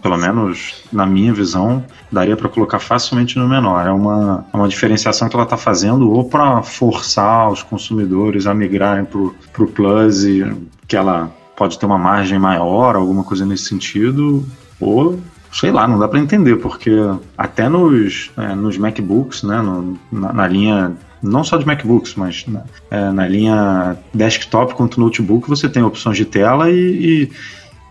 pelo 0.02 0.16
menos 0.16 0.84
na 0.92 1.06
minha 1.06 1.32
visão, 1.32 1.84
daria 2.10 2.36
para 2.36 2.48
colocar 2.48 2.78
facilmente 2.78 3.38
no 3.38 3.48
menor. 3.48 3.86
É 3.86 3.90
uma, 3.90 4.44
é 4.52 4.56
uma 4.56 4.68
diferenciação 4.68 5.28
que 5.28 5.36
ela 5.36 5.44
está 5.44 5.56
fazendo 5.56 6.10
ou 6.10 6.24
para 6.24 6.62
forçar 6.62 7.50
os 7.50 7.62
consumidores 7.62 8.46
a 8.46 8.54
migrarem 8.54 9.04
para 9.04 9.18
o 9.64 9.66
Plus 9.66 10.24
e 10.24 10.44
que 10.86 10.96
ela 10.96 11.30
pode 11.56 11.78
ter 11.78 11.86
uma 11.86 11.98
margem 11.98 12.38
maior, 12.38 12.96
alguma 12.96 13.22
coisa 13.22 13.44
nesse 13.44 13.64
sentido, 13.64 14.44
ou 14.80 15.20
sei 15.52 15.70
lá, 15.70 15.86
não 15.86 15.98
dá 15.98 16.08
para 16.08 16.18
entender, 16.18 16.56
porque 16.56 16.90
até 17.36 17.68
nos, 17.68 18.30
é, 18.36 18.54
nos 18.54 18.78
MacBooks, 18.78 19.42
né, 19.42 19.60
no- 19.60 19.98
na, 20.10 20.32
na 20.32 20.46
linha 20.46 20.92
não 21.22 21.44
só 21.44 21.58
de 21.58 21.66
MacBooks, 21.66 22.14
mas 22.14 22.46
na, 22.46 22.62
é, 22.90 23.10
na 23.10 23.28
linha 23.28 23.98
desktop 24.14 24.74
quanto 24.74 24.98
notebook, 24.98 25.48
você 25.48 25.68
tem 25.68 25.82
opções 25.82 26.16
de 26.16 26.24
tela 26.24 26.70
e, 26.70 26.74
e 26.74 27.32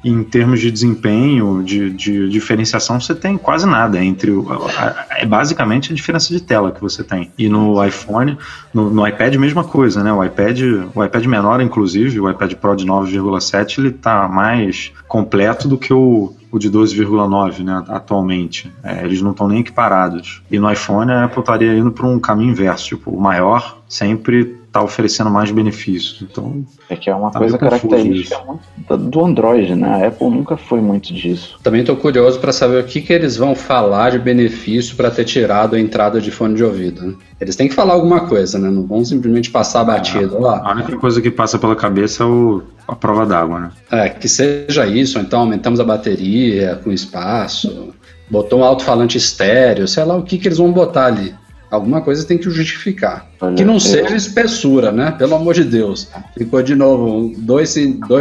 em 0.03 0.23
termos 0.23 0.59
de 0.62 0.71
desempenho, 0.71 1.62
de, 1.63 1.89
de 1.91 2.29
diferenciação, 2.29 2.99
você 2.99 3.13
tem 3.13 3.38
quase 3.38 3.65
nada 3.65 4.03
entre 4.03 4.31
o, 4.31 4.47
a- 4.49 5.05
é 5.17 5.25
basicamente 5.25 5.91
a 5.91 5.95
diferença 5.95 6.29
de 6.33 6.39
tela 6.41 6.71
que 6.71 6.81
você 6.81 7.03
tem. 7.03 7.31
E 7.38 7.49
no 7.49 7.83
iPhone, 7.83 8.38
no, 8.73 8.89
no 8.89 9.05
iPad 9.07 9.35
mesma 9.35 9.63
coisa, 9.63 10.03
né? 10.03 10.12
O 10.13 10.23
iPad, 10.23 10.59
o 10.95 11.03
iPad 11.03 11.25
menor, 11.25 11.62
inclusive, 11.62 12.19
o 12.19 12.29
iPad 12.29 12.53
Pro 12.53 12.75
de 12.75 12.85
9,7, 12.85 13.79
ele 13.79 13.91
tá 13.91 14.27
mais 14.27 14.91
completo 15.07 15.67
do 15.67 15.77
que 15.77 15.93
o 15.93 16.33
o 16.51 16.57
de 16.57 16.67
12,9 16.71 17.63
né, 17.63 17.83
atualmente. 17.89 18.71
É, 18.83 19.05
eles 19.05 19.21
não 19.21 19.29
estão 19.29 19.47
nem 19.47 19.59
equiparados. 19.59 20.41
E 20.49 20.57
no 20.57 20.71
iPhone 20.71 21.12
a 21.12 21.25
Apple 21.25 21.41
estaria 21.41 21.77
indo 21.77 21.91
para 21.91 22.07
um 22.07 22.19
caminho 22.19 22.49
inverso. 22.49 22.88
Tipo, 22.88 23.12
o 23.12 23.21
maior 23.21 23.77
sempre 23.88 24.57
está 24.69 24.84
oferecendo 24.84 25.29
mais 25.32 25.49
benefícios. 25.51 26.21
Então, 26.21 26.63
É 26.88 26.95
que 26.95 27.10
é 27.10 27.15
uma 27.15 27.32
Tá 27.32 27.39
coisa 27.39 27.58
característica 27.58 28.39
muito 28.45 28.97
do 29.10 29.25
Android, 29.25 29.73
né? 29.75 29.88
A 30.03 30.08
Apple 30.08 30.29
nunca 30.29 30.55
foi 30.55 30.79
muito 30.79 31.12
disso. 31.13 31.58
Também 31.63 31.82
estou 31.82 31.95
curioso 31.95 32.39
para 32.39 32.51
saber 32.51 32.79
o 32.82 32.86
que, 32.86 33.01
que 33.01 33.12
eles 33.12 33.36
vão 33.36 33.55
falar 33.55 34.12
de 34.12 34.19
benefício 34.19 34.95
para 34.95 35.10
ter 35.10 35.25
tirado 35.25 35.75
a 35.75 35.79
entrada 35.79 36.21
de 36.21 36.29
fone 36.32 36.53
de 36.55 36.63
ouvido. 36.63 37.01
né? 37.05 37.13
Eles 37.41 37.55
têm 37.55 37.67
que 37.67 37.73
falar 37.73 37.93
alguma 37.93 38.21
coisa, 38.27 38.60
né? 38.60 38.69
Não 38.69 38.86
vão 38.86 39.03
simplesmente 39.03 39.49
passar 39.49 39.84
batido. 39.84 40.38
Ó, 40.43 40.49
a 40.55 40.71
única 40.73 40.95
coisa 40.97 41.19
que 41.21 41.32
passa 41.32 41.58
pela 41.58 41.75
cabeça 41.75 42.23
é 42.23 42.25
o- 42.27 42.62
a 42.88 42.95
prova 42.95 43.25
d'água, 43.25 43.60
né? 43.60 43.69
é, 43.91 44.10
que 44.10 44.27
seja 44.29 44.86
isso, 44.86 45.17
ou 45.17 45.23
então 45.23 45.39
aumentamos 45.41 45.79
a 45.79 45.84
bateria 45.84 46.79
com 46.84 46.91
espaço, 46.91 47.89
botou 48.29 48.60
um 48.60 48.63
alto-falante 48.63 49.17
estéreo, 49.17 49.88
sei 49.88 50.03
lá 50.03 50.15
o 50.15 50.23
que, 50.23 50.38
que 50.38 50.47
eles 50.47 50.58
vão 50.60 50.71
botar 50.71 51.05
ali. 51.08 51.34
Alguma 51.71 52.01
coisa 52.01 52.25
tem 52.25 52.38
que 52.38 52.49
justificar. 52.49 53.29
Olha, 53.39 53.55
que 53.55 53.63
não 53.63 53.75
eu- 53.75 53.79
seja 53.79 54.15
espessura, 54.15 54.91
né? 54.91 55.12
Pelo 55.12 55.36
amor 55.36 55.53
de 55.53 55.63
Deus. 55.63 56.10
Ficou 56.38 56.62
de 56.63 56.75
novo 56.75 57.32
2 57.38 57.75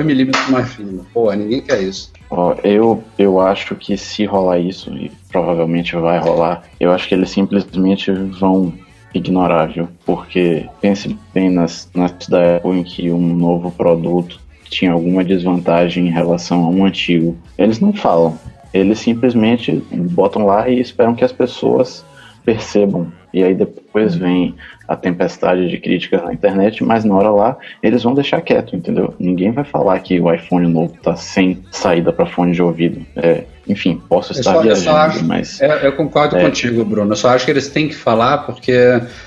milímetros 0.04 0.48
mais 0.48 0.68
fino. 0.68 1.06
Pô, 1.14 1.32
ninguém 1.32 1.62
quer 1.62 1.82
isso. 1.82 2.12
Ó, 2.30 2.54
eu, 2.62 3.02
eu 3.18 3.40
acho 3.40 3.74
que 3.74 3.96
se 3.96 4.26
rolar 4.26 4.58
isso, 4.58 4.90
e 4.94 5.10
provavelmente 5.32 5.96
vai 5.96 6.18
rolar, 6.18 6.62
eu 6.78 6.92
acho 6.92 7.08
que 7.08 7.14
eles 7.14 7.30
simplesmente 7.30 8.12
vão 8.12 8.72
ignorar, 9.14 9.66
viu? 9.66 9.88
Porque 10.04 10.66
pense 10.82 11.16
bem 11.32 11.48
nas, 11.50 11.88
nas 11.94 12.12
da 12.28 12.56
Apple 12.56 12.72
em 12.78 12.82
que 12.82 13.10
um 13.10 13.34
novo 13.34 13.70
produto 13.70 14.38
tinha 14.68 14.92
alguma 14.92 15.24
desvantagem 15.24 16.06
em 16.06 16.10
relação 16.10 16.64
a 16.64 16.68
um 16.68 16.84
antigo. 16.84 17.34
Eles 17.56 17.80
não 17.80 17.94
falam. 17.94 18.38
Eles 18.74 18.98
simplesmente 18.98 19.82
botam 19.90 20.44
lá 20.44 20.68
e 20.68 20.78
esperam 20.78 21.14
que 21.14 21.24
as 21.24 21.32
pessoas 21.32 22.04
percebam. 22.52 23.12
E 23.34 23.44
aí 23.44 23.54
depois 23.54 24.14
vem 24.14 24.54
a 24.88 24.96
tempestade 24.96 25.68
de 25.68 25.76
críticas 25.76 26.22
na 26.24 26.32
internet, 26.32 26.82
mas 26.82 27.04
na 27.04 27.14
hora 27.14 27.28
lá 27.30 27.56
eles 27.82 28.02
vão 28.02 28.14
deixar 28.14 28.40
quieto, 28.40 28.74
entendeu? 28.74 29.14
Ninguém 29.20 29.50
vai 29.52 29.64
falar 29.64 29.98
que 30.00 30.18
o 30.18 30.32
iPhone 30.32 30.66
novo 30.66 30.94
tá 31.02 31.14
sem 31.14 31.62
saída 31.70 32.10
para 32.10 32.24
fone 32.24 32.52
de 32.52 32.62
ouvido. 32.62 33.04
É, 33.14 33.44
enfim, 33.68 34.00
posso 34.08 34.32
Eu 34.32 34.38
estar 34.38 34.52
eu 34.52 34.56
só 34.56 34.62
viajando, 34.62 34.96
acho- 34.96 35.24
mas 35.26 35.60
É, 35.60 35.86
eu 35.86 35.92
concordo 35.92 36.38
É. 36.38 36.42
contigo, 36.42 36.82
Bruno. 36.86 37.12
Eu 37.12 37.16
só 37.16 37.28
acho 37.28 37.44
que 37.44 37.50
eles 37.50 37.68
têm 37.68 37.86
que 37.86 37.94
falar 37.94 38.38
porque 38.46 38.72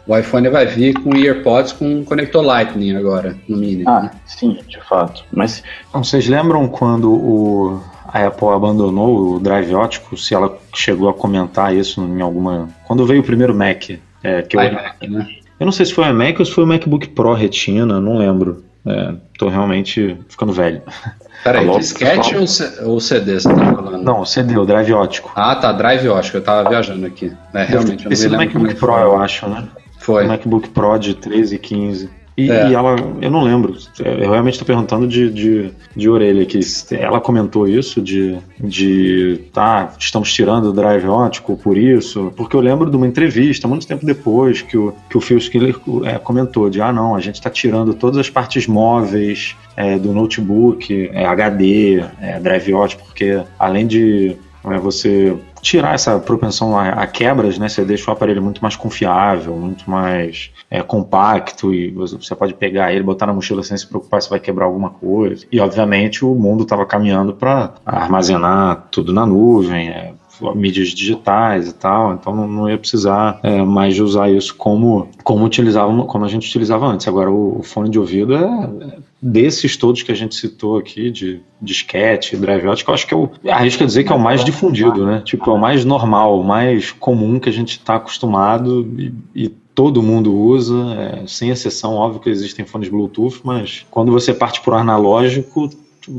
o 0.07 0.17
iPhone 0.17 0.49
vai 0.49 0.65
vir 0.65 0.95
com 0.95 1.15
EarPods 1.15 1.73
com 1.73 2.03
conector 2.03 2.43
Lightning 2.43 2.95
agora, 2.95 3.35
no 3.47 3.55
mínimo. 3.55 3.87
ah, 3.87 4.09
sim, 4.25 4.57
de 4.67 4.81
fato. 4.89 5.23
Mas 5.31 5.61
Então, 5.89 6.03
vocês 6.03 6.27
lembram 6.27 6.67
quando 6.67 7.11
o, 7.13 7.83
a 8.13 8.27
Apple 8.27 8.47
abandonou 8.49 9.35
o 9.35 9.39
Drive 9.39 9.73
ótico? 9.73 10.17
Se 10.17 10.33
ela 10.33 10.57
chegou 10.73 11.09
a 11.09 11.13
comentar 11.13 11.75
isso 11.75 12.01
em 12.01 12.21
alguma. 12.21 12.69
Quando 12.85 13.05
veio 13.05 13.21
o 13.21 13.25
primeiro 13.25 13.55
Mac? 13.55 13.91
É, 14.23 14.41
que 14.43 14.55
eu, 14.55 14.61
iMac, 14.61 15.07
né? 15.07 15.27
eu 15.59 15.65
não 15.65 15.71
sei 15.71 15.85
se 15.85 15.93
foi 15.93 16.03
o 16.05 16.09
iMac 16.09 16.39
ou 16.39 16.45
se 16.45 16.51
foi 16.51 16.63
o 16.63 16.67
MacBook 16.67 17.09
Pro 17.09 17.33
Retina, 17.33 17.99
não 17.99 18.17
lembro. 18.17 18.63
É, 18.85 19.13
tô 19.37 19.47
realmente 19.47 20.17
ficando 20.27 20.51
velho. 20.51 20.81
Peraí, 21.43 21.69
disquete 21.77 22.35
ou, 22.35 22.45
ou 22.91 22.99
CD 22.99 23.39
você 23.39 23.47
tá 23.47 23.55
falando? 23.55 24.03
Não, 24.03 24.21
o 24.21 24.25
CD, 24.25 24.57
o 24.57 24.65
Drive 24.65 24.91
ótico. 24.93 25.31
Ah, 25.35 25.55
tá, 25.55 25.71
Drive 25.71 26.07
ótico, 26.07 26.37
eu 26.37 26.43
tava 26.43 26.69
viajando 26.69 27.05
aqui. 27.05 27.31
É, 27.53 27.63
realmente, 27.63 28.05
eu 28.05 28.09
não 28.09 28.13
Esse 28.13 28.27
MacBook 28.27 28.71
é 28.71 28.75
Pro, 28.75 28.97
eu 28.97 29.19
acho, 29.19 29.47
né? 29.47 29.67
Foi. 29.99 30.25
O 30.25 30.27
MacBook 30.27 30.69
Pro 30.69 30.97
de 30.97 31.13
13 31.13 31.55
e 31.55 31.59
15. 31.59 32.09
E, 32.37 32.49
É. 32.49 32.69
e 32.69 32.73
ela, 32.73 32.95
eu 33.21 33.29
não 33.29 33.43
lembro, 33.43 33.75
eu 33.99 34.31
realmente 34.31 34.53
estou 34.53 34.65
perguntando 34.65 35.07
de, 35.07 35.29
de, 35.29 35.71
de 35.95 36.09
orelha 36.09 36.43
aqui. 36.43 36.59
Ela 36.91 37.19
comentou 37.19 37.67
isso 37.67 38.01
de, 38.01 38.37
de 38.59 39.41
tá, 39.53 39.93
estamos 39.99 40.31
tirando 40.33 40.65
o 40.65 40.73
drive 40.73 41.07
ótico 41.07 41.57
por 41.57 41.77
isso, 41.77 42.31
porque 42.37 42.55
eu 42.55 42.61
lembro 42.61 42.89
de 42.89 42.95
uma 42.95 43.07
entrevista, 43.07 43.67
muito 43.67 43.85
tempo 43.85 44.05
depois, 44.05 44.61
que 44.61 44.77
o, 44.77 44.93
que 45.09 45.17
o 45.17 45.21
Phil 45.21 45.39
Schiller 45.39 45.75
é, 46.05 46.17
comentou 46.17 46.69
de, 46.69 46.81
ah 46.81 46.93
não, 46.93 47.15
a 47.15 47.19
gente 47.19 47.35
está 47.35 47.49
tirando 47.49 47.93
todas 47.93 48.17
as 48.17 48.29
partes 48.29 48.65
móveis 48.65 49.55
é, 49.75 49.97
do 49.99 50.13
notebook, 50.13 51.09
é, 51.13 51.25
HD, 51.25 52.03
é, 52.21 52.39
drive 52.39 52.73
ótico, 52.73 53.03
porque 53.03 53.41
além 53.59 53.85
de 53.85 54.35
é, 54.65 54.77
você 54.77 55.35
tirar 55.61 55.93
essa 55.93 56.19
propensão 56.19 56.77
a, 56.77 56.89
a 56.89 57.07
quebras, 57.07 57.57
né? 57.57 57.69
Você 57.69 57.85
deixa 57.85 58.09
o 58.09 58.13
aparelho 58.13 58.41
muito 58.41 58.61
mais 58.61 58.75
confiável, 58.75 59.55
muito 59.55 59.89
mais 59.89 60.51
é, 60.69 60.81
compacto 60.81 61.73
e 61.73 61.91
você 61.91 62.35
pode 62.35 62.53
pegar 62.53 62.93
ele, 62.93 63.03
botar 63.03 63.27
na 63.27 63.33
mochila 63.33 63.63
sem 63.63 63.77
se 63.77 63.87
preocupar 63.87 64.21
se 64.21 64.29
vai 64.29 64.39
quebrar 64.39 64.65
alguma 64.65 64.89
coisa. 64.89 65.45
E 65.51 65.59
obviamente 65.59 66.25
o 66.25 66.33
mundo 66.33 66.63
estava 66.63 66.85
caminhando 66.85 67.33
para 67.33 67.73
armazenar 67.85 68.87
tudo 68.91 69.13
na 69.13 69.25
nuvem, 69.25 69.89
é, 69.89 70.13
mídias 70.55 70.89
digitais 70.89 71.67
e 71.67 71.73
tal, 71.73 72.13
então 72.13 72.35
não, 72.35 72.47
não 72.47 72.69
ia 72.69 72.77
precisar 72.77 73.39
é, 73.43 73.61
mais 73.61 73.95
de 73.95 74.03
usar 74.03 74.29
isso 74.31 74.55
como 74.55 75.07
como 75.23 75.45
utilizava, 75.45 76.03
como 76.05 76.25
a 76.25 76.27
gente 76.27 76.47
utilizava 76.47 76.85
antes. 76.87 77.07
Agora 77.07 77.29
o, 77.29 77.59
o 77.59 77.63
fone 77.63 77.89
de 77.89 77.99
ouvido 77.99 78.35
é, 78.35 78.39
é 78.39 78.97
desses 79.21 79.77
todos 79.77 80.01
que 80.01 80.11
a 80.11 80.15
gente 80.15 80.33
citou 80.33 80.77
aqui 80.77 81.11
de 81.11 81.41
disquete, 81.61 82.35
drive 82.35 82.67
ótico, 82.67 82.89
eu 82.89 82.95
acho 82.95 83.05
que 83.05 83.13
é 83.13 83.17
o 83.17 83.29
arrisco 83.49 83.83
a 83.83 83.85
dizer 83.85 84.03
que 84.03 84.11
é 84.11 84.15
o 84.15 84.19
mais 84.19 84.43
difundido, 84.43 85.05
né? 85.05 85.21
Tipo, 85.23 85.51
é 85.51 85.53
o 85.53 85.59
mais 85.59 85.85
normal, 85.85 86.39
o 86.39 86.43
mais 86.43 86.91
comum 86.91 87.39
que 87.39 87.47
a 87.47 87.53
gente 87.53 87.71
está 87.71 87.95
acostumado 87.95 88.81
e, 88.97 89.13
e 89.35 89.49
todo 89.75 90.01
mundo 90.01 90.35
usa, 90.35 90.75
é, 90.97 91.27
sem 91.27 91.49
exceção, 91.49 91.93
óbvio 91.93 92.21
que 92.21 92.29
existem 92.29 92.65
fones 92.65 92.89
Bluetooth, 92.89 93.41
mas 93.43 93.85
quando 93.91 94.11
você 94.11 94.33
parte 94.33 94.59
para 94.61 94.75
o 94.75 94.77
analógico, 94.77 95.69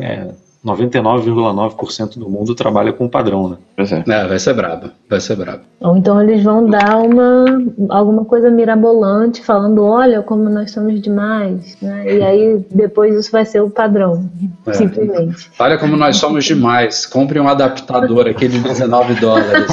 é, 0.01 0.33
99,9% 0.65 2.19
do 2.19 2.31
mundo 2.31 2.55
trabalha 2.55 2.93
com 2.93 3.05
o 3.05 3.09
padrão, 3.09 3.49
né? 3.49 3.57
Pois 3.77 3.91
é. 3.91 4.05
é. 4.07 4.27
vai 4.27 4.39
ser 4.39 4.55
brabo, 4.55 4.91
vai 5.11 5.21
ser 5.21 5.37
brabo. 5.37 5.63
Ou 5.81 5.97
então 5.97 6.23
eles 6.23 6.43
vão 6.45 6.67
dar 6.67 6.99
uma 6.99 7.45
alguma 7.89 8.25
coisa 8.25 8.49
mirabolante 8.49 9.45
falando, 9.45 9.85
olha 9.85 10.23
como 10.23 10.49
nós 10.49 10.71
somos 10.71 11.01
demais, 11.01 11.77
né? 11.83 12.15
E 12.15 12.23
aí 12.23 12.65
depois 12.71 13.15
isso 13.17 13.33
vai 13.33 13.45
ser 13.45 13.61
o 13.61 13.69
padrão, 13.69 14.31
é. 14.67 14.73
simplesmente. 14.73 15.51
Olha 15.59 15.77
como 15.77 15.97
nós 15.97 16.17
somos 16.17 16.45
demais. 16.45 17.07
Compre 17.07 17.41
um 17.41 17.49
adaptador 17.49 18.29
aqui 18.29 18.47
de 18.47 18.61
19 18.61 19.15
dólares. 19.15 19.67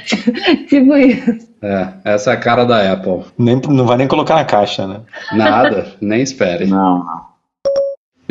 tipo 0.68 0.96
isso. 0.96 1.52
É, 1.62 1.88
essa 2.04 2.30
é 2.30 2.34
a 2.34 2.36
cara 2.36 2.64
da 2.64 2.92
Apple. 2.92 3.24
Nem, 3.38 3.60
não 3.68 3.86
vai 3.86 3.96
nem 3.96 4.08
colocar 4.08 4.34
na 4.34 4.44
caixa, 4.44 4.86
né? 4.86 5.00
Nada, 5.32 5.86
nem 6.00 6.22
espere. 6.22 6.66
Não, 6.66 6.98
não. 6.98 7.31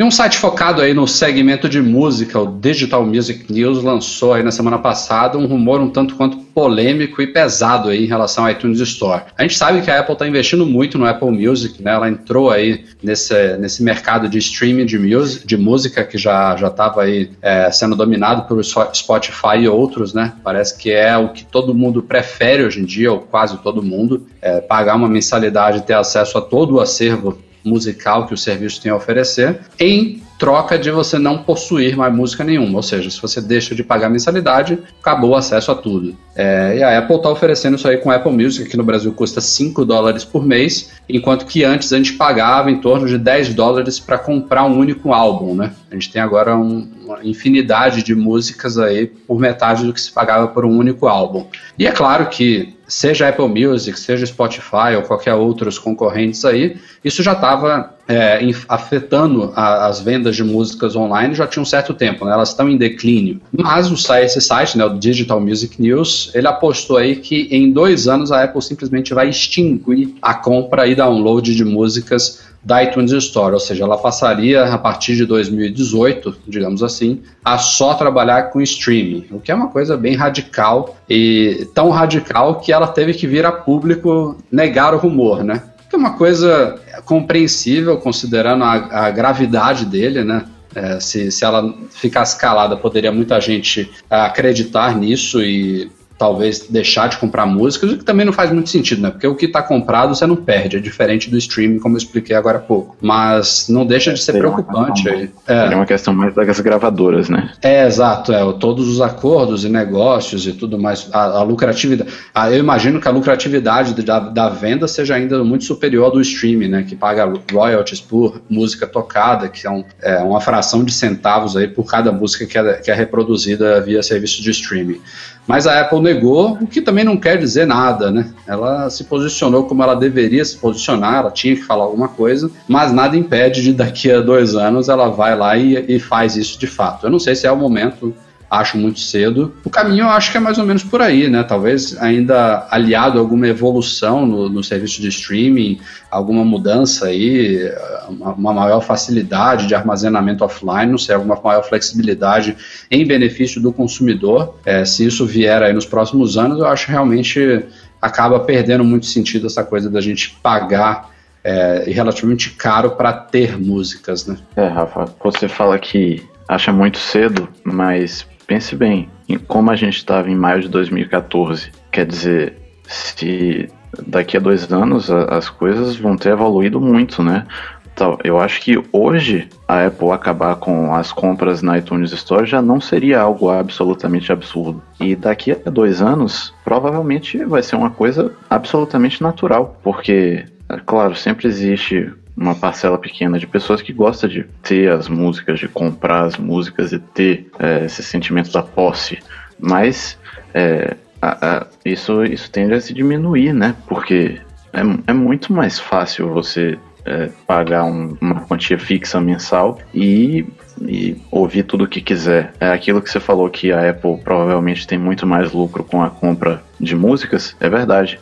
E 0.02 0.04
um 0.04 0.10
site 0.10 0.36
focado 0.36 0.82
aí 0.82 0.92
no 0.92 1.06
segmento 1.06 1.68
de 1.68 1.80
música, 1.80 2.36
o 2.36 2.58
Digital 2.58 3.06
Music 3.06 3.52
News, 3.52 3.84
lançou 3.84 4.34
aí 4.34 4.42
na 4.42 4.50
semana 4.50 4.76
passada 4.76 5.38
um 5.38 5.46
rumor 5.46 5.80
um 5.80 5.88
tanto 5.88 6.16
quanto 6.16 6.38
polêmico 6.38 7.22
e 7.22 7.26
pesado 7.28 7.88
aí 7.88 8.02
em 8.02 8.08
relação 8.08 8.44
ao 8.44 8.50
iTunes 8.50 8.80
Store. 8.80 9.22
A 9.38 9.42
gente 9.42 9.56
sabe 9.56 9.80
que 9.80 9.88
a 9.92 10.00
Apple 10.00 10.14
está 10.14 10.26
investindo 10.26 10.66
muito 10.66 10.98
no 10.98 11.06
Apple 11.06 11.30
Music, 11.30 11.80
né? 11.80 11.92
Ela 11.92 12.08
entrou 12.08 12.50
aí 12.50 12.84
nesse, 13.00 13.56
nesse 13.58 13.80
mercado 13.84 14.28
de 14.28 14.38
streaming 14.38 14.86
de, 14.86 14.98
music, 14.98 15.46
de 15.46 15.56
música 15.56 16.02
que 16.02 16.18
já 16.18 16.56
já 16.56 16.66
estava 16.66 17.04
aí 17.04 17.30
é, 17.40 17.70
sendo 17.70 17.94
dominado 17.94 18.48
pelo 18.48 18.60
Spotify 18.64 19.58
e 19.60 19.68
outros, 19.68 20.12
né? 20.12 20.32
Parece 20.42 20.76
que 20.76 20.90
é 20.90 21.16
o 21.16 21.28
que 21.28 21.44
todo 21.44 21.72
mundo 21.72 22.02
prefere 22.02 22.64
hoje 22.64 22.80
em 22.80 22.84
dia, 22.84 23.12
ou 23.12 23.20
quase 23.20 23.56
todo 23.58 23.80
mundo, 23.80 24.26
é, 24.40 24.60
pagar 24.60 24.96
uma 24.96 25.08
mensalidade 25.08 25.78
e 25.78 25.82
ter 25.82 25.94
acesso 25.94 26.38
a 26.38 26.40
todo 26.40 26.74
o 26.74 26.80
acervo 26.80 27.38
musical 27.64 28.26
que 28.26 28.34
o 28.34 28.36
serviço 28.36 28.80
tem 28.80 28.90
a 28.90 28.96
oferecer, 28.96 29.60
em 29.78 30.22
troca 30.42 30.76
de 30.76 30.90
você 30.90 31.20
não 31.20 31.38
possuir 31.38 31.96
mais 31.96 32.12
música 32.12 32.42
nenhuma. 32.42 32.78
Ou 32.78 32.82
seja, 32.82 33.08
se 33.08 33.22
você 33.22 33.40
deixa 33.40 33.76
de 33.76 33.84
pagar 33.84 34.10
mensalidade, 34.10 34.76
acabou 35.00 35.30
o 35.30 35.36
acesso 35.36 35.70
a 35.70 35.74
tudo. 35.76 36.16
É, 36.34 36.78
e 36.78 36.82
a 36.82 36.98
Apple 36.98 37.14
está 37.14 37.30
oferecendo 37.30 37.76
isso 37.76 37.86
aí 37.86 37.98
com 37.98 38.10
a 38.10 38.16
Apple 38.16 38.32
Music, 38.32 38.68
que 38.68 38.76
no 38.76 38.82
Brasil 38.82 39.12
custa 39.12 39.40
5 39.40 39.84
dólares 39.84 40.24
por 40.24 40.44
mês, 40.44 40.90
enquanto 41.08 41.46
que 41.46 41.62
antes 41.62 41.92
a 41.92 41.96
gente 41.96 42.14
pagava 42.14 42.72
em 42.72 42.80
torno 42.80 43.06
de 43.06 43.18
10 43.18 43.54
dólares 43.54 44.00
para 44.00 44.18
comprar 44.18 44.64
um 44.64 44.76
único 44.76 45.12
álbum, 45.12 45.54
né? 45.54 45.72
A 45.88 45.94
gente 45.94 46.10
tem 46.10 46.20
agora 46.20 46.56
um, 46.56 46.90
uma 47.04 47.24
infinidade 47.24 48.02
de 48.02 48.12
músicas 48.12 48.78
aí 48.78 49.06
por 49.06 49.38
metade 49.38 49.84
do 49.84 49.92
que 49.92 50.00
se 50.00 50.10
pagava 50.10 50.48
por 50.48 50.64
um 50.64 50.76
único 50.76 51.06
álbum. 51.06 51.46
E 51.78 51.86
é 51.86 51.92
claro 51.92 52.26
que 52.26 52.74
seja 52.92 53.28
Apple 53.28 53.48
Music, 53.48 53.98
seja 53.98 54.26
Spotify 54.26 54.94
ou 54.96 55.02
qualquer 55.02 55.32
outros 55.32 55.78
concorrentes 55.78 56.44
aí, 56.44 56.76
isso 57.02 57.22
já 57.22 57.32
estava 57.32 57.94
é, 58.06 58.38
afetando 58.68 59.50
a, 59.56 59.86
as 59.86 60.00
vendas 60.00 60.36
de 60.36 60.44
músicas 60.44 60.94
online 60.94 61.34
já 61.34 61.46
tinha 61.46 61.62
um 61.62 61.66
certo 61.66 61.94
tempo, 61.94 62.26
né? 62.26 62.32
elas 62.32 62.50
estão 62.50 62.68
em 62.68 62.76
declínio. 62.76 63.40
Mas 63.50 63.90
o 63.90 64.12
esse 64.20 64.40
site, 64.42 64.76
né, 64.76 64.84
o 64.84 64.98
Digital 64.98 65.40
Music 65.40 65.80
News, 65.80 66.30
ele 66.34 66.46
apostou 66.46 66.98
aí 66.98 67.16
que 67.16 67.48
em 67.50 67.72
dois 67.72 68.06
anos 68.06 68.30
a 68.30 68.44
Apple 68.44 68.60
simplesmente 68.60 69.14
vai 69.14 69.30
extinguir 69.30 70.14
a 70.20 70.34
compra 70.34 70.86
e 70.86 70.94
download 70.94 71.54
de 71.54 71.64
músicas 71.64 72.51
da 72.64 72.82
iTunes 72.82 73.10
Store, 73.12 73.54
ou 73.54 73.60
seja, 73.60 73.84
ela 73.84 73.98
passaria 73.98 74.64
a 74.64 74.78
partir 74.78 75.16
de 75.16 75.26
2018, 75.26 76.36
digamos 76.46 76.82
assim, 76.82 77.20
a 77.44 77.58
só 77.58 77.94
trabalhar 77.94 78.50
com 78.50 78.60
streaming, 78.60 79.26
o 79.30 79.40
que 79.40 79.50
é 79.50 79.54
uma 79.54 79.68
coisa 79.68 79.96
bem 79.96 80.14
radical 80.14 80.96
e 81.08 81.68
tão 81.74 81.90
radical 81.90 82.60
que 82.60 82.72
ela 82.72 82.86
teve 82.86 83.14
que 83.14 83.26
vir 83.26 83.44
a 83.44 83.52
público 83.52 84.36
negar 84.50 84.94
o 84.94 84.98
rumor, 84.98 85.42
né? 85.42 85.62
Que 85.90 85.96
é 85.96 85.98
uma 85.98 86.16
coisa 86.16 86.80
compreensível 87.04 87.98
considerando 87.98 88.62
a, 88.64 89.06
a 89.06 89.10
gravidade 89.10 89.84
dele, 89.84 90.22
né? 90.22 90.44
É, 90.74 90.98
se, 91.00 91.30
se 91.30 91.44
ela 91.44 91.74
ficasse 91.90 92.38
calada, 92.38 92.76
poderia 92.76 93.12
muita 93.12 93.38
gente 93.40 93.90
acreditar 94.08 94.96
nisso 94.96 95.42
e 95.42 95.90
talvez 96.22 96.68
deixar 96.70 97.08
de 97.08 97.16
comprar 97.16 97.46
músicas, 97.46 97.90
o 97.90 97.98
que 97.98 98.04
também 98.04 98.24
não 98.24 98.32
faz 98.32 98.52
muito 98.52 98.70
sentido, 98.70 99.02
né? 99.02 99.10
Porque 99.10 99.26
o 99.26 99.34
que 99.34 99.46
está 99.46 99.60
comprado 99.60 100.14
você 100.14 100.24
não 100.24 100.36
perde, 100.36 100.76
é 100.76 100.80
diferente 100.80 101.28
do 101.28 101.36
streaming, 101.36 101.80
como 101.80 101.96
eu 101.96 101.98
expliquei 101.98 102.36
agora 102.36 102.58
há 102.58 102.60
pouco. 102.60 102.96
Mas 103.00 103.66
não 103.68 103.84
deixa 103.84 104.12
de 104.12 104.20
ser 104.20 104.30
Seria 104.30 104.42
preocupante. 104.42 105.08
Uma 105.08 105.18
é. 105.48 105.72
é 105.72 105.74
uma 105.74 105.84
questão 105.84 106.14
mais 106.14 106.32
das 106.32 106.60
gravadoras, 106.60 107.28
né? 107.28 107.50
É, 107.60 107.84
exato. 107.84 108.32
É, 108.32 108.40
todos 108.52 108.88
os 108.88 109.00
acordos 109.00 109.64
e 109.64 109.68
negócios 109.68 110.46
e 110.46 110.52
tudo 110.52 110.78
mais, 110.78 111.08
a, 111.12 111.38
a 111.38 111.42
lucratividade. 111.42 112.08
A, 112.32 112.52
eu 112.52 112.60
imagino 112.60 113.00
que 113.00 113.08
a 113.08 113.10
lucratividade 113.10 114.00
da, 114.00 114.20
da 114.20 114.48
venda 114.48 114.86
seja 114.86 115.16
ainda 115.16 115.42
muito 115.42 115.64
superior 115.64 116.04
ao 116.04 116.12
do 116.12 116.20
streaming, 116.20 116.68
né? 116.68 116.84
Que 116.88 116.94
paga 116.94 117.32
royalties 117.52 118.00
por 118.00 118.40
música 118.48 118.86
tocada, 118.86 119.48
que 119.48 119.66
é, 119.66 119.70
um, 119.70 119.84
é 120.00 120.18
uma 120.18 120.40
fração 120.40 120.84
de 120.84 120.92
centavos 120.92 121.56
aí 121.56 121.66
por 121.66 121.84
cada 121.84 122.12
música 122.12 122.46
que 122.46 122.56
é, 122.56 122.74
que 122.74 122.92
é 122.92 122.94
reproduzida 122.94 123.80
via 123.80 124.04
serviço 124.04 124.40
de 124.40 124.50
streaming. 124.52 125.00
Mas 125.46 125.66
a 125.66 125.80
Apple 125.80 126.00
negou, 126.00 126.52
o 126.60 126.66
que 126.66 126.80
também 126.80 127.04
não 127.04 127.16
quer 127.16 127.36
dizer 127.36 127.66
nada, 127.66 128.10
né? 128.10 128.32
Ela 128.46 128.88
se 128.90 129.04
posicionou 129.04 129.64
como 129.64 129.82
ela 129.82 129.94
deveria 129.94 130.44
se 130.44 130.56
posicionar, 130.56 131.16
ela 131.16 131.30
tinha 131.30 131.56
que 131.56 131.62
falar 131.62 131.84
alguma 131.84 132.08
coisa, 132.08 132.50
mas 132.68 132.92
nada 132.92 133.16
impede 133.16 133.62
de 133.62 133.72
daqui 133.72 134.10
a 134.10 134.20
dois 134.20 134.54
anos 134.54 134.88
ela 134.88 135.08
vai 135.08 135.36
lá 135.36 135.56
e, 135.56 135.96
e 135.96 135.98
faz 135.98 136.36
isso 136.36 136.58
de 136.58 136.66
fato. 136.66 137.06
Eu 137.06 137.10
não 137.10 137.18
sei 137.18 137.34
se 137.34 137.46
é 137.46 137.52
o 137.52 137.56
momento 137.56 138.14
acho 138.52 138.76
muito 138.76 139.00
cedo. 139.00 139.54
O 139.64 139.70
caminho 139.70 140.02
eu 140.02 140.10
acho 140.10 140.30
que 140.30 140.36
é 140.36 140.40
mais 140.40 140.58
ou 140.58 140.66
menos 140.66 140.84
por 140.84 141.00
aí, 141.00 141.26
né? 141.26 141.42
Talvez 141.42 141.96
ainda 141.98 142.66
aliado 142.70 143.16
a 143.16 143.22
alguma 143.22 143.48
evolução 143.48 144.26
no, 144.26 144.46
no 144.50 144.62
serviço 144.62 145.00
de 145.00 145.08
streaming, 145.08 145.80
alguma 146.10 146.44
mudança 146.44 147.06
aí, 147.06 147.72
uma, 148.10 148.34
uma, 148.34 148.52
maior 148.52 148.82
facilidade 148.82 149.66
de 149.66 149.74
armazenamento 149.74 150.44
offline, 150.44 150.90
não 150.90 150.98
sei, 150.98 151.14
alguma 151.14 151.40
maior 151.42 151.62
flexibilidade 151.62 152.54
em 152.90 153.06
benefício 153.06 153.58
do 153.58 153.72
consumidor. 153.72 154.58
É, 154.66 154.84
se 154.84 155.06
isso 155.06 155.24
vier 155.24 155.62
aí 155.62 155.72
nos 155.72 155.86
próximos 155.86 156.36
anos, 156.36 156.58
eu 156.58 156.66
acho 156.66 156.90
realmente 156.90 157.64
acaba 158.02 158.38
perdendo 158.40 158.84
muito 158.84 159.06
sentido 159.06 159.46
essa 159.46 159.64
coisa 159.64 159.88
da 159.88 160.00
gente 160.02 160.36
pagar 160.42 161.10
é, 161.42 161.84
relativamente 161.86 162.50
caro 162.50 162.90
para 162.90 163.14
ter 163.14 163.58
músicas, 163.58 164.26
né? 164.26 164.36
É, 164.54 164.66
Rafa, 164.66 165.06
você 165.24 165.48
fala 165.48 165.78
que 165.78 166.22
acha 166.48 166.72
muito 166.72 166.98
cedo, 166.98 167.48
mas 167.64 168.26
pense 168.46 168.74
bem, 168.76 169.08
em 169.28 169.38
como 169.38 169.70
a 169.70 169.76
gente 169.76 169.96
estava 169.96 170.30
em 170.30 170.34
maio 170.34 170.60
de 170.60 170.68
2014. 170.68 171.70
Quer 171.90 172.06
dizer, 172.06 172.54
se 172.84 173.68
daqui 174.06 174.36
a 174.36 174.40
dois 174.40 174.70
anos 174.72 175.10
as 175.10 175.48
coisas 175.48 175.96
vão 175.96 176.16
ter 176.16 176.30
evoluído 176.30 176.80
muito, 176.80 177.22
né? 177.22 177.46
Então, 177.94 178.18
eu 178.24 178.40
acho 178.40 178.60
que 178.62 178.82
hoje 178.90 179.48
a 179.68 179.86
Apple 179.86 180.10
acabar 180.12 180.56
com 180.56 180.94
as 180.94 181.12
compras 181.12 181.62
na 181.62 181.76
iTunes 181.78 182.10
Store 182.12 182.46
já 182.46 182.62
não 182.62 182.80
seria 182.80 183.20
algo 183.20 183.50
absolutamente 183.50 184.32
absurdo. 184.32 184.82
E 184.98 185.14
daqui 185.14 185.52
a 185.52 185.70
dois 185.70 186.00
anos, 186.00 186.54
provavelmente 186.64 187.44
vai 187.44 187.62
ser 187.62 187.76
uma 187.76 187.90
coisa 187.90 188.32
absolutamente 188.48 189.22
natural, 189.22 189.78
porque, 189.82 190.44
é 190.70 190.76
claro, 190.86 191.14
sempre 191.14 191.46
existe 191.46 192.10
uma 192.36 192.54
parcela 192.54 192.98
pequena 192.98 193.38
de 193.38 193.46
pessoas 193.46 193.82
que 193.82 193.92
gosta 193.92 194.28
de 194.28 194.44
ter 194.62 194.90
as 194.90 195.08
músicas, 195.08 195.58
de 195.58 195.68
comprar 195.68 196.24
as 196.24 196.36
músicas 196.36 196.92
e 196.92 196.98
ter 196.98 197.50
é, 197.58 197.84
esse 197.84 198.02
sentimento 198.02 198.50
da 198.50 198.62
posse. 198.62 199.18
Mas 199.58 200.18
é, 200.54 200.96
a, 201.20 201.56
a, 201.56 201.66
isso, 201.84 202.24
isso 202.24 202.50
tende 202.50 202.74
a 202.74 202.80
se 202.80 202.92
diminuir, 202.92 203.52
né? 203.52 203.76
Porque 203.86 204.40
é, 204.72 204.80
é 205.06 205.12
muito 205.12 205.52
mais 205.52 205.78
fácil 205.78 206.30
você 206.30 206.78
é, 207.04 207.30
pagar 207.46 207.84
um, 207.84 208.16
uma 208.20 208.40
quantia 208.40 208.78
fixa 208.78 209.20
mensal 209.20 209.78
e, 209.94 210.46
e 210.80 211.16
ouvir 211.30 211.64
tudo 211.64 211.84
o 211.84 211.88
que 211.88 212.00
quiser. 212.00 212.52
É 212.60 212.70
aquilo 212.70 213.00
que 213.00 213.10
você 213.10 213.20
falou 213.20 213.48
que 213.50 213.72
a 213.72 213.90
Apple 213.90 214.18
provavelmente 214.18 214.86
tem 214.86 214.98
muito 214.98 215.26
mais 215.26 215.52
lucro 215.52 215.84
com 215.84 216.02
a 216.02 216.10
compra 216.10 216.62
de 216.78 216.96
músicas, 216.96 217.56
é 217.60 217.68
verdade. 217.68 218.18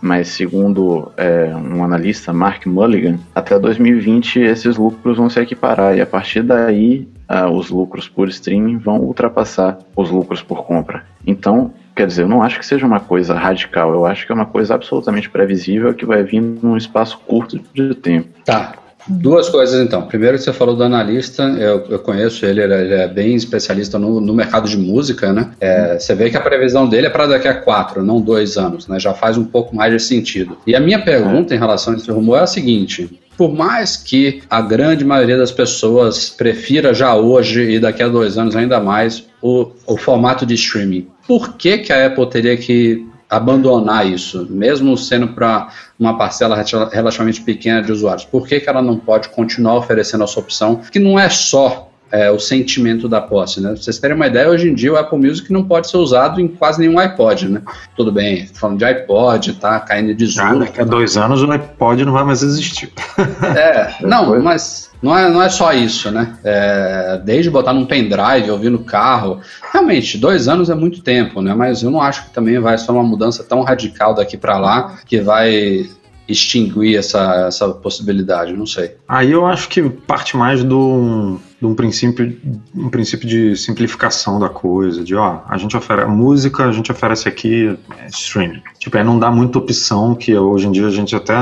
Mas 0.00 0.28
segundo 0.28 1.10
é, 1.16 1.52
um 1.54 1.82
analista, 1.84 2.32
Mark 2.32 2.66
Mulligan, 2.66 3.18
até 3.34 3.58
2020 3.58 4.40
esses 4.40 4.76
lucros 4.76 5.16
vão 5.16 5.30
se 5.30 5.40
equiparar 5.40 5.96
e 5.96 6.00
a 6.00 6.06
partir 6.06 6.42
daí 6.42 7.08
uh, 7.30 7.50
os 7.50 7.70
lucros 7.70 8.08
por 8.08 8.28
streaming 8.28 8.78
vão 8.78 9.00
ultrapassar 9.00 9.78
os 9.96 10.10
lucros 10.10 10.42
por 10.42 10.64
compra. 10.64 11.04
Então 11.26 11.72
Quer 11.94 12.06
dizer, 12.06 12.22
eu 12.22 12.28
não 12.28 12.42
acho 12.42 12.58
que 12.58 12.64
seja 12.64 12.86
uma 12.86 13.00
coisa 13.00 13.34
radical, 13.34 13.92
eu 13.92 14.06
acho 14.06 14.24
que 14.24 14.32
é 14.32 14.34
uma 14.34 14.46
coisa 14.46 14.74
absolutamente 14.74 15.28
previsível 15.28 15.92
que 15.92 16.06
vai 16.06 16.22
vir 16.22 16.40
num 16.40 16.74
espaço 16.74 17.18
curto 17.26 17.60
de 17.74 17.94
tempo. 17.94 18.28
Tá. 18.46 18.76
Duas 19.08 19.48
coisas 19.48 19.80
então. 19.80 20.02
Primeiro, 20.02 20.38
você 20.38 20.52
falou 20.52 20.76
do 20.76 20.84
analista, 20.84 21.42
eu, 21.42 21.84
eu 21.88 21.98
conheço 21.98 22.46
ele, 22.46 22.62
ele 22.62 22.94
é 22.94 23.08
bem 23.08 23.34
especialista 23.34 23.98
no, 23.98 24.20
no 24.20 24.34
mercado 24.34 24.68
de 24.68 24.76
música, 24.76 25.32
né? 25.32 25.50
É, 25.60 25.98
você 25.98 26.14
vê 26.14 26.30
que 26.30 26.36
a 26.36 26.40
previsão 26.40 26.88
dele 26.88 27.08
é 27.08 27.10
para 27.10 27.26
daqui 27.26 27.48
a 27.48 27.54
quatro, 27.54 28.04
não 28.04 28.20
dois 28.20 28.56
anos, 28.56 28.86
né? 28.86 29.00
Já 29.00 29.12
faz 29.12 29.36
um 29.36 29.44
pouco 29.44 29.74
mais 29.74 29.92
de 29.92 30.00
sentido. 30.00 30.56
E 30.66 30.76
a 30.76 30.80
minha 30.80 31.00
pergunta 31.00 31.54
em 31.54 31.58
relação 31.58 31.94
a 31.94 31.96
esse 31.96 32.10
rumor 32.10 32.38
é 32.38 32.42
a 32.42 32.46
seguinte: 32.46 33.18
por 33.36 33.52
mais 33.52 33.96
que 33.96 34.42
a 34.48 34.60
grande 34.60 35.04
maioria 35.04 35.36
das 35.36 35.50
pessoas 35.50 36.28
prefira 36.30 36.94
já 36.94 37.14
hoje 37.14 37.72
e 37.72 37.80
daqui 37.80 38.02
a 38.02 38.08
dois 38.08 38.38
anos 38.38 38.54
ainda 38.54 38.78
mais 38.78 39.26
o, 39.40 39.70
o 39.86 39.96
formato 39.96 40.46
de 40.46 40.54
streaming, 40.54 41.08
por 41.26 41.56
que, 41.56 41.78
que 41.78 41.92
a 41.92 42.06
Apple 42.06 42.28
teria 42.28 42.56
que 42.56 43.06
abandonar 43.32 44.06
isso, 44.06 44.46
mesmo 44.50 44.96
sendo 44.96 45.28
para 45.28 45.68
uma 45.98 46.18
parcela 46.18 46.62
relativamente 46.92 47.40
pequena 47.40 47.82
de 47.82 47.90
usuários? 47.90 48.24
Por 48.26 48.46
que, 48.46 48.60
que 48.60 48.68
ela 48.68 48.82
não 48.82 48.98
pode 48.98 49.30
continuar 49.30 49.76
oferecendo 49.76 50.22
essa 50.22 50.38
opção, 50.38 50.82
que 50.92 50.98
não 50.98 51.18
é 51.18 51.28
só 51.30 51.88
é, 52.10 52.30
o 52.30 52.38
sentimento 52.38 53.08
da 53.08 53.22
posse, 53.22 53.58
né? 53.58 53.70
Pra 53.72 53.76
vocês 53.82 53.98
terem 53.98 54.14
uma 54.14 54.26
ideia, 54.26 54.50
hoje 54.50 54.68
em 54.68 54.74
dia 54.74 54.92
o 54.92 54.96
Apple 54.98 55.18
Music 55.18 55.50
não 55.50 55.64
pode 55.64 55.88
ser 55.88 55.96
usado 55.96 56.38
em 56.42 56.46
quase 56.46 56.78
nenhum 56.78 56.98
iPod, 56.98 57.48
né? 57.48 57.62
Tudo 57.96 58.12
bem, 58.12 58.46
falando 58.52 58.76
de 58.78 58.84
iPod, 58.84 59.54
tá 59.54 59.80
caindo 59.80 60.14
de 60.14 60.24
Ah, 60.38 60.50
zoom. 60.50 60.58
daqui 60.58 60.80
a 60.82 60.84
dois 60.84 61.16
anos 61.16 61.42
o 61.42 61.50
iPod 61.50 62.04
não 62.04 62.12
vai 62.12 62.24
mais 62.24 62.42
existir. 62.42 62.92
É, 63.56 63.94
não, 64.06 64.38
mas 64.42 64.91
não 65.02 65.16
é, 65.16 65.28
não 65.28 65.42
é 65.42 65.48
só 65.48 65.72
isso, 65.72 66.10
né? 66.10 66.38
É, 66.44 67.20
desde 67.24 67.50
botar 67.50 67.72
num 67.72 67.84
pendrive, 67.84 68.50
ouvir 68.50 68.70
no 68.70 68.84
carro. 68.84 69.40
Realmente, 69.72 70.16
dois 70.16 70.46
anos 70.46 70.70
é 70.70 70.74
muito 70.74 71.02
tempo, 71.02 71.42
né? 71.42 71.54
Mas 71.54 71.82
eu 71.82 71.90
não 71.90 72.00
acho 72.00 72.26
que 72.26 72.30
também 72.30 72.58
vai 72.60 72.78
ser 72.78 72.92
uma 72.92 73.02
mudança 73.02 73.42
tão 73.42 73.62
radical 73.62 74.14
daqui 74.14 74.36
pra 74.36 74.58
lá 74.58 74.98
que 75.04 75.20
vai 75.20 75.86
extinguir 76.28 76.96
essa, 76.96 77.46
essa 77.48 77.68
possibilidade, 77.70 78.52
não 78.52 78.66
sei. 78.66 78.96
Aí 79.08 79.32
eu 79.32 79.44
acho 79.44 79.68
que 79.68 79.82
parte 79.82 80.36
mais 80.36 80.62
do, 80.62 81.40
de 81.62 81.66
um 81.68 81.76
princípio, 81.76 82.36
um 82.74 82.88
princípio 82.88 83.28
de 83.28 83.54
simplificação 83.56 84.40
da 84.40 84.48
coisa, 84.48 85.04
de 85.04 85.14
ó, 85.14 85.42
a 85.48 85.56
gente 85.56 85.76
oferece 85.76 86.10
música, 86.10 86.64
a 86.64 86.72
gente 86.72 86.90
oferece 86.90 87.28
aqui 87.28 87.78
é, 88.00 88.08
streaming. 88.08 88.60
Tipo, 88.80 88.98
aí 88.98 89.04
não 89.04 89.16
dá 89.16 89.30
muita 89.30 89.58
opção, 89.60 90.12
que 90.12 90.36
hoje 90.36 90.66
em 90.66 90.72
dia 90.72 90.88
a 90.88 90.90
gente 90.90 91.14
até 91.14 91.32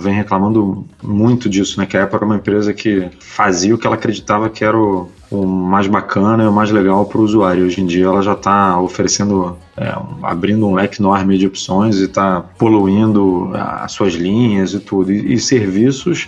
vem 0.00 0.14
reclamando 0.14 0.86
muito 1.02 1.46
disso, 1.46 1.78
né? 1.78 1.84
Que 1.84 1.94
a 1.98 2.04
Apple 2.04 2.16
era 2.16 2.24
uma 2.24 2.36
empresa 2.36 2.72
que 2.72 3.06
fazia 3.20 3.74
o 3.74 3.78
que 3.78 3.86
ela 3.86 3.96
acreditava 3.96 4.48
que 4.48 4.64
era 4.64 4.78
o, 4.78 5.10
o 5.30 5.44
mais 5.46 5.86
bacana 5.86 6.44
e 6.44 6.46
o 6.46 6.52
mais 6.52 6.70
legal 6.70 7.04
para 7.04 7.18
o 7.20 7.22
usuário. 7.24 7.66
Hoje 7.66 7.82
em 7.82 7.86
dia 7.86 8.06
ela 8.06 8.22
já 8.22 8.32
está 8.32 8.80
oferecendo, 8.80 9.58
é, 9.76 9.94
abrindo 10.22 10.66
um 10.66 10.72
leque 10.72 11.02
enorme 11.02 11.36
de 11.36 11.46
opções 11.46 11.96
e 11.98 12.04
está 12.04 12.40
poluindo 12.58 13.50
a- 13.52 13.84
as 13.84 13.92
suas 13.92 14.14
linhas 14.14 14.72
e 14.72 14.80
tudo. 14.80 15.12
E, 15.12 15.34
e 15.34 15.38
serviços 15.38 16.26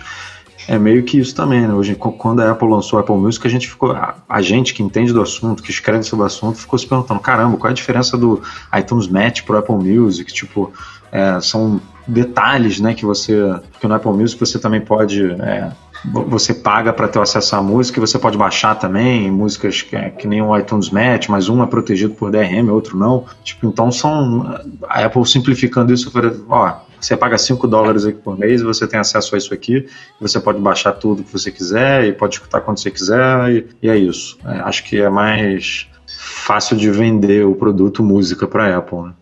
é 0.67 0.77
meio 0.77 1.03
que 1.03 1.17
isso 1.19 1.33
também, 1.35 1.61
né? 1.67 1.73
Hoje, 1.73 1.95
qu- 1.95 2.11
quando 2.11 2.41
a 2.41 2.51
Apple 2.51 2.67
lançou 2.67 2.97
a 2.97 3.01
Apple 3.01 3.15
Music, 3.15 3.45
a 3.45 3.49
gente 3.49 3.67
ficou. 3.69 3.91
A, 3.91 4.15
a 4.27 4.41
gente 4.41 4.73
que 4.73 4.83
entende 4.83 5.11
do 5.13 5.21
assunto, 5.21 5.63
que 5.63 5.71
escreve 5.71 6.03
sobre 6.03 6.23
o 6.23 6.25
assunto, 6.27 6.57
ficou 6.59 6.77
se 6.77 6.85
perguntando: 6.87 7.19
caramba, 7.19 7.57
qual 7.57 7.69
é 7.69 7.71
a 7.71 7.75
diferença 7.75 8.17
do 8.17 8.41
iTunes 8.77 9.07
Match 9.07 9.43
pro 9.43 9.57
Apple 9.57 9.75
Music? 9.75 10.31
Tipo, 10.33 10.71
é, 11.11 11.39
são 11.41 11.79
detalhes, 12.07 12.79
né? 12.79 12.93
Que 12.93 13.05
você. 13.05 13.35
Porque 13.71 13.87
no 13.87 13.93
Apple 13.95 14.11
Music 14.11 14.39
você 14.39 14.59
também 14.59 14.81
pode. 14.81 15.23
é, 15.41 15.71
você 16.05 16.53
paga 16.53 16.93
para 16.93 17.07
ter 17.07 17.19
acesso 17.19 17.55
à 17.55 17.61
música 17.61 17.99
e 17.99 18.01
você 18.01 18.17
pode 18.17 18.37
baixar 18.37 18.75
também 18.75 19.29
músicas 19.29 19.81
que, 19.81 19.95
é, 19.95 20.09
que 20.09 20.27
nem 20.27 20.41
o 20.41 20.57
iTunes 20.57 20.89
Match, 20.89 21.27
mas 21.27 21.49
um 21.49 21.61
é 21.61 21.67
protegido 21.67 22.13
por 22.13 22.31
DRM, 22.31 22.69
outro 22.69 22.97
não. 22.97 23.25
Tipo, 23.43 23.67
então 23.67 23.91
são. 23.91 24.59
A 24.87 25.05
Apple 25.05 25.25
simplificando 25.25 25.93
isso, 25.93 26.11
ó, 26.47 26.77
você 26.99 27.15
paga 27.15 27.37
5 27.37 27.67
dólares 27.67 28.05
aqui 28.05 28.19
por 28.19 28.37
mês, 28.37 28.61
você 28.61 28.87
tem 28.87 28.99
acesso 28.99 29.35
a 29.35 29.37
isso 29.37 29.53
aqui, 29.53 29.87
você 30.19 30.39
pode 30.39 30.59
baixar 30.59 30.93
tudo 30.93 31.23
que 31.23 31.31
você 31.31 31.51
quiser 31.51 32.05
e 32.05 32.13
pode 32.13 32.35
escutar 32.35 32.61
quando 32.61 32.79
você 32.79 32.91
quiser, 32.91 33.49
e, 33.49 33.67
e 33.81 33.89
é 33.89 33.97
isso. 33.97 34.37
É, 34.45 34.59
acho 34.61 34.83
que 34.83 35.01
é 35.01 35.09
mais 35.09 35.87
fácil 36.07 36.75
de 36.75 36.89
vender 36.89 37.45
o 37.45 37.55
produto 37.55 38.03
música 38.03 38.47
para 38.47 38.77
Apple. 38.77 39.03
Né? 39.03 39.13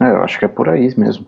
É, 0.00 0.10
eu 0.10 0.22
acho 0.22 0.38
que 0.38 0.44
é 0.44 0.48
por 0.48 0.68
aí 0.68 0.92
mesmo. 0.96 1.26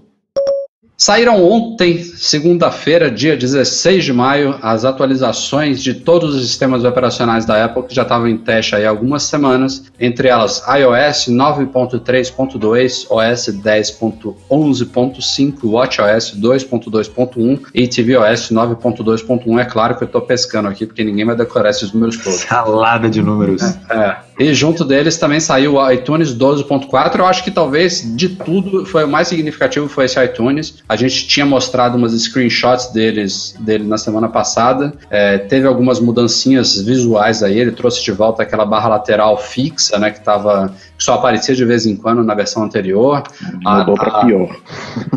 Saíram 0.98 1.44
ontem, 1.44 2.02
segunda-feira, 2.02 3.10
dia 3.10 3.36
16 3.36 4.02
de 4.02 4.14
maio, 4.14 4.58
as 4.62 4.82
atualizações 4.82 5.82
de 5.82 5.92
todos 5.92 6.34
os 6.34 6.46
sistemas 6.46 6.84
operacionais 6.84 7.44
da 7.44 7.66
Apple 7.66 7.82
que 7.82 7.94
já 7.94 8.00
estavam 8.00 8.26
em 8.26 8.38
teste 8.38 8.74
aí 8.74 8.86
há 8.86 8.88
algumas 8.88 9.24
semanas, 9.24 9.84
entre 10.00 10.28
elas 10.28 10.64
iOS 10.66 11.26
9.3.2, 11.28 13.08
OS 13.10 13.48
10.11.5, 13.48 15.64
WatchOS 15.64 16.34
2.2.1 16.40 17.60
e 17.74 17.86
tvOS 17.86 18.50
9.2.1. 18.50 19.60
É 19.60 19.66
claro 19.66 19.98
que 19.98 20.04
eu 20.04 20.06
estou 20.06 20.22
pescando 20.22 20.68
aqui 20.68 20.86
porque 20.86 21.04
ninguém 21.04 21.26
vai 21.26 21.36
decorar 21.36 21.68
esses 21.68 21.92
números 21.92 22.16
todos. 22.16 22.40
Salada 22.40 23.10
de 23.10 23.20
números. 23.20 23.60
É. 23.90 24.25
E 24.38 24.52
junto 24.52 24.84
deles 24.84 25.16
também 25.16 25.40
saiu 25.40 25.74
o 25.74 25.90
iTunes 25.90 26.34
12.4. 26.34 27.18
Eu 27.18 27.26
acho 27.26 27.42
que 27.42 27.50
talvez 27.50 28.02
de 28.16 28.28
tudo 28.28 28.84
foi 28.84 29.04
o 29.04 29.08
mais 29.08 29.28
significativo 29.28 29.88
foi 29.88 30.04
esse 30.04 30.22
iTunes. 30.22 30.82
A 30.88 30.96
gente 30.96 31.26
tinha 31.26 31.46
mostrado 31.46 31.96
umas 31.96 32.12
screenshots 32.12 32.92
deles 32.92 33.56
dele 33.60 33.84
na 33.84 33.96
semana 33.96 34.28
passada. 34.28 34.92
É, 35.10 35.38
teve 35.38 35.66
algumas 35.66 36.00
mudancinhas 36.00 36.80
visuais 36.80 37.42
aí. 37.42 37.58
Ele 37.58 37.72
trouxe 37.72 38.04
de 38.04 38.12
volta 38.12 38.42
aquela 38.42 38.64
barra 38.64 38.88
lateral 38.88 39.38
fixa, 39.38 39.98
né, 39.98 40.10
que 40.10 40.20
tava 40.20 40.72
que 40.96 41.04
só 41.04 41.14
aparecia 41.14 41.54
de 41.54 41.64
vez 41.64 41.86
em 41.86 41.96
quando 41.96 42.22
na 42.22 42.34
versão 42.34 42.62
anterior. 42.62 43.22
Mudou 43.62 43.94
pra 43.94 44.20
ah. 44.20 44.24
pior. 44.24 44.56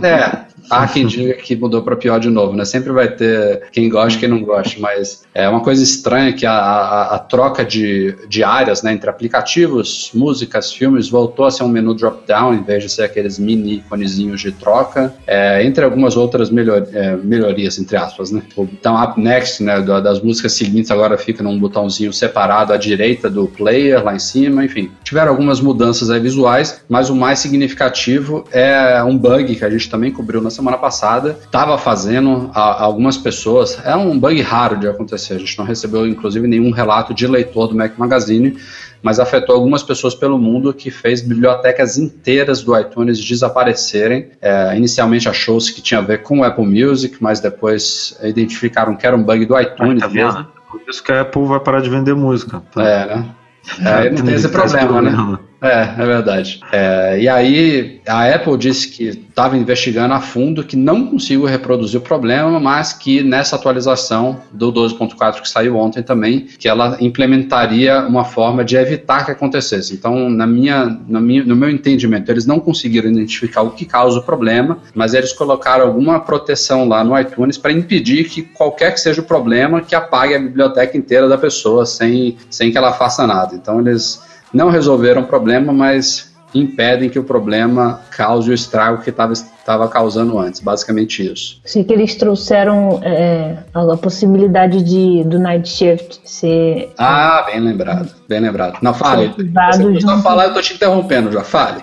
É. 0.02 0.50
Há 0.70 0.88
quem 0.88 1.06
diga 1.08 1.34
que 1.34 1.56
mudou 1.56 1.82
para 1.82 1.96
pior 1.96 2.20
de 2.20 2.30
novo, 2.30 2.56
né? 2.56 2.66
Sempre 2.66 2.92
vai 2.92 3.08
ter 3.10 3.64
quem 3.72 3.90
gosta 3.90 4.18
e 4.18 4.20
quem 4.20 4.30
não 4.30 4.44
gosta, 4.44 4.80
mas 4.80 5.24
é 5.34 5.48
uma 5.50 5.62
coisa 5.62 5.84
estranha 5.84 6.34
que 6.34 6.46
a, 6.46 6.52
a, 6.54 7.16
a 7.16 7.20
troca 7.20 7.64
de, 7.66 8.16
de 8.28 8.44
áreas 8.44 8.84
né, 8.84 8.94
entre 8.94 9.10
aplicativos, 9.10 10.12
músicas, 10.14 10.72
filmes 10.72 11.10
voltou 11.10 11.46
a 11.46 11.52
ser 11.52 11.64
um 11.64 11.68
menu 11.68 11.94
drop-down 11.94 12.54
em 12.54 12.64
vez 12.64 12.84
de 12.84 12.90
ser 12.90 13.04
aqueles 13.04 13.40
mini 13.40 13.76
iconezinhos 13.76 14.42
de 14.42 14.52
troca, 14.52 15.14
é, 15.26 15.64
entre 15.66 15.84
algumas 15.84 16.16
outras 16.16 16.50
melhor, 16.50 16.86
é, 16.94 17.16
melhorias, 17.16 17.80
entre 17.80 17.98
aspas, 17.98 18.32
né? 18.32 18.42
O 18.56 18.66
botão 18.66 19.02
Up 19.02 19.20
Next, 19.20 19.64
né, 19.64 19.82
da- 19.82 20.00
das 20.00 20.22
músicas 20.22 20.54
seguintes 20.54 20.92
agora 20.92 21.18
fica 21.18 21.42
num 21.44 21.58
botãozinho 21.60 22.14
separado 22.14 22.74
à 22.74 22.78
direita 22.78 23.30
do 23.30 23.48
player, 23.48 24.04
lá 24.04 24.16
em 24.16 24.20
cima, 24.20 24.64
enfim. 24.66 24.92
Tiveram 25.04 25.30
algumas 25.32 25.60
mudanças 25.62 26.10
visuais, 26.22 26.82
mas 26.90 27.10
o 27.10 27.16
mais 27.16 27.40
significativo 27.40 28.44
é 28.52 29.02
um 29.04 29.18
bug 29.18 29.56
que 29.56 29.66
a 29.66 29.70
gente 29.70 29.90
também 29.90 30.12
cobriu 30.12 30.42
na 30.42 30.50
semana 30.60 30.78
passada. 30.78 31.38
Estava 31.42 31.78
fazendo 31.78 32.52
a, 32.54 32.84
algumas 32.84 33.18
pessoas. 33.18 33.80
É 33.84 33.96
um 33.96 34.18
bug 34.18 34.42
raro 34.42 34.78
de 34.78 34.88
acontecer. 34.88 35.34
A 35.34 35.40
gente 35.40 35.58
não 35.58 35.66
recebeu, 35.66 36.06
inclusive, 36.06 36.48
nenhum 36.48 36.72
relato 36.72 37.14
de 37.14 37.26
leitor 37.28 37.68
do 37.68 37.76
Mac 37.76 37.98
Magazine, 37.98 38.58
mas 39.02 39.20
afetou 39.20 39.56
algumas 39.56 39.82
pessoas 39.82 40.14
pelo 40.14 40.38
mundo 40.38 40.74
que 40.74 40.92
fez 40.92 41.22
bibliotecas 41.22 41.98
inteiras 41.98 42.62
do 42.62 42.78
iTunes 42.78 43.20
desaparecerem. 43.20 44.30
É, 44.42 44.76
inicialmente 44.76 45.28
achou-se 45.28 45.74
que 45.74 45.82
tinha 45.82 46.00
a 46.00 46.04
ver 46.04 46.22
com 46.22 46.40
o 46.40 46.44
Apple 46.44 46.66
Music, 46.66 47.18
mas 47.20 47.40
depois 47.40 48.18
identificaram 48.24 48.96
que 48.96 49.08
era 49.08 49.16
um 49.16 49.24
bug 49.24 49.46
do 49.46 49.60
iTunes 49.60 50.02
Tá 50.02 50.10
mesmo. 50.10 50.48
Por 50.70 50.82
isso 50.88 51.04
que 51.04 51.12
a 51.12 51.22
Apple 51.22 51.46
vai 51.46 51.60
parar 51.60 51.82
de 51.82 51.90
vender 51.90 52.14
música. 52.14 52.62
É, 52.78 53.06
né? 53.08 53.36
Aí 53.84 54.10
não 54.10 54.24
tem 54.24 54.36
esse 54.36 54.50
problema, 54.50 55.02
né? 55.02 55.40
É, 55.62 55.94
é 55.98 56.06
verdade. 56.06 56.62
É, 56.72 57.20
e 57.20 57.28
aí 57.28 58.02
a 58.08 58.34
Apple 58.34 58.58
disse 58.58 58.88
que 58.88 59.10
estava 59.10 59.58
investigando 59.58 60.14
a 60.14 60.22
fundo, 60.22 60.64
que 60.64 60.76
não 60.76 61.08
conseguiu 61.08 61.46
reproduzir 61.46 62.00
o 62.00 62.04
problema, 62.04 62.60
mas 62.60 62.94
que 62.94 63.22
nessa 63.22 63.56
atualização 63.56 64.40
do 64.52 64.72
12.4 64.72 65.42
que 65.42 65.50
saiu 65.50 65.76
ontem 65.76 66.02
também, 66.02 66.48
que 66.58 66.68
ela 66.68 66.98
implementaria 67.02 68.00
uma 68.02 68.24
forma 68.24 68.64
de 68.64 68.78
evitar 68.78 69.26
que 69.26 69.32
acontecesse. 69.32 69.94
Então, 69.94 70.30
na 70.30 70.48
minha, 70.48 70.98
na 71.08 71.20
minha, 71.20 71.44
no 71.44 71.56
meu 71.56 71.70
entendimento, 71.70 72.30
eles 72.32 72.46
não 72.46 72.60
conseguiram 72.60 73.10
identificar 73.10 73.62
o 73.62 73.72
que 73.72 73.86
causa 73.86 74.20
o 74.20 74.24
problema, 74.24 74.80
mas 74.96 75.14
eles 75.14 75.34
colocaram 75.34 75.86
alguma 75.86 76.20
proteção 76.22 76.88
lá 76.88 77.04
no 77.04 77.20
iTunes 77.20 77.58
para 77.58 77.72
impedir 77.72 78.30
que 78.30 78.44
qualquer 78.44 78.94
que 78.94 79.00
seja 79.00 79.22
o 79.22 79.26
problema, 79.26 79.82
que 79.82 79.96
apague 79.96 80.36
a 80.36 80.40
biblioteca 80.40 80.98
inteira 80.98 81.28
da 81.28 81.38
pessoa 81.38 81.86
sem, 81.86 82.38
sem 82.50 82.72
que 82.72 82.78
ela 82.78 82.94
faça 82.94 83.28
nada. 83.28 83.56
Então, 83.62 83.80
eles 83.80 84.22
não 84.54 84.70
resolveram 84.70 85.22
o 85.22 85.26
problema, 85.26 85.72
mas 85.72 86.30
impedem 86.54 87.10
que 87.10 87.20
o 87.20 87.24
problema 87.24 88.02
cause 88.16 88.50
o 88.50 88.54
estrago 88.54 89.02
que 89.02 89.10
estava 89.10 89.88
causando 89.88 90.38
antes. 90.40 90.60
Basicamente 90.60 91.32
isso. 91.32 91.62
Sei 91.64 91.84
que 91.84 91.94
eles 91.94 92.16
trouxeram 92.16 93.00
é, 93.04 93.58
a 93.74 93.98
possibilidade 93.98 94.84
de, 94.84 95.24
do 95.26 95.38
Night 95.38 95.70
Shift 95.70 96.20
ser. 96.24 96.92
Ah, 96.98 97.44
bem 97.46 97.60
lembrado, 97.60 98.14
bem 98.28 98.40
lembrado. 98.40 98.80
Não, 98.82 98.94
fale. 98.94 99.28
Você 99.28 100.00
junto. 100.00 100.22
falar, 100.22 100.46
eu 100.46 100.54
tô 100.54 100.62
te 100.62 100.74
interrompendo 100.74 101.32
já. 101.32 101.44
Fale. 101.44 101.82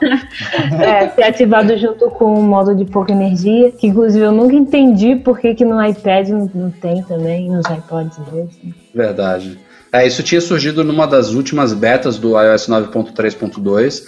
É, 0.81 1.09
ser 1.11 1.23
ativado 1.23 1.77
junto 1.79 2.11
com 2.11 2.35
o 2.35 2.43
modo 2.43 2.75
de 2.75 2.85
pouca 2.85 3.13
energia, 3.13 3.71
que 3.73 3.87
inclusive 3.87 4.25
eu 4.25 4.33
nunca 4.33 4.55
entendi 4.55 5.17
por 5.17 5.39
que, 5.39 5.55
que 5.55 5.65
no 5.65 5.83
iPad 5.85 6.29
não, 6.29 6.51
não 6.55 6.71
tem 6.71 7.03
também, 7.03 7.49
nos 7.49 7.67
iPods 7.67 8.19
né? 8.19 8.47
Verdade. 8.95 9.59
É, 9.97 10.07
isso 10.07 10.23
tinha 10.23 10.43
surgido 10.43 10.85
numa 10.85 11.07
das 11.07 11.33
últimas 11.33 11.73
betas 11.73 12.19
do 12.19 12.39
iOS 12.39 12.69
9.3.2. 12.69 14.03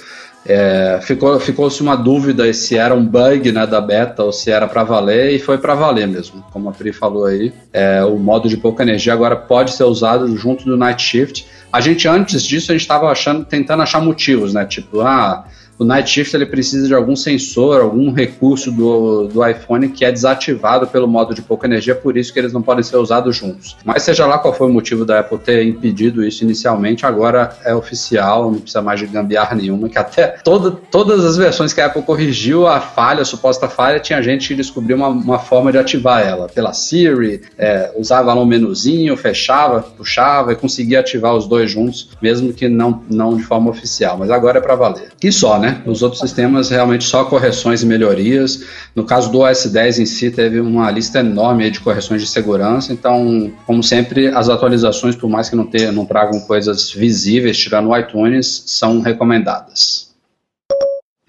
É, 0.44 0.98
ficou, 1.02 1.40
ficou-se 1.40 1.80
uma 1.80 1.96
dúvida 1.96 2.52
se 2.52 2.76
era 2.76 2.94
um 2.94 3.04
bug 3.04 3.50
né, 3.50 3.66
da 3.66 3.80
beta 3.80 4.22
ou 4.22 4.30
se 4.30 4.50
era 4.50 4.68
para 4.68 4.84
valer, 4.84 5.32
e 5.32 5.38
foi 5.38 5.56
para 5.56 5.74
valer 5.74 6.06
mesmo. 6.06 6.44
Como 6.52 6.68
a 6.68 6.72
Pri 6.72 6.92
falou 6.92 7.24
aí, 7.24 7.54
é, 7.72 8.04
o 8.04 8.18
modo 8.18 8.50
de 8.50 8.58
pouca 8.58 8.82
energia 8.82 9.14
agora 9.14 9.34
pode 9.34 9.70
ser 9.72 9.84
usado 9.84 10.36
junto 10.36 10.64
do 10.66 10.76
Night 10.76 11.02
Shift. 11.02 11.46
A 11.72 11.80
gente, 11.80 12.06
antes 12.06 12.42
disso, 12.42 12.70
a 12.70 12.74
gente 12.74 12.82
estava 12.82 13.10
achando, 13.10 13.46
tentando 13.46 13.82
achar 13.82 14.02
motivos, 14.02 14.52
né? 14.52 14.66
Tipo, 14.66 15.00
ah, 15.00 15.46
o 15.78 15.84
Night 15.84 16.10
Shift 16.10 16.34
ele 16.34 16.46
precisa 16.46 16.86
de 16.86 16.94
algum 16.94 17.14
sensor, 17.14 17.80
algum 17.80 18.12
recurso 18.12 18.72
do, 18.72 19.28
do 19.28 19.46
iPhone 19.46 19.88
que 19.88 20.04
é 20.04 20.10
desativado 20.10 20.86
pelo 20.88 21.06
modo 21.06 21.34
de 21.34 21.40
pouca 21.40 21.66
energia, 21.66 21.94
por 21.94 22.16
isso 22.16 22.32
que 22.32 22.38
eles 22.38 22.52
não 22.52 22.60
podem 22.60 22.82
ser 22.82 22.96
usados 22.96 23.36
juntos. 23.36 23.76
Mas 23.84 24.02
seja 24.02 24.26
lá 24.26 24.38
qual 24.38 24.52
foi 24.52 24.66
o 24.66 24.72
motivo 24.72 25.04
da 25.04 25.20
Apple 25.20 25.38
ter 25.38 25.64
impedido 25.64 26.24
isso 26.24 26.42
inicialmente, 26.42 27.06
agora 27.06 27.56
é 27.64 27.74
oficial, 27.74 28.50
não 28.50 28.60
precisa 28.60 28.82
mais 28.82 28.98
de 28.98 29.06
gambiarra 29.06 29.54
nenhuma, 29.54 29.88
que 29.88 29.98
até 29.98 30.28
toda, 30.42 30.72
todas 30.90 31.24
as 31.24 31.36
versões 31.36 31.72
que 31.72 31.80
a 31.80 31.86
Apple 31.86 32.02
corrigiu 32.02 32.66
a 32.66 32.80
falha, 32.80 33.22
a 33.22 33.24
suposta 33.24 33.68
falha, 33.68 34.00
tinha 34.00 34.20
gente 34.20 34.48
que 34.48 34.54
descobriu 34.54 34.96
uma, 34.96 35.08
uma 35.08 35.38
forma 35.38 35.70
de 35.70 35.78
ativar 35.78 36.26
ela 36.26 36.48
pela 36.48 36.72
Siri, 36.72 37.42
é, 37.56 37.92
usava 37.96 38.34
lá 38.34 38.40
um 38.40 38.46
menuzinho, 38.46 39.16
fechava, 39.16 39.80
puxava 39.80 40.52
e 40.52 40.56
conseguia 40.56 41.00
ativar 41.00 41.34
os 41.34 41.46
dois 41.46 41.70
juntos, 41.70 42.10
mesmo 42.20 42.52
que 42.52 42.68
não, 42.68 43.02
não 43.08 43.36
de 43.36 43.42
forma 43.44 43.70
oficial, 43.70 44.16
mas 44.18 44.30
agora 44.30 44.58
é 44.58 44.60
para 44.60 44.74
valer. 44.74 45.08
E 45.22 45.30
só, 45.30 45.58
né? 45.58 45.67
Os 45.86 46.02
outros 46.02 46.20
sistemas 46.20 46.70
realmente 46.70 47.04
só 47.04 47.24
correções 47.24 47.82
e 47.82 47.86
melhorias. 47.86 48.64
No 48.94 49.04
caso 49.04 49.30
do 49.30 49.40
OS 49.40 49.66
10 49.66 49.98
em 50.00 50.06
si, 50.06 50.30
teve 50.30 50.60
uma 50.60 50.90
lista 50.90 51.20
enorme 51.20 51.70
de 51.70 51.80
correções 51.80 52.22
de 52.22 52.28
segurança, 52.28 52.92
então, 52.92 53.52
como 53.66 53.82
sempre, 53.82 54.28
as 54.28 54.48
atualizações, 54.48 55.16
por 55.16 55.28
mais 55.28 55.48
que 55.48 55.56
não, 55.56 55.66
ter, 55.66 55.92
não 55.92 56.04
tragam 56.04 56.40
coisas 56.40 56.90
visíveis, 56.90 57.58
tirando 57.58 57.88
o 57.88 57.96
iTunes, 57.96 58.64
são 58.66 59.00
recomendadas. 59.00 60.08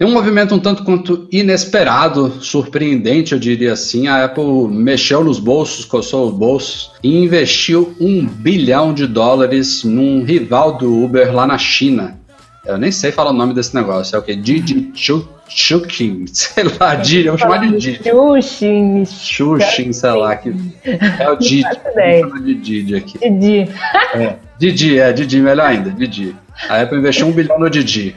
Em 0.02 0.06
um 0.06 0.12
movimento 0.12 0.54
um 0.54 0.58
tanto 0.58 0.82
quanto 0.82 1.28
inesperado, 1.30 2.42
surpreendente, 2.42 3.34
eu 3.34 3.38
diria 3.38 3.74
assim, 3.74 4.08
a 4.08 4.24
Apple 4.24 4.66
mexeu 4.66 5.22
nos 5.22 5.38
bolsos, 5.38 5.84
coçou 5.84 6.26
os 6.26 6.34
bolsos 6.34 6.92
e 7.02 7.18
investiu 7.18 7.94
um 8.00 8.24
bilhão 8.24 8.94
de 8.94 9.06
dólares 9.06 9.84
num 9.84 10.24
rival 10.24 10.78
do 10.78 11.04
Uber 11.04 11.34
lá 11.34 11.46
na 11.46 11.58
China. 11.58 12.18
Eu 12.64 12.76
nem 12.76 12.92
sei 12.92 13.10
falar 13.10 13.30
o 13.30 13.34
nome 13.34 13.54
desse 13.54 13.74
negócio, 13.74 14.14
é 14.14 14.18
o 14.18 14.22
que? 14.22 14.36
Didi 14.36 14.92
Chukin, 15.48 16.26
sei 16.32 16.64
lá, 16.78 16.94
Didi, 16.94 17.26
eu 17.26 17.32
vou 17.32 17.38
chamar 17.38 17.58
de 17.58 17.70
Didi. 17.70 18.00
Xuxin. 18.02 19.04
Xuxin, 19.04 19.92
sei 19.92 20.10
lá. 20.10 20.36
Que... 20.36 20.54
É 21.18 21.30
o 21.30 21.36
Didi, 21.36 21.62
vou 21.82 22.20
chamar 22.20 22.40
de 22.40 22.54
Didi 22.54 22.96
aqui. 22.96 23.18
Didi. 23.18 23.70
É, 24.14 24.36
Didi, 24.58 24.98
é, 24.98 25.12
Didi, 25.12 25.40
melhor 25.40 25.66
ainda, 25.66 25.90
Didi. 25.90 26.36
A 26.68 26.82
Apple 26.82 26.98
investiu 26.98 27.26
um 27.26 27.32
bilhão 27.32 27.58
no 27.58 27.70
Didi. 27.70 28.14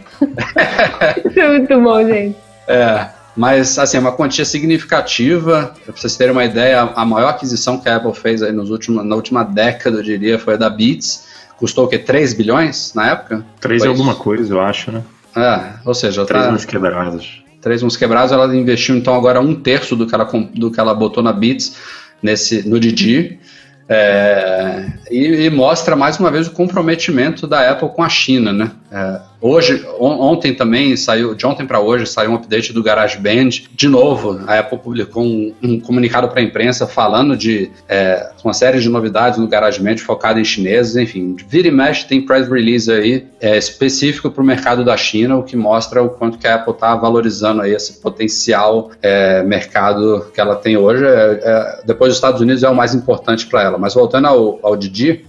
Isso 1.25 1.39
é 1.39 1.47
muito 1.47 1.81
bom, 1.81 2.05
gente. 2.05 2.35
É, 2.67 3.07
mas 3.35 3.79
assim, 3.79 3.97
é 3.97 3.99
uma 3.99 4.11
quantia 4.11 4.45
significativa. 4.45 5.73
Para 5.85 5.95
vocês 5.95 6.15
terem 6.15 6.33
uma 6.33 6.45
ideia, 6.45 6.81
a 6.81 7.05
maior 7.05 7.29
aquisição 7.29 7.79
que 7.79 7.89
a 7.89 7.95
Apple 7.95 8.13
fez 8.13 8.43
aí 8.43 8.51
nos 8.51 8.69
últimos, 8.69 9.05
na 9.05 9.15
última 9.15 9.43
década, 9.43 9.97
eu 9.97 10.03
diria, 10.03 10.37
foi 10.37 10.53
a 10.53 10.57
da 10.57 10.69
Beats. 10.69 11.32
Custou 11.57 11.85
o 11.85 11.87
quê? 11.87 11.97
3 11.97 12.33
bilhões 12.33 12.93
na 12.93 13.11
época? 13.11 13.45
3 13.59 13.83
e 13.83 13.87
alguma 13.87 14.15
coisa, 14.15 14.53
eu 14.53 14.61
acho, 14.61 14.91
né? 14.91 15.01
É, 15.35 15.73
ou 15.85 15.93
seja... 15.93 16.25
3 16.25 16.45
tá... 16.45 16.51
uns 16.51 16.65
quebrados. 16.65 17.43
3 17.61 17.83
uns 17.83 17.95
quebrados, 17.95 18.31
ela 18.31 18.53
investiu 18.55 18.95
então 18.95 19.15
agora 19.15 19.39
um 19.39 19.55
terço 19.55 19.95
do 19.95 20.05
que 20.05 20.13
ela, 20.13 20.25
do 20.53 20.69
que 20.69 20.79
ela 20.79 20.93
botou 20.93 21.23
na 21.23 21.31
Beats 21.31 21.77
nesse, 22.21 22.67
no 22.67 22.79
Didi. 22.79 23.39
É, 23.87 24.91
e, 25.11 25.45
e, 25.45 25.49
mostra 25.49 25.95
mais 25.95 26.17
uma 26.17 26.31
vez 26.31 26.47
o 26.47 26.51
comprometimento 26.51 27.45
da 27.45 27.69
Apple 27.69 27.89
com 27.89 28.01
a 28.01 28.09
China, 28.09 28.53
né? 28.53 28.71
É, 28.93 29.19
hoje, 29.41 29.83
on, 29.99 30.19
ontem 30.21 30.53
também 30.53 30.95
saiu, 30.95 31.33
de 31.33 31.47
ontem 31.47 31.65
para 31.65 31.79
hoje 31.79 32.05
saiu 32.05 32.29
um 32.29 32.35
update 32.35 32.71
do 32.71 32.83
GarageBand. 32.83 33.49
De 33.71 33.87
novo, 33.87 34.39
a 34.45 34.59
Apple 34.59 34.77
publicou 34.77 35.23
um, 35.23 35.51
um 35.63 35.79
comunicado 35.79 36.29
para 36.29 36.39
a 36.39 36.43
imprensa 36.43 36.85
falando 36.85 37.35
de 37.35 37.71
é, 37.89 38.29
uma 38.43 38.53
série 38.53 38.79
de 38.79 38.87
novidades 38.89 39.39
no 39.39 39.47
GarageBand 39.47 39.97
focado 39.97 40.39
em 40.39 40.45
chineses. 40.45 40.95
Enfim, 40.95 41.35
vira 41.47 41.67
e 41.67 41.71
mexe 41.71 42.05
tem 42.05 42.21
press 42.21 42.47
release 42.47 42.91
aí 42.91 43.25
é, 43.41 43.57
específico 43.57 44.29
para 44.29 44.43
o 44.43 44.45
mercado 44.45 44.85
da 44.85 44.95
China, 44.95 45.37
o 45.37 45.43
que 45.43 45.55
mostra 45.55 46.03
o 46.03 46.09
quanto 46.09 46.37
que 46.37 46.47
a 46.47 46.55
Apple 46.55 46.73
está 46.73 46.95
valorizando 46.95 47.63
aí 47.63 47.73
esse 47.73 47.99
potencial 47.99 48.91
é, 49.01 49.41
mercado 49.41 50.27
que 50.31 50.39
ela 50.39 50.55
tem 50.55 50.77
hoje. 50.77 51.03
É, 51.03 51.39
é, 51.43 51.81
depois 51.83 52.09
dos 52.09 52.17
Estados 52.17 52.41
Unidos 52.41 52.61
é 52.61 52.69
o 52.69 52.75
mais 52.75 52.93
importante 52.93 53.47
para 53.47 53.63
ela. 53.63 53.77
Mas 53.79 53.95
voltando 53.95 54.27
ao, 54.27 54.59
ao 54.61 54.75
Didi, 54.75 55.25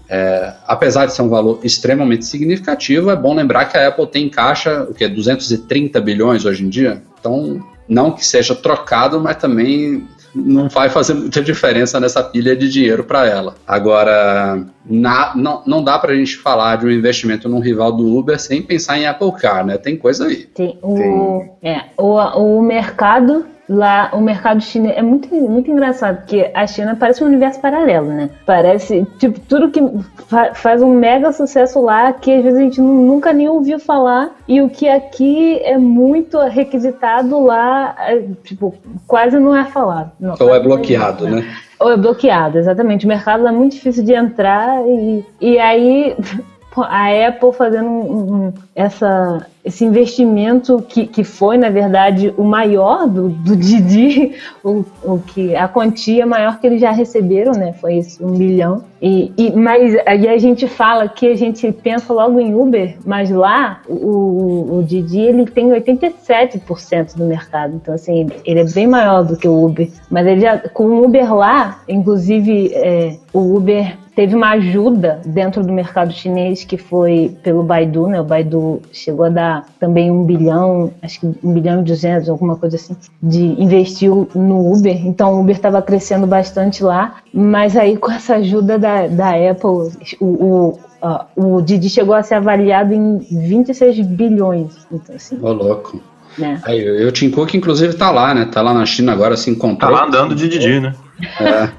apesar 0.66 1.06
de 1.06 1.14
ser 1.14 1.22
um 1.22 1.28
valor 1.28 1.60
extremamente 1.64 2.24
significativo, 2.24 3.10
é 3.10 3.16
bom 3.16 3.34
lembrar 3.34 3.53
que 3.62 3.76
a 3.76 3.88
Apple 3.88 4.06
tem 4.06 4.24
em 4.24 4.30
caixa 4.30 4.84
o 4.84 4.94
que 4.94 5.06
230 5.06 6.00
bilhões 6.00 6.46
hoje 6.46 6.64
em 6.64 6.68
dia. 6.70 7.02
Então, 7.20 7.62
não 7.86 8.10
que 8.10 8.24
seja 8.24 8.54
trocado, 8.54 9.20
mas 9.20 9.36
também 9.36 10.06
não 10.34 10.68
vai 10.68 10.88
fazer 10.88 11.14
muita 11.14 11.40
diferença 11.40 12.00
nessa 12.00 12.22
pilha 12.22 12.56
de 12.56 12.68
dinheiro 12.68 13.04
para 13.04 13.26
ela. 13.26 13.54
Agora, 13.66 14.64
na, 14.84 15.32
não, 15.36 15.62
não 15.64 15.84
dá 15.84 15.98
para 15.98 16.12
a 16.12 16.16
gente 16.16 16.36
falar 16.36 16.76
de 16.76 16.86
um 16.86 16.90
investimento 16.90 17.48
num 17.48 17.60
rival 17.60 17.92
do 17.92 18.18
Uber 18.18 18.40
sem 18.40 18.60
pensar 18.60 18.98
em 18.98 19.06
Apple 19.06 19.32
Car, 19.32 19.64
né? 19.64 19.78
Tem 19.78 19.96
coisa 19.96 20.26
aí. 20.26 20.46
Tem, 20.46 20.78
o, 20.82 21.44
Tem. 21.60 21.72
É, 21.72 21.84
o, 21.96 22.14
o 22.16 22.62
mercado 22.62 23.46
lá 23.68 24.10
o 24.12 24.20
mercado 24.20 24.60
chinês 24.60 24.96
é 24.96 25.02
muito, 25.02 25.34
muito 25.34 25.70
engraçado, 25.70 26.18
porque 26.18 26.50
a 26.54 26.66
China 26.66 26.96
parece 26.98 27.22
um 27.24 27.26
universo 27.26 27.60
paralelo, 27.60 28.08
né? 28.08 28.30
Parece, 28.44 29.06
tipo, 29.18 29.40
tudo 29.40 29.70
que 29.70 29.80
fa 30.28 30.54
faz 30.54 30.82
um 30.82 30.94
mega 30.94 31.32
sucesso 31.32 31.80
lá, 31.80 32.12
que 32.12 32.32
às 32.32 32.42
vezes 32.42 32.58
a 32.58 32.62
gente 32.62 32.80
nunca 32.80 33.32
nem 33.32 33.48
ouviu 33.48 33.78
falar, 33.78 34.30
e 34.46 34.60
o 34.60 34.68
que 34.68 34.88
aqui 34.88 35.58
é 35.62 35.78
muito 35.78 36.38
requisitado 36.38 37.40
lá, 37.42 37.94
é, 37.98 38.22
tipo, 38.42 38.74
quase 39.06 39.38
não 39.38 39.56
é 39.56 39.64
falado. 39.64 40.12
Não, 40.20 40.34
Ou 40.38 40.54
é 40.54 40.60
bloqueado, 40.60 41.26
né? 41.28 41.44
Ou 41.80 41.92
é 41.92 41.96
bloqueado, 41.96 42.58
exatamente. 42.58 43.04
O 43.04 43.08
mercado 43.08 43.46
é 43.46 43.52
muito 43.52 43.72
difícil 43.72 44.04
de 44.04 44.12
entrar 44.12 44.80
e, 44.86 45.24
e 45.40 45.58
aí 45.58 46.16
a 46.76 47.28
Apple 47.28 47.52
fazendo 47.52 47.88
um, 47.88 48.46
um, 48.46 48.52
essa, 48.74 49.46
esse 49.64 49.82
investimento 49.82 50.84
que, 50.86 51.06
que 51.06 51.24
foi, 51.24 51.56
na 51.56 51.70
verdade, 51.70 52.34
o 52.36 52.44
maior 52.44 53.08
do, 53.08 53.30
do 53.30 53.56
Didi, 53.56 54.34
o, 54.62 54.84
o 55.02 55.18
que 55.18 55.56
a 55.56 55.66
quantia 55.66 56.26
maior 56.26 56.60
que 56.60 56.66
eles 56.66 56.80
já 56.80 56.90
receberam, 56.90 57.52
né? 57.52 57.72
Foi 57.72 57.94
isso, 57.94 58.24
um 58.24 58.32
milhão. 58.32 58.84
E, 59.00 59.32
e, 59.36 59.52
mas 59.52 59.96
aí 60.06 60.28
a 60.28 60.36
gente 60.36 60.68
fala 60.68 61.08
que 61.08 61.26
a 61.28 61.36
gente 61.36 61.70
pensa 61.72 62.12
logo 62.12 62.38
em 62.38 62.54
Uber, 62.54 62.96
mas 63.06 63.30
lá 63.30 63.80
o, 63.88 64.78
o 64.78 64.82
Didi 64.82 65.20
ele 65.20 65.46
tem 65.46 65.70
87% 65.70 67.16
do 67.16 67.24
mercado. 67.24 67.74
Então, 67.74 67.94
assim, 67.94 68.28
ele 68.44 68.60
é 68.60 68.64
bem 68.64 68.86
maior 68.86 69.24
do 69.24 69.36
que 69.36 69.48
o 69.48 69.64
Uber. 69.64 69.88
Mas 70.10 70.26
ele 70.26 70.40
já, 70.40 70.58
com 70.58 70.84
o 70.84 71.04
Uber 71.04 71.34
lá, 71.34 71.82
inclusive, 71.88 72.70
é, 72.74 73.16
o 73.32 73.56
Uber 73.56 73.96
teve 74.14 74.34
uma 74.34 74.50
ajuda 74.50 75.20
dentro 75.24 75.62
do 75.62 75.72
mercado 75.72 76.12
chinês 76.12 76.64
que 76.64 76.76
foi 76.76 77.36
pelo 77.42 77.62
Baidu, 77.62 78.06
né? 78.06 78.20
O 78.20 78.24
Baidu 78.24 78.80
chegou 78.92 79.26
a 79.26 79.28
dar 79.28 79.53
também 79.78 80.10
um 80.10 80.24
bilhão, 80.24 80.92
acho 81.02 81.20
que 81.20 81.26
um 81.42 81.52
bilhão 81.52 81.80
e 81.80 81.84
duzentos, 81.84 82.28
alguma 82.28 82.56
coisa 82.56 82.76
assim, 82.76 82.96
de 83.22 83.42
investiu 83.60 84.28
no 84.34 84.72
Uber. 84.72 85.06
Então 85.06 85.34
o 85.34 85.40
Uber 85.40 85.56
estava 85.56 85.82
crescendo 85.82 86.26
bastante 86.26 86.82
lá, 86.82 87.16
mas 87.32 87.76
aí 87.76 87.96
com 87.96 88.10
essa 88.10 88.36
ajuda 88.36 88.78
da, 88.78 89.06
da 89.06 89.30
Apple, 89.30 89.92
o, 90.20 90.26
o 90.26 90.78
Uh, 91.04 91.58
o 91.58 91.60
Didi 91.60 91.90
chegou 91.90 92.14
a 92.14 92.22
ser 92.22 92.36
avaliado 92.36 92.94
em 92.94 93.18
26 93.18 94.06
bilhões. 94.06 94.86
Então, 94.90 95.14
assim, 95.14 95.38
Ô, 95.38 95.52
louco. 95.52 96.00
Né? 96.38 96.58
Aí, 96.64 97.06
o 97.06 97.12
Tim 97.12 97.30
Cook, 97.30 97.52
inclusive, 97.52 97.92
tá 97.92 98.10
lá, 98.10 98.32
né? 98.32 98.46
Tá 98.46 98.62
lá 98.62 98.72
na 98.72 98.86
China 98.86 99.12
agora, 99.12 99.36
se 99.36 99.50
encontrou. 99.50 99.90
Tá 99.92 99.98
lá 99.98 100.06
andando 100.06 100.34
de 100.34 100.48
Didi, 100.48 100.80
né? 100.80 100.94
É. 101.40 101.70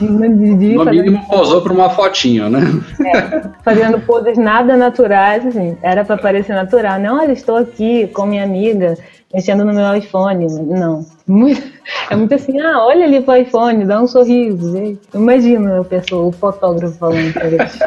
no 0.00 0.84
mínimo 0.84 1.26
posou 1.28 1.62
para 1.62 1.72
uma 1.72 1.90
fotinho, 1.90 2.48
né? 2.48 2.60
É, 3.06 3.48
fazendo 3.62 4.00
poses 4.00 4.36
nada 4.36 4.76
naturais, 4.76 5.46
assim, 5.46 5.76
era 5.82 6.04
para 6.04 6.16
parecer 6.16 6.54
natural. 6.54 6.98
Não, 6.98 7.18
olha, 7.18 7.32
estou 7.32 7.56
aqui 7.56 8.08
com 8.08 8.26
minha 8.26 8.42
amiga, 8.42 8.96
mexendo 9.32 9.64
no 9.64 9.72
meu 9.72 9.94
iPhone. 9.94 10.46
Não. 10.66 11.06
Muito, 11.26 11.62
é 12.10 12.16
muito 12.16 12.34
assim, 12.34 12.60
ah, 12.60 12.84
olha 12.84 13.04
ali 13.04 13.20
pro 13.20 13.36
iPhone, 13.36 13.84
dá 13.84 14.00
um 14.02 14.06
sorriso. 14.06 14.98
Imagina 15.14 15.80
a 15.80 15.84
pessoa, 15.84 16.26
o 16.26 16.32
fotógrafo 16.32 16.98
falando 16.98 17.32
pra 17.32 17.46
eles. 17.46 17.78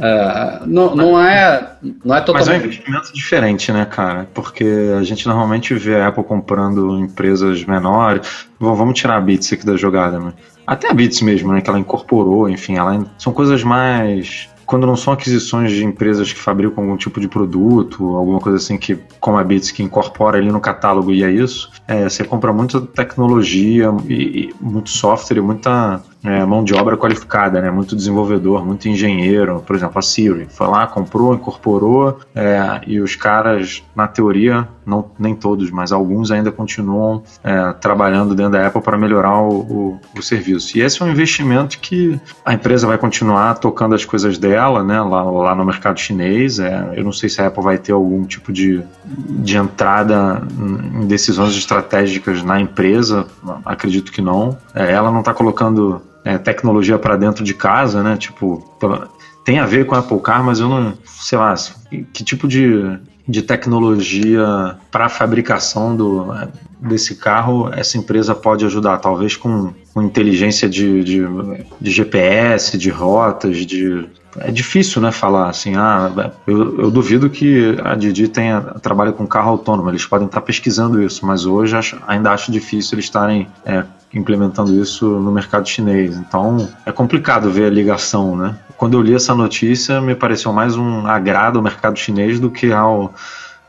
É, 0.00 0.60
não, 0.66 0.94
não, 0.96 1.20
é, 1.20 1.74
não 2.04 2.16
é 2.16 2.20
totalmente... 2.20 2.32
Mas 2.32 2.48
é 2.48 2.52
um 2.52 2.56
investimento 2.56 3.12
diferente, 3.12 3.72
né, 3.72 3.84
cara? 3.84 4.26
Porque 4.34 4.64
a 4.98 5.02
gente 5.02 5.26
normalmente 5.26 5.74
vê 5.74 5.96
a 5.96 6.08
Apple 6.08 6.24
comprando 6.24 6.98
empresas 6.98 7.64
menores. 7.64 8.46
Vamos 8.58 8.98
tirar 8.98 9.16
a 9.16 9.20
Beats 9.20 9.52
aqui 9.52 9.64
da 9.64 9.76
jogada, 9.76 10.18
né? 10.18 10.32
Até 10.66 10.90
a 10.90 10.94
Beats 10.94 11.22
mesmo, 11.22 11.52
né? 11.52 11.60
Que 11.60 11.70
ela 11.70 11.78
incorporou, 11.78 12.48
enfim, 12.48 12.76
ela, 12.76 13.04
são 13.18 13.32
coisas 13.32 13.62
mais 13.62 14.48
quando 14.72 14.86
não 14.86 14.96
são 14.96 15.12
aquisições 15.12 15.70
de 15.70 15.84
empresas 15.84 16.32
que 16.32 16.38
fabricam 16.38 16.82
algum 16.82 16.96
tipo 16.96 17.20
de 17.20 17.28
produto, 17.28 18.16
alguma 18.16 18.40
coisa 18.40 18.56
assim 18.56 18.78
que, 18.78 18.98
como 19.20 19.36
a 19.36 19.44
Bits, 19.44 19.70
que 19.70 19.82
incorpora 19.82 20.38
ali 20.38 20.50
no 20.50 20.62
catálogo 20.62 21.12
e 21.12 21.22
é 21.22 21.30
isso, 21.30 21.70
é, 21.86 22.08
você 22.08 22.24
compra 22.24 22.54
muita 22.54 22.80
tecnologia 22.80 23.90
e, 24.08 24.14
e 24.14 24.54
muito 24.58 24.88
software 24.88 25.36
e 25.36 25.40
muita 25.42 26.02
é, 26.24 26.44
mão 26.44 26.62
de 26.62 26.72
obra 26.74 26.96
qualificada, 26.96 27.60
né? 27.60 27.70
Muito 27.70 27.96
desenvolvedor, 27.96 28.64
muito 28.64 28.88
engenheiro. 28.88 29.62
Por 29.66 29.74
exemplo, 29.74 29.98
a 29.98 30.02
Siri 30.02 30.46
foi 30.48 30.68
lá, 30.68 30.86
comprou, 30.86 31.34
incorporou 31.34 32.20
é, 32.34 32.80
e 32.86 33.00
os 33.00 33.16
caras, 33.16 33.82
na 33.94 34.06
teoria, 34.06 34.68
não, 34.86 35.10
nem 35.18 35.34
todos, 35.34 35.70
mas 35.70 35.90
alguns 35.90 36.30
ainda 36.30 36.52
continuam 36.52 37.22
é, 37.42 37.72
trabalhando 37.72 38.34
dentro 38.34 38.52
da 38.52 38.66
Apple 38.66 38.82
para 38.82 38.96
melhorar 38.96 39.40
o, 39.40 39.60
o, 39.60 40.00
o, 40.16 40.22
serviço. 40.22 40.78
E 40.78 40.80
esse 40.80 41.02
é 41.02 41.04
um 41.04 41.10
investimento 41.10 41.78
que 41.78 42.20
a 42.44 42.54
empresa 42.54 42.86
vai 42.86 42.98
continuar 42.98 43.54
tocando 43.54 43.94
as 43.94 44.04
coisas 44.04 44.38
dela, 44.38 44.84
né? 44.84 45.00
Lá, 45.00 45.22
lá 45.22 45.54
no 45.54 45.64
mercado 45.64 45.98
chinês. 45.98 46.60
É, 46.60 46.94
eu 46.96 47.04
não 47.04 47.12
sei 47.12 47.28
se 47.28 47.40
a 47.40 47.48
Apple 47.48 47.62
vai 47.62 47.78
ter 47.78 47.92
algum 47.92 48.24
tipo 48.24 48.52
de, 48.52 48.80
de 49.04 49.56
entrada 49.56 50.42
em 50.56 51.06
decisões 51.06 51.56
estratégicas 51.56 52.44
na 52.44 52.60
empresa. 52.60 53.26
Acredito 53.64 54.12
que 54.12 54.22
não. 54.22 54.56
É, 54.72 54.92
ela 54.92 55.10
não 55.10 55.20
está 55.20 55.34
colocando 55.34 56.00
é, 56.24 56.38
tecnologia 56.38 56.98
para 56.98 57.16
dentro 57.16 57.44
de 57.44 57.54
casa, 57.54 58.02
né? 58.02 58.16
Tipo, 58.16 58.62
tem 59.44 59.58
a 59.58 59.66
ver 59.66 59.86
com 59.86 59.94
a 59.94 59.98
Apple 59.98 60.20
Car, 60.20 60.42
mas 60.42 60.60
eu 60.60 60.68
não, 60.68 60.94
sei 61.04 61.38
lá, 61.38 61.54
que 62.12 62.24
tipo 62.24 62.46
de, 62.46 62.98
de 63.26 63.42
tecnologia 63.42 64.76
para 64.90 65.08
fabricação 65.08 65.96
do, 65.96 66.32
desse 66.80 67.16
carro 67.16 67.70
essa 67.72 67.96
empresa 67.96 68.34
pode 68.34 68.64
ajudar, 68.64 68.98
talvez 68.98 69.36
com, 69.36 69.72
com 69.92 70.02
inteligência 70.02 70.68
de, 70.68 71.02
de, 71.02 71.22
de 71.80 71.90
GPS, 71.90 72.76
de 72.76 72.90
rotas, 72.90 73.58
de 73.58 74.08
é 74.38 74.50
difícil, 74.50 75.02
né, 75.02 75.12
falar 75.12 75.50
assim, 75.50 75.74
ah, 75.76 76.32
eu, 76.46 76.80
eu 76.80 76.90
duvido 76.90 77.28
que 77.28 77.76
a 77.84 77.94
Didi 77.94 78.28
tenha 78.28 78.60
trabalhe 78.80 79.12
com 79.12 79.26
carro 79.26 79.50
autônomo, 79.50 79.90
eles 79.90 80.06
podem 80.06 80.26
estar 80.26 80.40
pesquisando 80.40 81.02
isso, 81.02 81.26
mas 81.26 81.44
hoje 81.44 81.76
acho, 81.76 81.98
ainda 82.06 82.30
acho 82.30 82.50
difícil 82.50 82.94
eles 82.94 83.04
estarem 83.04 83.46
é, 83.64 83.84
implementando 84.14 84.74
isso 84.80 85.06
no 85.06 85.32
mercado 85.32 85.68
chinês. 85.68 86.16
Então 86.16 86.68
é 86.84 86.92
complicado 86.92 87.50
ver 87.50 87.66
a 87.66 87.70
ligação, 87.70 88.36
né? 88.36 88.56
Quando 88.76 88.96
eu 88.96 89.02
li 89.02 89.14
essa 89.14 89.34
notícia, 89.34 90.00
me 90.00 90.14
pareceu 90.14 90.52
mais 90.52 90.76
um 90.76 91.06
agrado 91.06 91.56
ao 91.56 91.62
mercado 91.62 91.98
chinês 91.98 92.40
do 92.40 92.50
que 92.50 92.72
ao 92.72 93.14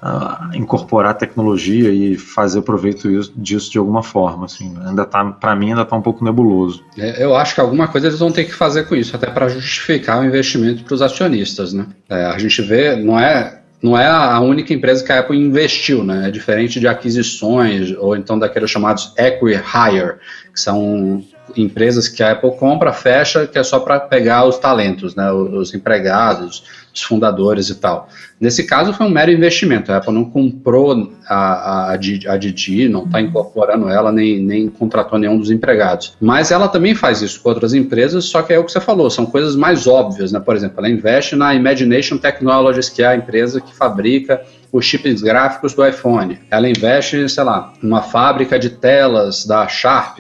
uh, 0.03 0.55
incorporar 0.55 1.15
tecnologia 1.15 1.91
e 1.91 2.17
fazer 2.17 2.61
proveito 2.61 3.07
disso 3.35 3.71
de 3.71 3.77
alguma 3.77 4.03
forma. 4.03 4.45
Assim, 4.45 4.75
ainda 4.85 5.05
tá, 5.05 5.23
para 5.23 5.55
mim, 5.55 5.69
ainda 5.69 5.83
está 5.83 5.95
um 5.95 6.01
pouco 6.01 6.23
nebuloso. 6.25 6.83
É, 6.97 7.23
eu 7.23 7.35
acho 7.35 7.55
que 7.55 7.61
alguma 7.61 7.87
coisa 7.87 8.07
eles 8.07 8.19
vão 8.19 8.31
ter 8.31 8.43
que 8.43 8.53
fazer 8.53 8.83
com 8.83 8.95
isso, 8.95 9.15
até 9.15 9.27
para 9.27 9.47
justificar 9.47 10.19
o 10.19 10.25
investimento 10.25 10.83
para 10.83 10.93
os 10.93 11.01
acionistas, 11.01 11.73
né? 11.73 11.87
É, 12.09 12.25
a 12.25 12.37
gente 12.37 12.61
vê, 12.61 12.95
não 12.95 13.17
é 13.17 13.62
não 13.84 13.97
é 13.97 14.07
a 14.07 14.39
única 14.39 14.73
empresa 14.73 15.03
que 15.03 15.11
a 15.11 15.19
Apple 15.19 15.38
investiu, 15.38 16.05
né? 16.05 16.29
É 16.29 16.31
diferente 16.31 16.79
de 16.79 16.88
aquisições 16.88 17.91
ou 17.97 18.15
então 18.15 18.39
daqueles 18.39 18.71
chamados 18.71 19.13
equity 19.17 19.61
hire, 19.61 20.15
que 20.53 20.59
são 20.59 21.21
empresas 21.55 22.07
que 22.07 22.23
a 22.23 22.31
Apple 22.31 22.55
compra, 22.57 22.93
fecha, 22.93 23.45
que 23.45 23.57
é 23.57 23.63
só 23.63 23.79
para 23.79 23.99
pegar 23.99 24.45
os 24.45 24.57
talentos, 24.57 25.15
né? 25.15 25.31
Os 25.31 25.73
empregados, 25.73 26.63
os 26.93 27.01
fundadores 27.01 27.69
e 27.69 27.75
tal. 27.75 28.07
Nesse 28.39 28.65
caso 28.65 28.93
foi 28.93 29.05
um 29.05 29.09
mero 29.09 29.31
investimento. 29.31 29.91
A 29.91 29.97
Apple 29.97 30.13
não 30.13 30.25
comprou 30.25 31.11
a, 31.27 31.35
a, 31.35 31.91
a 31.93 31.97
Didi, 31.97 32.89
não 32.89 33.05
está 33.05 33.21
incorporando 33.21 33.89
ela, 33.89 34.11
nem, 34.11 34.39
nem 34.39 34.67
contratou 34.67 35.17
nenhum 35.19 35.37
dos 35.37 35.51
empregados. 35.51 36.15
Mas 36.19 36.51
ela 36.51 36.67
também 36.67 36.95
faz 36.95 37.21
isso 37.21 37.41
com 37.41 37.49
outras 37.49 37.73
empresas, 37.73 38.25
só 38.25 38.41
que 38.41 38.53
é 38.53 38.59
o 38.59 38.63
que 38.63 38.71
você 38.71 38.79
falou, 38.79 39.09
são 39.09 39.25
coisas 39.25 39.55
mais 39.55 39.87
óbvias, 39.87 40.31
né? 40.31 40.39
Por 40.39 40.55
exemplo, 40.55 40.75
ela 40.79 40.89
investe 40.89 41.35
na 41.35 41.53
Imagination 41.53 42.17
Technologies, 42.17 42.89
que 42.89 43.01
é 43.01 43.07
a 43.07 43.15
empresa 43.15 43.61
que 43.61 43.73
fabrica 43.75 44.41
os 44.74 44.84
chips 44.84 45.21
gráficos 45.21 45.76
do 45.76 45.86
iPhone. 45.86 46.39
Ela 46.49 46.67
investe, 46.67 47.30
sei 47.30 47.43
lá, 47.43 47.71
numa 47.80 48.01
fábrica 48.01 48.57
de 48.57 48.71
telas 48.71 49.45
da 49.45 49.67
Sharp, 49.67 50.17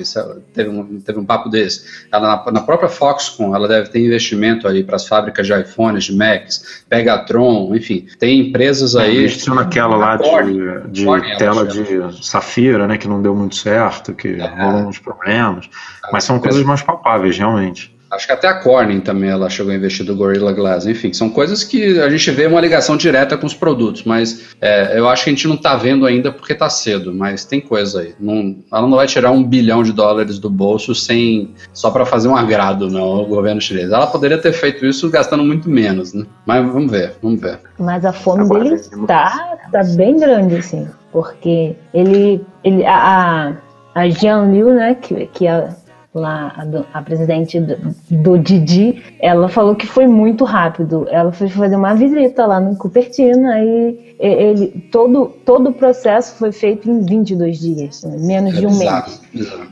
teve 0.53 0.69
um, 0.69 1.01
teve 1.01 1.19
um 1.19 1.25
papo 1.25 1.49
desse. 1.49 2.05
Ela, 2.11 2.43
na, 2.45 2.51
na 2.51 2.61
própria 2.61 2.87
Foxconn, 2.87 3.55
ela 3.55 3.67
deve 3.67 3.89
ter 3.89 3.99
investimento 3.99 4.67
aí 4.67 4.83
para 4.83 4.95
as 4.95 5.07
fábricas 5.07 5.47
de 5.47 5.59
iPhones, 5.59 6.03
de 6.03 6.15
Macs, 6.15 6.83
Pegatron, 6.87 7.75
enfim. 7.75 8.05
Tem 8.19 8.41
empresas 8.41 8.95
aí. 8.95 9.23
Investiu 9.23 9.55
naquela 9.55 9.95
lá 9.95 10.17
de, 10.17 10.91
de 10.91 11.37
tela 11.39 11.65
de 11.65 12.23
Safira, 12.23 12.87
né, 12.87 12.99
que 12.99 13.07
não 13.07 13.23
deu 13.23 13.33
muito 13.33 13.55
certo, 13.55 14.13
que 14.13 14.39
é. 14.39 14.63
rolou 14.63 14.87
uns 14.87 14.99
problemas. 14.99 15.67
Mas 16.11 16.25
são 16.25 16.39
coisas 16.39 16.63
mais 16.63 16.83
palpáveis, 16.83 17.35
realmente. 17.35 17.92
Acho 18.13 18.27
que 18.27 18.33
até 18.33 18.47
a 18.47 18.53
Corning 18.53 18.99
também 18.99 19.29
ela 19.29 19.49
chegou 19.49 19.71
a 19.71 19.75
investir 19.75 20.05
do 20.05 20.15
Gorilla 20.15 20.51
Glass. 20.51 20.85
Enfim, 20.85 21.11
são 21.11 21.29
coisas 21.29 21.63
que 21.63 21.99
a 21.99 22.09
gente 22.09 22.29
vê 22.29 22.45
uma 22.45 22.61
ligação 22.61 22.95
direta 22.95 23.35
com 23.35 23.47
os 23.47 23.55
produtos, 23.55 24.03
mas 24.03 24.55
é, 24.61 24.97
eu 24.97 25.09
acho 25.09 25.23
que 25.23 25.31
a 25.31 25.33
gente 25.33 25.47
não 25.47 25.55
está 25.55 25.75
vendo 25.75 26.05
ainda 26.05 26.31
porque 26.31 26.53
está 26.53 26.69
cedo, 26.69 27.11
mas 27.11 27.43
tem 27.43 27.59
coisa 27.59 28.01
aí. 28.01 28.13
Não, 28.19 28.55
ela 28.71 28.87
não 28.87 28.97
vai 28.97 29.07
tirar 29.07 29.31
um 29.31 29.43
bilhão 29.43 29.81
de 29.81 29.91
dólares 29.91 30.37
do 30.37 30.49
bolso 30.49 30.93
sem 30.93 31.55
só 31.73 31.89
para 31.89 32.05
fazer 32.05 32.27
um 32.27 32.35
agrado 32.35 32.87
no 32.87 32.99
ao 32.99 33.25
governo 33.25 33.59
chinês. 33.59 33.91
Ela 33.91 34.05
poderia 34.05 34.37
ter 34.37 34.53
feito 34.53 34.85
isso 34.85 35.09
gastando 35.09 35.43
muito 35.43 35.67
menos, 35.67 36.13
né? 36.13 36.25
Mas 36.45 36.65
vamos 36.71 36.91
ver, 36.91 37.15
vamos 37.21 37.41
ver. 37.41 37.59
Mas 37.79 38.05
a 38.05 38.13
fome 38.13 38.47
dele 38.47 38.75
está 38.75 39.57
tá 39.71 39.83
bem 39.95 40.19
grande, 40.19 40.57
assim, 40.57 40.87
porque 41.11 41.75
ele, 41.93 42.41
ele 42.63 42.85
a, 42.85 43.57
a 43.95 44.09
Jian 44.09 44.51
Liu, 44.51 44.73
né, 44.73 44.95
que, 44.95 45.25
que 45.27 45.47
é 45.47 45.69
lá 46.13 46.53
a, 46.55 46.99
a 46.99 47.01
presidente 47.01 47.59
do, 47.59 47.95
do, 48.09 48.37
Didi, 48.37 49.01
ela 49.19 49.49
falou 49.49 49.75
que 49.75 49.87
foi 49.87 50.05
muito 50.05 50.43
rápido. 50.43 51.07
Ela 51.09 51.31
foi 51.31 51.49
fazer 51.49 51.75
uma 51.75 51.95
visita 51.95 52.45
lá 52.45 52.59
no 52.59 52.75
Cupertino 52.77 53.49
e 53.49 54.15
ele 54.19 54.87
todo 54.91 55.33
todo 55.43 55.69
o 55.69 55.73
processo 55.73 56.35
foi 56.35 56.51
feito 56.51 56.89
em 56.89 57.01
22 57.01 57.59
dias, 57.59 58.03
né? 58.03 58.17
menos 58.19 58.55
é 58.55 58.59
de 58.59 58.67
um 58.67 58.77
mês. 58.77 59.21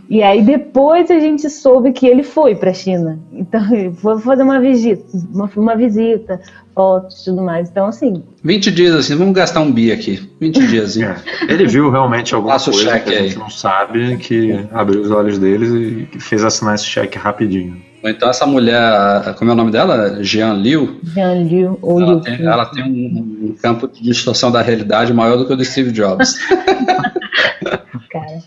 E 0.09 0.23
aí 0.23 0.41
depois 0.41 1.11
a 1.11 1.19
gente 1.19 1.49
soube 1.49 1.91
que 1.91 2.07
ele 2.07 2.23
foi 2.23 2.55
para 2.55 2.71
a 2.71 2.73
China. 2.73 3.19
Então, 3.31 3.61
foi 3.95 4.19
fazer 4.19 4.43
uma 4.43 4.59
visita, 4.59 5.05
uma, 5.31 5.49
uma 5.55 5.75
visita, 5.75 6.41
fotos 6.73 7.21
e 7.21 7.25
tudo 7.25 7.41
mais. 7.41 7.69
Então, 7.69 7.85
assim. 7.85 8.23
20 8.43 8.71
dias, 8.71 8.95
assim, 8.95 9.15
vamos 9.15 9.33
gastar 9.33 9.61
um 9.61 9.71
bi 9.71 9.91
aqui. 9.91 10.29
20 10.39 10.59
dias, 10.67 10.89
assim. 10.91 11.03
É, 11.03 11.15
ele 11.47 11.65
viu 11.67 11.89
realmente 11.89 12.33
alguma 12.33 12.53
Passa 12.53 12.71
coisa 12.71 12.99
que 12.99 13.09
a 13.09 13.23
gente 13.23 13.37
não 13.37 13.49
sabe, 13.49 14.17
que 14.17 14.65
abriu 14.71 15.01
os 15.01 15.11
olhos 15.11 15.37
deles 15.37 15.69
e 15.69 16.19
fez 16.19 16.43
assinar 16.43 16.75
esse 16.75 16.85
cheque 16.85 17.17
rapidinho. 17.17 17.81
Então 18.03 18.29
essa 18.29 18.47
mulher, 18.47 19.35
como 19.35 19.51
é 19.51 19.53
o 19.53 19.57
nome 19.57 19.71
dela? 19.71 20.23
Jean 20.23 20.53
Liu. 20.53 20.99
Jean 21.03 21.43
Liu, 21.43 21.77
ou 21.81 22.01
ela, 22.01 22.13
Liu. 22.13 22.21
Tem, 22.21 22.41
ela 22.45 22.65
tem 22.65 22.83
um, 22.83 23.49
um, 23.49 23.55
campo 23.61 23.87
de 23.87 24.01
distorção 24.01 24.51
da 24.51 24.61
realidade 24.61 25.13
maior 25.13 25.37
do 25.37 25.45
que 25.45 25.53
o 25.53 25.55
do 25.55 25.63
Steve 25.63 25.91
Jobs. 25.91 26.35
Cara. 28.09 28.41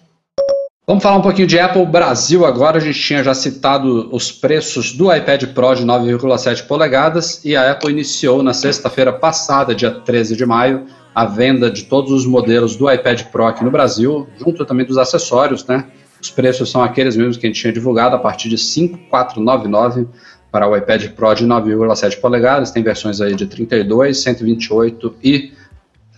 Vamos 0.87 1.03
falar 1.03 1.17
um 1.17 1.23
pouquinho 1.23 1.47
de 1.47 1.59
Apple 1.59 1.87
Brasil 1.87 2.45
agora. 2.45 2.77
A 2.77 2.81
gente 2.81 3.01
tinha 3.01 3.25
já 3.25 3.33
citado 3.33 4.07
os 4.15 4.31
preços 4.31 4.93
do 4.93 5.11
iPad 5.11 5.47
Pro 5.55 5.75
de 5.75 5.83
9,7 5.83 6.67
polegadas 6.67 7.43
e 7.43 7.57
a 7.57 7.71
Apple 7.71 7.91
iniciou 7.91 8.43
na 8.43 8.53
sexta-feira 8.53 9.11
passada, 9.11 9.75
dia 9.75 9.91
13 9.91 10.37
de 10.37 10.45
maio, 10.45 10.85
a 11.15 11.25
venda 11.25 11.71
de 11.71 11.85
todos 11.85 12.13
os 12.13 12.27
modelos 12.27 12.77
do 12.77 12.93
iPad 12.93 13.23
Pro 13.33 13.47
aqui 13.47 13.65
no 13.65 13.71
Brasil, 13.71 14.29
junto 14.39 14.63
também 14.67 14.85
dos 14.85 14.99
acessórios, 14.99 15.65
né? 15.65 15.87
Os 16.21 16.31
preços 16.31 16.71
são 16.71 16.83
aqueles 16.83 17.17
mesmos 17.17 17.39
que 17.39 17.47
a 17.47 17.49
gente 17.49 17.63
tinha 17.63 17.73
divulgado 17.73 18.15
a 18.17 18.19
partir 18.19 18.51
de 18.51 18.59
5,499 18.59 20.07
para 20.53 20.69
o 20.69 20.77
iPad 20.77 21.13
Pro 21.13 21.33
de 21.33 21.47
9,7 21.47 22.21
polegadas. 22.21 22.71
Tem 22.71 22.83
versões 22.83 23.23
aí 23.23 23.35
de 23.35 23.47
32, 23.47 24.23
128 24.23 25.17
e 25.25 25.51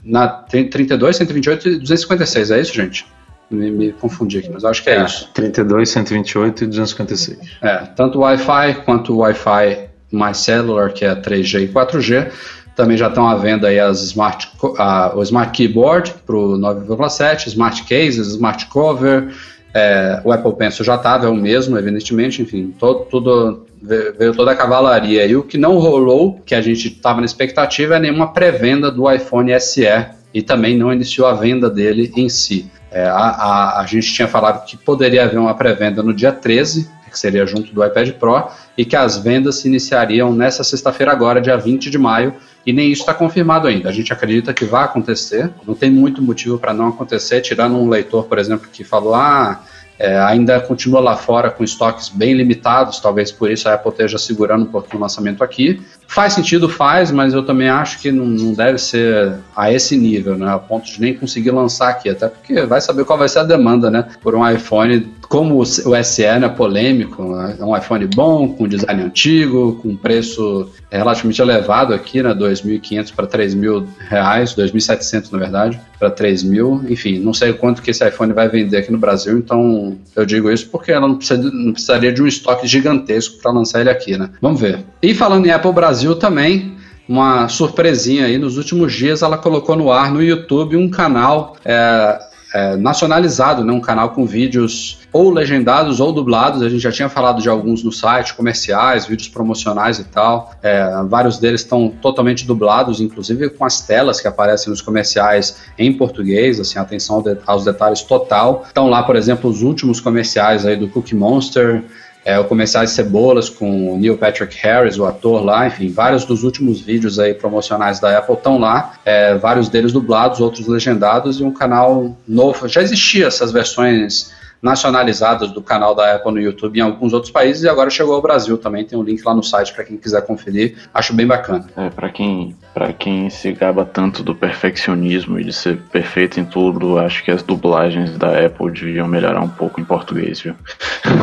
na 0.03 0.27
32, 0.27 1.19
128 1.19 1.69
e 1.69 1.79
256. 1.79 2.51
É 2.51 2.61
isso, 2.61 2.75
gente? 2.75 3.16
Me, 3.51 3.71
me, 3.71 3.93
confundi 3.93 4.39
aqui, 4.39 4.51
mas 4.53 4.65
acho 4.65 4.83
que 4.83 4.91
é, 4.91 4.97
é 4.97 5.05
isso. 5.05 5.31
32, 5.35 5.89
128 5.89 6.65
e 6.65 6.67
256. 6.67 7.39
É, 7.63 7.77
tanto 7.97 8.19
o 8.19 8.23
Wi-Fi 8.23 8.83
quanto 8.85 9.15
o 9.15 9.19
Wi-Fi 9.19 9.89
mais 10.11 10.39
Cellular, 10.39 10.93
que 10.93 11.05
é 11.05 11.15
3G 11.15 11.65
e 11.65 11.69
4G. 11.69 12.31
Também 12.75 12.97
já 12.97 13.09
estão 13.09 13.27
à 13.27 13.35
venda 13.37 13.69
aí 13.69 13.81
as 13.81 14.03
smart, 14.03 14.51
a, 14.79 15.13
o 15.17 15.23
Smart 15.23 15.51
Keyboard 15.53 16.15
para 16.27 16.37
o 16.37 16.59
9,7, 16.59 17.47
Smart 17.47 17.83
Cases, 17.85 18.29
Smart 18.29 18.67
Cover, 18.67 19.33
é, 19.77 20.23
o 20.25 20.33
Apple 20.33 20.55
Pencil 20.55 20.85
já 20.85 20.95
estava, 20.95 21.27
é 21.27 21.29
o 21.29 21.35
mesmo, 21.35 21.77
evidentemente, 21.77 22.41
enfim, 22.41 22.75
todo, 22.79 23.05
tudo, 23.05 23.67
veio 23.83 24.35
toda 24.35 24.53
a 24.53 24.57
cavalaria. 24.57 25.27
E 25.27 25.37
o 25.37 25.43
que 25.43 25.59
não 25.59 25.79
rolou, 25.79 26.41
que 26.47 26.55
a 26.55 26.63
gente 26.63 26.89
estava 26.89 27.21
na 27.21 27.27
expectativa, 27.27 27.97
é 27.97 27.99
nenhuma 27.99 28.33
pré-venda 28.33 28.91
do 28.91 29.11
iPhone 29.11 29.59
SE 29.61 29.87
e 30.33 30.41
também 30.41 30.79
não 30.79 30.91
iniciou 30.91 31.27
a 31.27 31.35
venda 31.35 31.69
dele 31.69 32.11
em 32.17 32.29
si. 32.29 32.71
É, 32.97 33.05
a, 33.05 33.15
a, 33.15 33.81
a, 33.83 33.87
gente 33.87 34.11
tinha 34.11 34.27
falado 34.27 34.65
que 34.65 34.75
poderia 34.75 35.25
haver 35.25 35.39
uma 35.39 35.53
pré-venda 35.53 36.03
no 36.03 36.15
dia 36.15 36.33
13, 36.33 36.91
que 37.11 37.19
seria 37.19 37.45
junto 37.45 37.71
do 37.71 37.85
iPad 37.85 38.11
Pro, 38.13 38.49
e 38.75 38.87
que 38.87 38.97
as 38.97 39.19
vendas 39.19 39.57
se 39.57 39.69
iniciariam 39.69 40.33
nessa 40.33 40.65
sexta-feira 40.65 41.13
agora, 41.13 41.39
dia 41.39 41.59
20 41.59 41.91
de 41.91 41.99
maio, 41.99 42.35
e 42.65 42.73
nem 42.73 42.91
isso 42.91 43.03
está 43.03 43.13
confirmado 43.13 43.69
ainda. 43.69 43.91
A 43.91 43.93
gente 43.93 44.15
acredita 44.15 44.55
que 44.55 44.65
vai 44.65 44.85
acontecer, 44.85 45.51
não 45.67 45.75
tem 45.75 45.91
muito 45.91 46.23
motivo 46.23 46.59
para 46.59 46.73
não 46.73 46.89
acontecer, 46.89 47.43
tirando 47.43 47.77
um 47.77 47.87
leitor, 47.87 48.25
por 48.25 48.39
exemplo, 48.39 48.67
que 48.73 48.83
falou, 48.83 49.15
ah, 49.15 49.61
é, 49.99 50.19
ainda 50.19 50.61
continua 50.61 51.01
lá 51.01 51.17
fora 51.17 51.51
com 51.51 51.65
estoques 51.65 52.09
bem 52.09 52.35
limitados, 52.35 53.01
talvez 53.01 53.33
por 53.33 53.51
isso 53.51 53.69
a 53.69 53.75
Apple 53.75 53.91
esteja 53.91 54.19
segurando 54.19 54.65
um 54.65 54.69
pouquinho 54.69 54.99
o 54.99 55.03
lançamento 55.03 55.43
aqui. 55.43 55.81
Faz 56.07 56.35
sentido, 56.35 56.69
faz, 56.69 57.11
mas 57.11 57.33
eu 57.35 57.45
também 57.45 57.69
acho 57.69 58.01
que 58.01 58.13
não, 58.13 58.27
não, 58.27 58.53
deve 58.53 58.79
ser 58.79 59.35
a 59.57 59.73
esse 59.73 59.97
nível, 59.97 60.37
né? 60.37 60.53
A 60.53 60.59
ponto 60.59 60.87
de 60.87 61.01
nem 61.01 61.15
conseguir 61.15 61.51
lançar 61.51 61.89
aqui, 61.89 62.09
até 62.11 62.29
porque 62.29 62.63
vai 62.63 62.81
saber 62.81 63.05
qual 63.05 63.19
vai 63.19 63.29
ser 63.29 63.41
a 63.41 63.45
demanda, 63.45 63.91
né? 63.91 64.07
Por 64.23 64.35
um 64.35 64.49
iPhone 64.49 65.01
como 65.37 65.59
o 65.59 65.67
SE 65.67 66.25
é 66.25 66.49
polêmico, 66.49 67.23
é 67.61 67.63
um 67.63 67.77
iPhone 67.77 68.07
bom, 68.07 68.49
com 68.49 68.67
design 68.67 69.03
antigo, 69.03 69.79
com 69.83 69.95
preço 69.95 70.71
relativamente 70.91 71.43
elevado 71.43 71.93
aqui, 71.93 72.23
né, 72.23 72.33
2.500 72.33 73.13
para 73.15 73.27
3.000 73.27 73.87
reais, 74.09 74.55
2.700 74.55 75.31
na 75.31 75.39
verdade, 75.39 75.79
para 75.99 76.11
3.000, 76.11 76.91
enfim, 76.91 77.19
não 77.19 77.35
sei 77.35 77.53
quanto 77.53 77.83
que 77.83 77.91
esse 77.91 78.09
iPhone 78.09 78.33
vai 78.33 78.49
vender 78.49 78.79
aqui 78.79 78.91
no 78.91 78.97
Brasil, 78.97 79.37
então 79.37 79.99
eu 80.17 80.25
digo 80.25 80.51
isso 80.51 80.71
porque 80.71 80.91
ela 80.91 81.07
não, 81.07 81.17
precisa, 81.17 81.51
não 81.53 81.73
precisaria 81.75 82.11
de 82.15 82.23
um 82.23 82.27
estoque 82.27 82.67
gigantesco 82.67 83.37
para 83.43 83.53
lançar 83.53 83.83
ele 83.83 83.91
aqui, 83.91 84.17
né? 84.17 84.31
Vamos 84.41 84.59
ver. 84.59 84.87
E 85.03 85.13
falando 85.13 85.45
em 85.45 85.51
Apple 85.51 85.71
Brasil 85.71 86.15
também, 86.15 86.77
uma 87.07 87.47
surpresinha 87.47 88.25
aí, 88.25 88.39
nos 88.39 88.57
últimos 88.57 88.91
dias 88.95 89.21
ela 89.21 89.37
colocou 89.37 89.77
no 89.77 89.93
ar 89.93 90.11
no 90.11 90.23
YouTube 90.23 90.79
um 90.79 90.89
canal 90.89 91.59
é, 91.63 92.19
é, 92.55 92.77
nacionalizado, 92.77 93.65
né? 93.65 93.73
um 93.73 93.81
canal 93.81 94.11
com 94.11 94.25
vídeos 94.25 95.01
ou 95.13 95.31
legendados 95.31 96.01
ou 96.01 96.13
dublados. 96.13 96.63
A 96.63 96.69
gente 96.69 96.81
já 96.81 96.93
tinha 96.93 97.09
falado 97.09 97.41
de 97.41 97.49
alguns 97.49 97.83
no 97.83 97.93
site, 97.93 98.35
comerciais, 98.35 99.07
vídeos 99.07 99.29
promocionais 99.29 99.99
e 99.99 100.05
tal. 100.05 100.53
É, 100.63 100.91
vários 101.09 101.39
deles 101.39 101.63
estão 101.63 101.89
totalmente 101.89 102.47
dublados, 102.47 103.01
inclusive 103.01 103.51
com 103.51 103.65
as 103.65 103.81
telas 103.81 104.21
que 104.21 104.29
aparecem 104.29 104.71
nos 104.71 104.81
comerciais 104.81 105.59
em 105.79 105.93
português, 105.93 106.61
assim, 106.61 106.79
atenção 106.79 107.23
aos 107.47 107.65
detalhes 107.65 108.03
total. 108.03 108.65
Estão 108.67 108.89
lá, 108.89 109.03
por 109.03 109.17
exemplo, 109.17 109.51
os 109.51 109.63
últimos 109.63 110.01
comerciais 110.01 110.65
aí 110.65 110.77
do 110.77 110.89
Cookie 110.89 111.15
Monster, 111.15 111.85
é, 112.27 112.37
o 112.41 112.45
comerciais 112.45 112.91
Cebolas 112.91 113.49
com 113.49 113.93
o 113.93 113.97
Neil 113.97 114.19
Patrick 114.19 114.57
Harris, 114.61 114.99
o 114.99 115.07
ator 115.07 115.45
lá, 115.45 115.69
enfim, 115.69 115.89
vários 115.89 116.25
dos 116.25 116.43
últimos 116.43 116.81
vídeos 116.81 117.21
aí 117.21 117.33
promocionais 117.33 118.01
da 118.01 118.19
Apple 118.19 118.35
estão 118.35 118.59
lá, 118.59 118.95
é, 119.05 119.37
vários 119.37 119.69
deles 119.69 119.93
dublados, 119.93 120.41
outros 120.41 120.67
legendados 120.67 121.39
e 121.39 121.45
um 121.45 121.53
canal 121.53 122.17
novo. 122.27 122.67
Já 122.67 122.83
existia 122.83 123.29
essas 123.29 123.53
versões 123.53 124.35
nacionalizadas 124.61 125.53
do 125.53 125.63
canal 125.63 125.95
da 125.95 126.17
Apple 126.17 126.33
no 126.33 126.41
YouTube 126.41 126.77
em 126.77 126.83
alguns 126.83 127.13
outros 127.13 127.31
países 127.31 127.63
e 127.63 127.69
agora 127.69 127.91
chegou 127.91 128.17
ao 128.17 128.23
Brasil 128.23 128.59
também. 128.59 128.85
Tem 128.85 128.99
um 128.99 129.03
link 129.03 129.23
lá 129.23 129.33
no 129.33 129.45
site 129.45 129.73
para 129.73 129.85
quem 129.85 129.97
quiser 129.97 130.27
conferir. 130.27 130.75
Acho 130.93 131.15
bem 131.15 131.29
bacana. 131.29 131.67
É, 131.77 131.91
para 131.91 132.09
quem, 132.09 132.57
para 132.77 132.93
quem 132.93 133.31
se 133.31 133.53
gaba 133.53 133.87
tanto 133.87 134.23
do 134.23 134.35
perfeccionismo 134.35 135.41
e 135.41 135.45
de 135.45 135.51
ser 135.51 135.79
perfeito 135.91 136.39
em 136.39 136.45
tudo, 136.45 136.99
acho 136.99 137.25
que 137.25 137.31
as 137.31 137.43
dublagens 137.43 138.19
da 138.19 138.45
Apple 138.45 138.71
deviam 138.71 139.09
melhorar 139.09 139.41
um 139.41 139.49
pouco 139.49 139.81
em 139.81 139.85
português, 139.85 140.43
viu? 140.43 140.55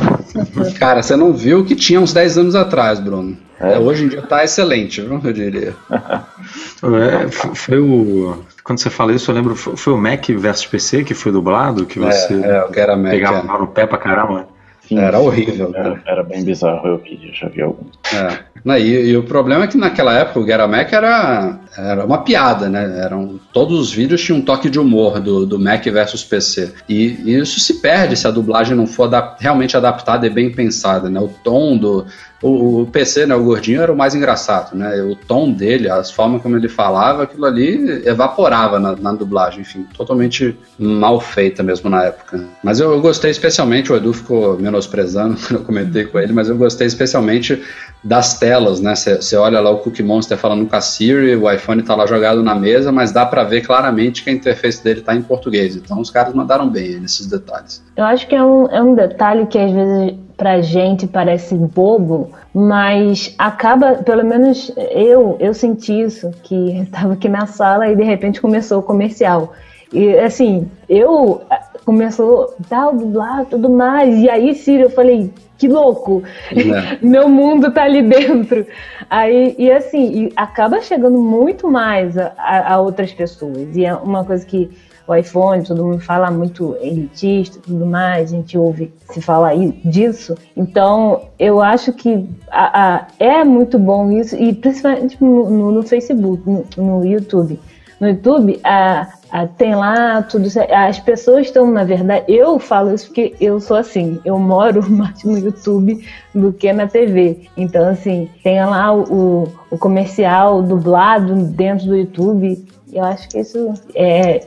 Cara, 0.80 1.04
você 1.04 1.16
não 1.16 1.32
viu 1.32 1.60
o 1.60 1.64
que 1.64 1.76
tinha 1.76 2.02
uns 2.02 2.12
10 2.12 2.40
anos 2.40 2.56
atrás, 2.56 3.00
Bruno. 3.00 3.38
É. 3.60 3.78
Hoje 3.78 4.06
em 4.06 4.08
dia 4.08 4.24
tá 4.24 4.44
excelente, 4.44 5.00
viu? 5.00 5.22
Eu 5.24 5.32
diria. 5.32 5.76
é, 5.92 7.30
foi 7.30 7.78
o 7.78 8.44
quando 8.64 8.80
você 8.80 8.90
fala 8.90 9.14
isso, 9.14 9.30
eu 9.30 9.36
lembro, 9.36 9.56
foi 9.56 9.94
o 9.94 9.98
Mac 9.98 10.28
versus 10.30 10.66
PC 10.66 11.04
que 11.04 11.14
foi 11.14 11.32
dublado, 11.32 11.86
que 11.86 12.00
você 12.00 12.34
é, 12.34 12.66
é, 12.76 12.80
era 12.80 12.98
Mac, 12.98 13.12
pegava 13.12 13.40
é. 13.40 13.60
no 13.60 13.68
pé 13.68 13.86
pra 13.86 14.00
caramba. 14.00 14.48
Sim, 14.88 15.00
era 15.00 15.20
horrível. 15.20 15.72
Era, 15.74 16.02
era, 16.06 16.24
bem 16.24 16.44
bizarro, 16.44 16.88
eu 16.88 17.02
já 17.34 17.48
vi 17.48 17.62
algum. 17.62 17.86
É. 18.14 18.80
E, 18.80 19.12
e, 19.12 19.18
o 19.18 19.24
problema 19.24 19.64
é 19.64 19.68
que 19.68 19.78
naquela 19.78 20.14
época 20.14 20.40
o 20.40 20.46
Get 20.46 20.60
Mac 20.68 20.92
era, 20.92 21.60
era 21.78 22.06
uma 22.06 22.20
piada, 22.20 22.70
né? 22.70 23.00
Eram, 23.00 23.40
todos 23.52 23.80
os 23.80 23.92
vídeos 23.92 24.22
tinham 24.22 24.40
um 24.40 24.42
toque 24.42 24.70
de 24.70 24.80
humor 24.80 25.20
do, 25.20 25.46
do 25.46 25.60
Mac 25.60 25.84
versus 25.86 26.24
PC. 26.24 26.74
E, 26.88 27.18
e 27.26 27.40
isso 27.40 27.60
se 27.60 27.82
perde 27.82 28.16
se 28.16 28.28
a 28.28 28.32
dublagem 28.32 28.76
não 28.76 28.88
for 28.88 29.04
adap 29.04 29.42
realmente 29.42 29.76
adaptada 29.76 30.28
e 30.28 30.30
bem 30.30 30.52
pensada, 30.52 31.10
né? 31.10 31.20
O 31.20 31.30
tom 31.30 31.78
do, 31.78 32.06
o, 32.44 32.82
o, 32.82 32.88
PC, 32.88 33.26
né, 33.26 33.36
o 33.36 33.44
gordinho, 33.44 33.82
era 33.82 33.92
o 33.92 33.96
mais 33.96 34.14
engraçado, 34.14 34.76
né? 34.76 35.02
O 35.02 35.16
tom 35.16 35.52
dele, 35.52 35.90
as 35.90 36.12
formas 36.12 36.42
como 36.42 36.58
ele 36.58 36.68
falava, 36.68 37.24
aquilo 37.24 37.46
ali 37.46 38.06
evaporava 38.06 38.80
na, 38.80 38.96
na 38.96 39.14
dublagem, 39.14 39.62
enfim, 39.62 39.88
totalmente 39.96 40.56
mal 40.78 41.22
feita 41.22 41.64
mesmo 41.64 41.90
na 41.90 42.04
época. 42.04 42.44
Mas 42.62 42.82
eu, 42.82 42.92
eu 42.92 43.00
gostei 43.00 43.32
especialmente, 43.32 43.92
o 43.92 43.96
Edu 43.96 44.12
ficou 44.12 44.60
menosprezando 44.60 45.38
quando 45.48 45.60
eu 45.60 45.66
comentei 45.66 46.04
com 46.04 46.20
ele, 46.20 46.34
mas 46.34 46.50
eu 46.50 46.58
gostei 46.58 46.86
especialmente 46.86 47.64
das 48.04 48.38
telas, 48.38 48.82
né? 48.82 48.94
Você 48.96 49.38
olha 49.38 49.62
lá 49.62 49.70
o 49.70 49.78
Cookie 49.78 50.04
Monster 50.04 50.38
falando 50.38 50.68
com 50.68 50.76
a 50.76 50.82
Siri, 50.82 51.36
o 51.36 51.50
iPhone 51.50 51.82
tá 51.84 51.96
lá 51.96 52.06
jogado 52.06 52.44
na 52.44 52.54
mesa, 52.54 52.92
mas 52.92 53.12
dá 53.12 53.26
para 53.26 53.44
ver 53.44 53.66
claramente 53.66 54.24
que 54.24 54.30
a 54.30 54.34
interface 54.34 54.84
dele 54.84 55.02
tá 55.02 55.16
em 55.16 55.22
português. 55.22 55.76
Então 55.76 56.00
os 56.00 56.10
caras 56.10 56.34
mandaram 56.34 56.70
bem 56.70 57.00
nesses 57.00 57.28
detalhes. 57.28 57.84
Eu 57.96 58.04
acho 58.04 58.28
que 58.28 58.36
é 58.36 58.44
um, 58.44 58.68
é 58.68 58.82
um 58.82 58.94
detalhe 58.94 59.46
que 59.46 59.58
às 59.58 59.72
vezes 59.72 60.16
pra 60.36 60.62
gente 60.62 61.08
parece 61.08 61.56
bobo, 61.56 62.32
mas 62.54 63.34
acaba, 63.38 63.96
pelo 63.96 64.26
menos 64.26 64.72
eu, 64.92 65.38
eu 65.40 65.54
senti 65.54 66.02
isso, 66.02 66.32
que 66.44 66.80
estava 66.82 67.14
aqui 67.14 67.30
na 67.30 67.46
sala 67.46 67.88
e 67.88 67.96
de 67.96 68.04
repente 68.04 68.42
começou 68.42 68.80
o 68.80 68.84
comercial. 68.84 69.54
E 69.94 70.18
assim, 70.18 70.70
eu 70.90 71.44
começou 71.86 72.56
tal, 72.70 72.96
dublado, 72.96 73.48
tudo 73.52 73.70
mais. 73.70 74.18
E 74.18 74.30
aí, 74.30 74.56
Ciro, 74.56 74.84
eu 74.84 74.90
falei, 74.90 75.32
que 75.58 75.68
louco! 75.68 76.24
É. 76.52 76.98
Meu 77.06 77.30
mundo 77.30 77.72
tá 77.72 77.84
ali 77.84 78.02
dentro. 78.02 78.66
Aí, 79.10 79.56
e 79.58 79.72
assim, 79.72 80.26
e 80.26 80.34
acaba 80.36 80.82
chegando 80.82 81.20
muito 81.22 81.70
mais 81.70 82.18
a, 82.18 82.34
a, 82.74 82.80
outras 82.80 83.14
pessoas. 83.14 83.76
E 83.76 83.86
é 83.86 83.94
uma 83.94 84.24
coisa 84.24 84.46
que 84.46 84.70
o 85.08 85.14
iPhone, 85.14 85.64
todo 85.64 85.84
mundo 85.84 86.00
fala 86.00 86.32
muito 86.32 86.78
elitista 86.80 87.60
tudo 87.62 87.86
mais, 87.86 88.32
a 88.32 88.36
gente 88.36 88.58
ouve 88.58 88.94
se 89.12 89.22
falar 89.22 89.54
disso. 89.84 90.36
Então, 90.56 91.24
eu 91.38 91.62
acho 91.62 91.92
que 91.94 92.26
a, 92.50 92.96
a, 92.96 93.08
é 93.20 93.44
muito 93.44 93.78
bom 93.78 94.12
isso, 94.12 94.36
e 94.36 94.54
principalmente 94.54 95.22
no, 95.22 95.72
no 95.72 95.84
Facebook, 95.84 96.50
no, 96.50 96.66
no, 96.78 97.06
YouTube. 97.06 97.60
No 98.00 98.08
YouTube, 98.08 98.60
a, 98.64 99.10
tem 99.58 99.74
lá 99.74 100.22
tudo. 100.22 100.48
As 100.70 101.00
pessoas 101.00 101.48
estão, 101.48 101.70
na 101.72 101.84
verdade, 101.84 102.26
eu 102.28 102.60
falo 102.60 102.94
isso 102.94 103.08
porque 103.08 103.36
eu 103.42 103.60
sou 103.60 103.78
assim, 103.78 104.20
eu 104.24 104.38
moro 104.38 104.82
mais 104.90 105.24
no 105.24 105.38
YouTube 105.38 106.06
do 106.34 106.54
que 106.54 106.72
na 106.72 106.88
TV. 106.88 107.50
Então, 107.58 107.90
assim, 107.90 108.30
tem 108.44 108.64
lá 108.64 108.94
o, 108.94 109.52
o 109.72 109.78
comercial 109.78 110.62
dublado 110.62 111.36
dentro 111.36 111.88
do 111.88 111.96
YouTube. 111.96 112.64
Eu 112.92 113.04
acho 113.04 113.28
que 113.28 113.40
isso 113.40 113.74
é, 113.96 114.46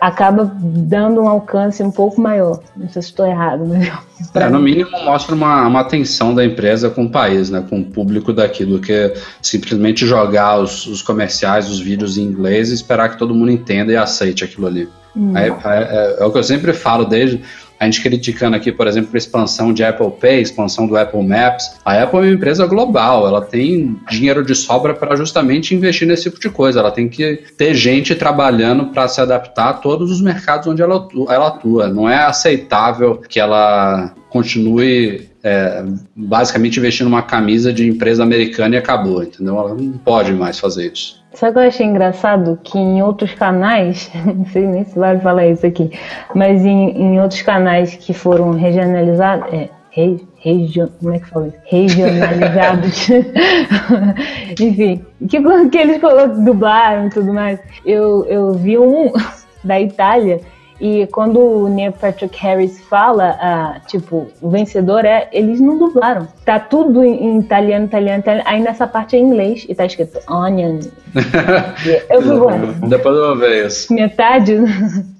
acaba 0.00 0.50
dando 0.60 1.22
um 1.22 1.28
alcance 1.28 1.82
um 1.82 1.90
pouco 1.90 2.20
maior. 2.20 2.60
Não 2.76 2.88
sei 2.88 3.02
se 3.02 3.08
estou 3.08 3.26
errado, 3.26 3.64
mas. 3.66 3.90
É, 4.36 4.48
no 4.48 4.60
mínimo 4.60 4.88
mostra 5.04 5.34
uma, 5.34 5.66
uma 5.66 5.80
atenção 5.80 6.32
da 6.32 6.44
empresa 6.44 6.88
com 6.88 7.06
o 7.06 7.10
país, 7.10 7.50
né, 7.50 7.64
com 7.68 7.80
o 7.80 7.84
público 7.84 8.32
daqui, 8.32 8.64
do 8.64 8.78
que 8.78 9.12
simplesmente 9.42 10.06
jogar 10.06 10.60
os, 10.60 10.86
os 10.86 11.02
comerciais, 11.02 11.68
os 11.68 11.80
vídeos 11.80 12.16
em 12.16 12.22
inglês 12.22 12.70
e 12.70 12.74
esperar 12.74 13.08
que 13.08 13.18
todo 13.18 13.34
mundo 13.34 13.50
entenda 13.50 13.90
e 13.90 13.96
aceite 13.96 14.44
aquilo 14.44 14.68
ali. 14.68 14.88
Hum. 15.16 15.36
É, 15.36 15.48
é, 15.48 16.16
é, 16.20 16.24
o 16.24 16.30
que 16.30 16.38
eu 16.38 16.44
sempre 16.44 16.72
falo 16.72 17.04
desde 17.04 17.42
a 17.82 17.84
gente 17.86 18.00
criticando 18.00 18.54
aqui, 18.54 18.70
por 18.70 18.86
exemplo, 18.86 19.10
a 19.12 19.18
expansão 19.18 19.72
de 19.74 19.82
Apple 19.82 20.12
Pay, 20.20 20.40
expansão 20.40 20.86
do 20.86 20.96
Apple 20.96 21.20
Maps. 21.20 21.80
A 21.84 22.00
Apple 22.00 22.20
é 22.20 22.22
uma 22.22 22.30
empresa 22.30 22.64
global, 22.64 23.26
ela 23.26 23.40
tem 23.40 23.96
dinheiro 24.08 24.44
de 24.44 24.54
sobra 24.54 24.94
para 24.94 25.16
justamente 25.16 25.74
investir 25.74 26.06
nesse 26.06 26.22
tipo 26.22 26.38
de 26.38 26.48
coisa. 26.48 26.78
Ela 26.78 26.92
tem 26.92 27.08
que 27.08 27.42
ter 27.58 27.74
gente 27.74 28.14
trabalhando 28.14 28.92
para 28.92 29.08
se 29.08 29.20
adaptar 29.20 29.70
a 29.70 29.72
todos 29.72 30.12
os 30.12 30.20
mercados 30.20 30.68
onde 30.68 30.80
ela, 30.80 31.08
ela 31.28 31.48
atua. 31.48 31.88
Não 31.88 32.08
é 32.08 32.22
aceitável 32.22 33.16
que 33.16 33.40
ela 33.40 34.14
continue 34.30 35.28
é, 35.42 35.84
basicamente 36.14 36.78
investindo 36.78 37.08
numa 37.08 37.22
camisa 37.22 37.72
de 37.72 37.88
empresa 37.88 38.22
americana 38.22 38.76
e 38.76 38.78
acabou, 38.78 39.24
entendeu? 39.24 39.58
Ela 39.58 39.74
não 39.74 39.98
pode 39.98 40.32
mais 40.32 40.56
fazer 40.56 40.92
isso. 40.92 41.21
O 41.32 41.52
que 41.52 41.58
eu 41.58 41.62
achei 41.62 41.86
engraçado? 41.86 42.58
Que 42.62 42.78
em 42.78 43.02
outros 43.02 43.34
canais, 43.34 44.10
não 44.24 44.44
sei 44.46 44.66
nem 44.66 44.84
se 44.84 44.98
vai 44.98 45.18
falar 45.18 45.46
isso 45.46 45.66
aqui, 45.66 45.90
mas 46.34 46.64
em, 46.64 46.90
em 46.90 47.20
outros 47.20 47.42
canais 47.42 47.94
que 47.94 48.12
foram 48.12 48.50
regionalizados, 48.50 49.52
é, 49.52 49.70
re, 49.90 50.24
region, 50.36 50.88
como 51.00 51.14
é 51.14 51.18
que 51.18 51.28
fala 51.28 51.48
isso? 51.48 51.56
Regionalizados, 51.70 53.08
enfim, 54.60 55.04
que, 55.28 55.68
que 55.70 55.78
eles 55.78 56.00
dublaram 56.44 57.06
e 57.06 57.10
tudo 57.10 57.32
mais, 57.32 57.58
eu, 57.84 58.26
eu 58.26 58.52
vi 58.52 58.78
um 58.78 59.10
da 59.64 59.80
Itália 59.80 60.40
e 60.82 61.06
quando 61.06 61.38
o 61.38 61.68
Neil 61.68 61.92
Patrick 61.92 62.36
Harris 62.40 62.80
fala, 62.90 63.38
ah, 63.40 63.76
tipo, 63.86 64.26
o 64.40 64.50
vencedor 64.50 65.04
é, 65.04 65.28
eles 65.32 65.60
não 65.60 65.78
dublaram. 65.78 66.26
Tá 66.44 66.58
tudo 66.58 67.04
em 67.04 67.38
italiano, 67.38 67.84
italiano, 67.84 68.18
italiano. 68.18 68.48
Aí 68.48 68.60
nessa 68.60 68.84
parte 68.84 69.14
é 69.14 69.20
em 69.20 69.22
inglês 69.22 69.64
e 69.68 69.76
tá 69.76 69.86
escrito 69.86 70.18
onion. 70.28 70.80
eu 72.10 72.20
fui 72.20 72.36
bom. 72.36 72.88
Depois 72.88 73.14
eu 73.16 73.26
vou 73.28 73.36
ver 73.36 73.64
isso. 73.68 73.94
Metade. 73.94 74.56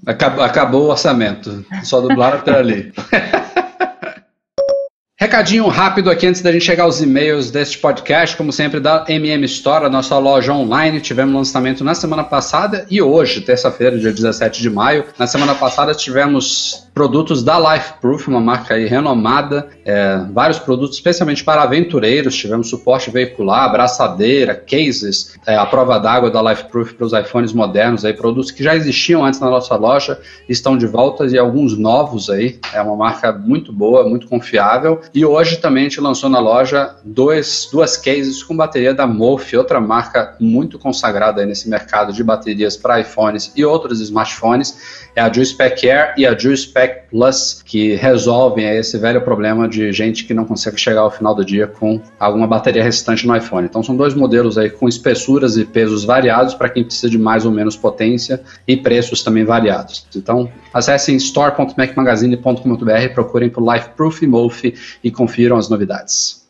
Acabou, 0.05 0.45
acabou 0.45 0.83
o 0.83 0.91
orçamento. 0.91 1.65
Só 1.85 2.01
dublaram 2.01 2.39
até 2.39 2.59
ali. 2.59 2.93
Recadinho 5.23 5.69
rápido 5.69 6.11
aqui 6.11 6.27
antes 6.27 6.43
da 6.43 6.51
gente 6.51 6.65
chegar 6.65 6.83
aos 6.83 7.01
e-mails 7.01 7.49
deste 7.49 7.79
podcast, 7.79 8.37
como 8.37 8.53
sempre, 8.53 8.81
da 8.81 9.05
MM 9.07 9.45
Store, 9.45 9.85
a 9.85 9.89
nossa 9.89 10.19
loja 10.19 10.53
online. 10.53 11.01
Tivemos 11.01 11.33
lançamento 11.33 11.85
na 11.85 11.95
semana 11.95 12.25
passada 12.25 12.85
e 12.91 13.01
hoje, 13.01 13.41
terça-feira, 13.41 13.97
dia 13.97 14.13
17 14.13 14.61
de 14.61 14.69
maio. 14.69 15.05
Na 15.17 15.29
semana 15.29 15.55
passada 15.55 15.95
tivemos 15.95 16.89
produtos 16.95 17.43
da 17.43 17.59
Lifeproof, 17.59 18.29
uma 18.29 18.41
marca 18.41 18.75
aí 18.75 18.87
renomada, 18.87 19.69
é, 19.85 20.25
vários 20.31 20.59
produtos 20.59 20.97
especialmente 20.97 21.43
para 21.43 21.63
aventureiros, 21.63 22.37
tivemos 22.37 22.69
suporte 22.69 23.11
veicular, 23.11 23.65
abraçadeira, 23.65 24.55
cases, 24.55 25.35
é, 25.47 25.57
a 25.57 25.65
prova 25.65 25.99
d'água 25.99 26.31
da 26.31 26.43
Lifeproof 26.43 26.95
para 26.95 27.07
os 27.07 27.13
iPhones 27.13 27.53
modernos, 27.53 28.05
aí, 28.05 28.13
produtos 28.13 28.51
que 28.51 28.63
já 28.63 28.77
existiam 28.77 29.25
antes 29.25 29.41
na 29.41 29.49
nossa 29.49 29.75
loja, 29.77 30.21
estão 30.49 30.77
de 30.77 30.87
volta 30.87 31.27
e 31.27 31.39
alguns 31.39 31.77
novos 31.79 32.29
aí, 32.29 32.59
é 32.73 32.83
uma 32.83 32.97
marca 32.97 33.33
muito 33.33 33.73
boa, 33.73 34.09
muito 34.09 34.29
confiável, 34.29 35.01
e 35.15 35.25
hoje 35.25 35.57
também 35.57 35.87
a 35.87 35.89
gente 35.89 36.01
lançou 36.01 36.29
na 36.29 36.39
loja 36.39 36.95
dois, 37.05 37.69
duas 37.73 37.97
cases 37.97 38.43
com 38.43 38.55
bateria 38.55 38.93
da 38.93 39.07
Mof, 39.07 39.57
outra 39.57 39.81
marca 39.81 40.37
muito 40.39 40.79
consagrada 40.79 41.45
nesse 41.47 41.69
mercado 41.69 42.13
de 42.13 42.23
baterias 42.23 42.77
para 42.77 43.01
iPhones 43.01 43.53
e 43.57 43.65
outros 43.65 44.01
smartphones, 44.01 45.03
é 45.15 45.21
a 45.21 45.33
Juicepack 45.33 45.89
Air 45.89 46.15
e 46.17 46.27
a 46.27 46.37
Plus, 46.89 47.63
que 47.65 47.95
resolvem 47.95 48.67
esse 48.77 48.99
velho 48.99 49.21
problema 49.23 49.69
de 49.69 49.93
gente 49.93 50.25
que 50.25 50.35
não 50.35 50.45
consegue 50.45 50.79
chegar 50.79 51.03
ao 51.03 51.11
final 51.11 51.35
do 51.35 51.45
dia 51.45 51.67
com 51.67 52.01
alguma 52.19 52.47
bateria 52.47 52.83
restante 52.83 53.27
no 53.27 53.37
iPhone. 53.37 53.67
Então 53.67 53.83
são 53.83 53.97
dois 53.97 54.15
modelos 54.15 54.57
aí 54.59 54.71
com 54.71 54.89
espessuras 54.89 55.57
e 55.57 55.65
pesos 55.65 56.05
variados 56.05 56.55
para 56.55 56.69
quem 56.69 56.85
precisa 56.85 57.11
de 57.11 57.19
mais 57.19 57.45
ou 57.45 57.53
menos 57.53 57.77
potência 57.77 58.41
e 58.67 58.77
preços 58.77 59.23
também 59.23 59.45
variados. 59.45 60.07
Então 60.15 60.51
acessem 60.73 61.17
store.macmagazine.com.br, 61.17 63.15
procurem 63.15 63.51
por 63.51 63.63
Lifeproof 63.63 64.25
e 64.25 64.27
Mof 64.27 64.75
e 65.03 65.11
confiram 65.11 65.57
as 65.57 65.69
novidades. 65.69 66.42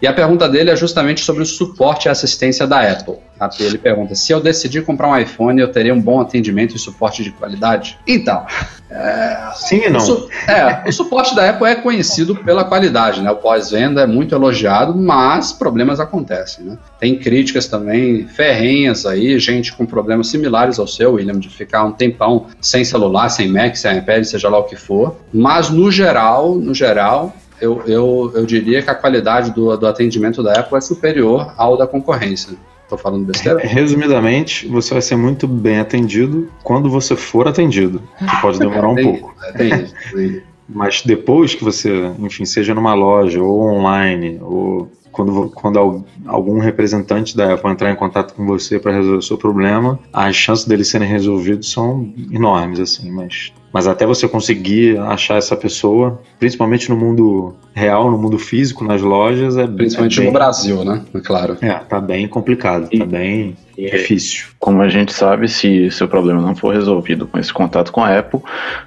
e 0.00 0.06
a 0.06 0.12
pergunta 0.12 0.48
dele 0.48 0.70
é 0.70 0.76
justamente 0.76 1.22
sobre 1.22 1.42
o 1.42 1.46
suporte 1.46 2.06
e 2.06 2.08
assistência 2.08 2.66
da 2.66 2.80
Apple. 2.80 3.16
Ele 3.60 3.78
pergunta: 3.78 4.14
se 4.14 4.32
eu 4.32 4.40
decidir 4.40 4.84
comprar 4.84 5.08
um 5.08 5.18
iPhone, 5.18 5.60
eu 5.60 5.68
teria 5.68 5.92
um 5.92 6.00
bom 6.00 6.20
atendimento 6.20 6.74
e 6.74 6.78
suporte 6.78 7.22
de 7.22 7.30
qualidade? 7.30 7.98
Então. 8.06 8.44
É, 8.88 9.50
Sim 9.56 9.82
e 9.86 9.90
não. 9.90 10.00
O, 10.00 10.30
é, 10.48 10.84
o 10.86 10.92
suporte 10.92 11.34
da 11.34 11.50
Apple 11.50 11.66
é 11.66 11.74
conhecido 11.74 12.36
pela 12.36 12.64
qualidade, 12.64 13.20
né? 13.20 13.30
O 13.30 13.36
pós-venda 13.36 14.02
é 14.02 14.06
muito 14.06 14.34
elogiado, 14.34 14.94
mas 14.94 15.52
problemas 15.52 15.98
acontecem, 15.98 16.64
né? 16.64 16.78
Tem 17.00 17.18
críticas 17.18 17.66
também 17.66 18.26
ferrenhas 18.28 19.04
aí, 19.04 19.38
gente 19.38 19.72
com 19.72 19.84
problemas 19.84 20.28
similares 20.28 20.78
ao 20.78 20.86
seu, 20.86 21.14
William, 21.14 21.38
de 21.38 21.48
ficar 21.48 21.84
um 21.84 21.92
tempão 21.92 22.46
sem 22.60 22.84
celular, 22.84 23.28
sem 23.28 23.48
Mac, 23.48 23.74
sem 23.74 23.98
iPad, 23.98 24.24
seja 24.24 24.48
lá 24.48 24.58
o 24.58 24.64
que 24.64 24.76
for. 24.76 25.16
Mas 25.32 25.68
no 25.68 25.90
geral, 25.90 26.54
no 26.54 26.72
geral, 26.72 27.34
eu, 27.60 27.82
eu, 27.86 28.32
eu 28.34 28.46
diria 28.46 28.82
que 28.82 28.90
a 28.90 28.94
qualidade 28.94 29.50
do, 29.52 29.76
do 29.76 29.86
atendimento 29.86 30.42
da 30.42 30.60
Apple 30.60 30.76
é 30.76 30.80
superior 30.80 31.52
ao 31.56 31.76
da 31.76 31.86
concorrência. 31.86 32.56
Estou 32.82 32.96
falando 32.96 33.24
besteira? 33.24 33.58
Resumidamente, 33.66 34.66
você 34.68 34.94
vai 34.94 35.02
ser 35.02 35.16
muito 35.16 35.48
bem 35.48 35.80
atendido 35.80 36.48
quando 36.62 36.88
você 36.88 37.16
for 37.16 37.48
atendido. 37.48 38.00
Que 38.18 38.40
pode 38.40 38.58
demorar 38.58 38.88
um 38.88 38.94
pouco. 38.94 39.34
É, 39.42 39.52
tem 39.52 39.68
isso. 39.82 40.42
Mas 40.68 41.02
depois 41.02 41.54
que 41.54 41.64
você, 41.64 42.12
enfim, 42.18 42.44
seja 42.44 42.74
numa 42.74 42.94
loja 42.94 43.40
ou 43.42 43.70
online, 43.70 44.38
ou 44.40 44.90
quando, 45.16 45.50
quando 45.50 46.04
algum 46.26 46.58
representante 46.58 47.36
da 47.36 47.54
Apple 47.54 47.70
entrar 47.70 47.90
em 47.90 47.96
contato 47.96 48.34
com 48.34 48.44
você 48.44 48.78
para 48.78 48.92
resolver 48.92 49.16
o 49.16 49.22
seu 49.22 49.38
problema, 49.38 49.98
as 50.12 50.36
chances 50.36 50.66
deles 50.66 50.88
serem 50.88 51.08
resolvidos 51.08 51.70
são 51.70 52.12
enormes, 52.30 52.78
assim, 52.78 53.10
mas 53.10 53.52
mas 53.72 53.86
até 53.86 54.06
você 54.06 54.26
conseguir 54.28 54.98
achar 54.98 55.36
essa 55.36 55.56
pessoa, 55.56 56.20
principalmente 56.38 56.88
no 56.88 56.96
mundo 56.96 57.54
real, 57.74 58.10
no 58.10 58.16
mundo 58.16 58.38
físico, 58.38 58.84
nas 58.84 59.02
lojas, 59.02 59.56
é 59.56 59.66
Principalmente 59.66 60.18
é 60.18 60.22
bem, 60.22 60.26
no 60.26 60.32
Brasil, 60.32 60.84
né? 60.84 61.02
É 61.14 61.20
claro. 61.20 61.58
É, 61.60 61.72
tá 61.74 62.00
bem 62.00 62.26
complicado, 62.26 62.88
e, 62.90 62.98
tá 62.98 63.04
bem 63.04 63.56
e, 63.76 63.90
difícil. 63.90 64.46
Como 64.58 64.80
a 64.80 64.88
gente 64.88 65.12
sabe, 65.12 65.46
se 65.48 65.90
seu 65.90 66.08
problema 66.08 66.40
não 66.40 66.56
for 66.56 66.74
resolvido 66.74 67.26
com 67.26 67.38
esse 67.38 67.52
contato 67.52 67.92
com 67.92 68.02
a 68.02 68.18
Apple, 68.18 68.40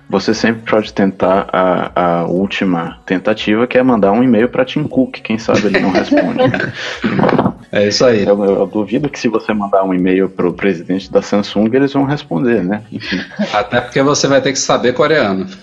você 0.10 0.34
sempre 0.34 0.64
pode 0.70 0.92
tentar 0.92 1.48
a, 1.54 2.22
a 2.22 2.26
última 2.26 3.00
tentativa, 3.06 3.68
que 3.68 3.78
é 3.78 3.84
mandar 3.84 4.12
um 4.12 4.24
e-mail 4.24 4.50
para 4.50 4.66
Tim 4.66 4.84
Cook, 4.84 5.22
quem 5.22 5.38
sabe 5.38 5.68
ele 5.68 5.80
não 5.80 5.92
responde. 5.92 6.40
É 7.72 7.88
isso 7.88 8.04
aí. 8.04 8.26
Eu, 8.26 8.44
eu, 8.44 8.66
duvido 8.66 9.10
que 9.10 9.20
se 9.20 9.28
você 9.28 9.54
mandar 9.54 9.84
um 9.84 9.94
e-mail 9.94 10.28
pro 10.28 10.54
presidente 10.54 11.12
da 11.12 11.22
Samsung, 11.22 11.70
eles 11.74 11.94
vão 11.94 12.04
responder, 12.04 12.64
né? 12.64 12.84
Enfim. 12.92 13.20
Até 13.54 13.80
porque 13.80 14.02
você 14.02 14.28
vai 14.28 14.42
ter 14.42 14.54
que 14.54 14.60
saber 14.60 14.94
coreano. 14.94 15.48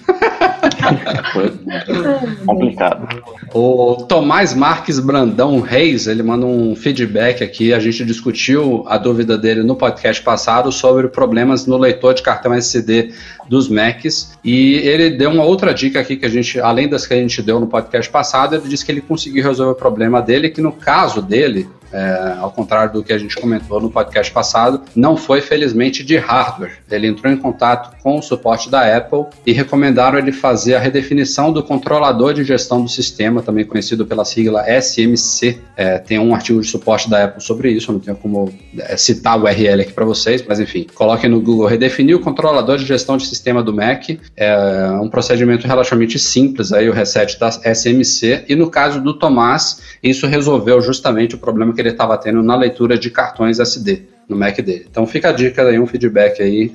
complicado. 2.46 3.08
O 3.52 4.04
Tomás 4.08 4.54
Marques 4.54 4.98
Brandão 4.98 5.60
Reis, 5.60 6.06
ele 6.06 6.22
manda 6.22 6.46
um 6.46 6.76
feedback 6.76 7.42
aqui. 7.42 7.72
A 7.72 7.78
gente 7.78 8.04
discutiu 8.04 8.84
a 8.86 8.96
dúvida 8.98 9.36
dele 9.36 9.62
no 9.62 9.74
podcast 9.74 10.22
passado 10.22 10.70
sobre 10.70 11.08
problemas 11.08 11.66
no 11.66 11.76
leitor 11.76 12.14
de 12.14 12.22
cartão 12.22 12.54
SD 12.54 13.12
dos 13.48 13.68
Macs. 13.68 14.36
E 14.44 14.76
ele 14.76 15.10
deu 15.10 15.30
uma 15.30 15.44
outra 15.44 15.72
dica 15.72 16.00
aqui 16.00 16.16
que 16.16 16.26
a 16.26 16.30
gente, 16.30 16.60
além 16.60 16.88
das 16.88 17.06
que 17.06 17.14
a 17.14 17.16
gente 17.16 17.42
deu 17.42 17.58
no 17.58 17.66
podcast 17.66 18.10
passado, 18.10 18.54
ele 18.54 18.68
disse 18.68 18.84
que 18.84 18.92
ele 18.92 19.00
conseguiu 19.00 19.42
resolver 19.42 19.72
o 19.72 19.76
problema 19.76 20.20
dele, 20.22 20.50
que 20.50 20.60
no 20.60 20.72
caso 20.72 21.22
dele, 21.22 21.68
é, 21.92 22.36
ao 22.38 22.50
contrário 22.50 22.92
do 22.92 23.02
que 23.02 23.12
a 23.12 23.18
gente 23.18 23.36
comentou 23.36 23.80
no 23.80 23.90
podcast 23.90 24.32
passado, 24.32 24.82
não 24.94 25.16
foi 25.16 25.40
felizmente 25.40 26.04
de 26.04 26.16
hardware. 26.16 26.78
Ele 26.90 27.06
entrou 27.06 27.32
em 27.32 27.36
contato 27.36 27.96
com 28.02 28.18
o 28.18 28.22
suporte 28.22 28.70
da 28.70 28.96
Apple 28.96 29.26
e 29.44 29.52
recomendaram 29.52 30.18
ele 30.18 30.32
fazer 30.32 30.74
a 30.74 30.78
redefinição 30.78 31.52
do 31.52 31.62
controlador 31.62 32.34
de 32.34 32.44
gestão 32.44 32.82
do 32.82 32.88
sistema, 32.88 33.42
também 33.42 33.64
conhecido 33.64 34.06
pela 34.06 34.24
sigla 34.24 34.64
SMC. 34.80 35.58
É, 35.76 35.98
tem 35.98 36.18
um 36.18 36.34
artigo 36.34 36.60
de 36.60 36.66
suporte 36.66 37.08
da 37.08 37.24
Apple 37.24 37.42
sobre 37.42 37.70
isso, 37.70 37.92
não 37.92 38.00
tenho 38.00 38.16
como 38.16 38.52
é, 38.78 38.96
citar 38.96 39.38
o 39.38 39.44
URL 39.44 39.82
aqui 39.82 39.92
para 39.92 40.04
vocês, 40.04 40.44
mas 40.46 40.60
enfim, 40.60 40.86
coloquem 40.94 41.28
no 41.30 41.40
Google 41.40 41.66
redefinir 41.66 42.16
o 42.16 42.20
controlador 42.20 42.78
de 42.78 42.84
gestão 42.84 43.16
de 43.16 43.26
sistema 43.26 43.62
do 43.62 43.72
Mac. 43.72 44.10
É 44.36 44.90
um 45.00 45.08
procedimento 45.08 45.66
relativamente 45.66 46.18
simples, 46.18 46.72
aí 46.72 46.88
o 46.88 46.92
reset 46.92 47.38
da 47.38 47.50
SMC, 47.50 48.44
e 48.48 48.54
no 48.54 48.70
caso 48.70 49.00
do 49.00 49.14
Tomás, 49.14 49.80
isso 50.02 50.26
resolveu 50.26 50.80
justamente 50.80 51.34
o 51.34 51.38
problema 51.38 51.72
que 51.72 51.80
ele 51.80 51.85
estava 51.92 52.16
tendo 52.16 52.42
na 52.42 52.56
leitura 52.56 52.98
de 52.98 53.10
cartões 53.10 53.58
SD 53.58 54.16
no 54.28 54.36
Mac 54.36 54.56
dele. 54.60 54.86
Então 54.90 55.06
fica 55.06 55.28
a 55.28 55.32
dica 55.32 55.62
aí, 55.62 55.78
um 55.78 55.86
feedback 55.86 56.42
aí 56.42 56.72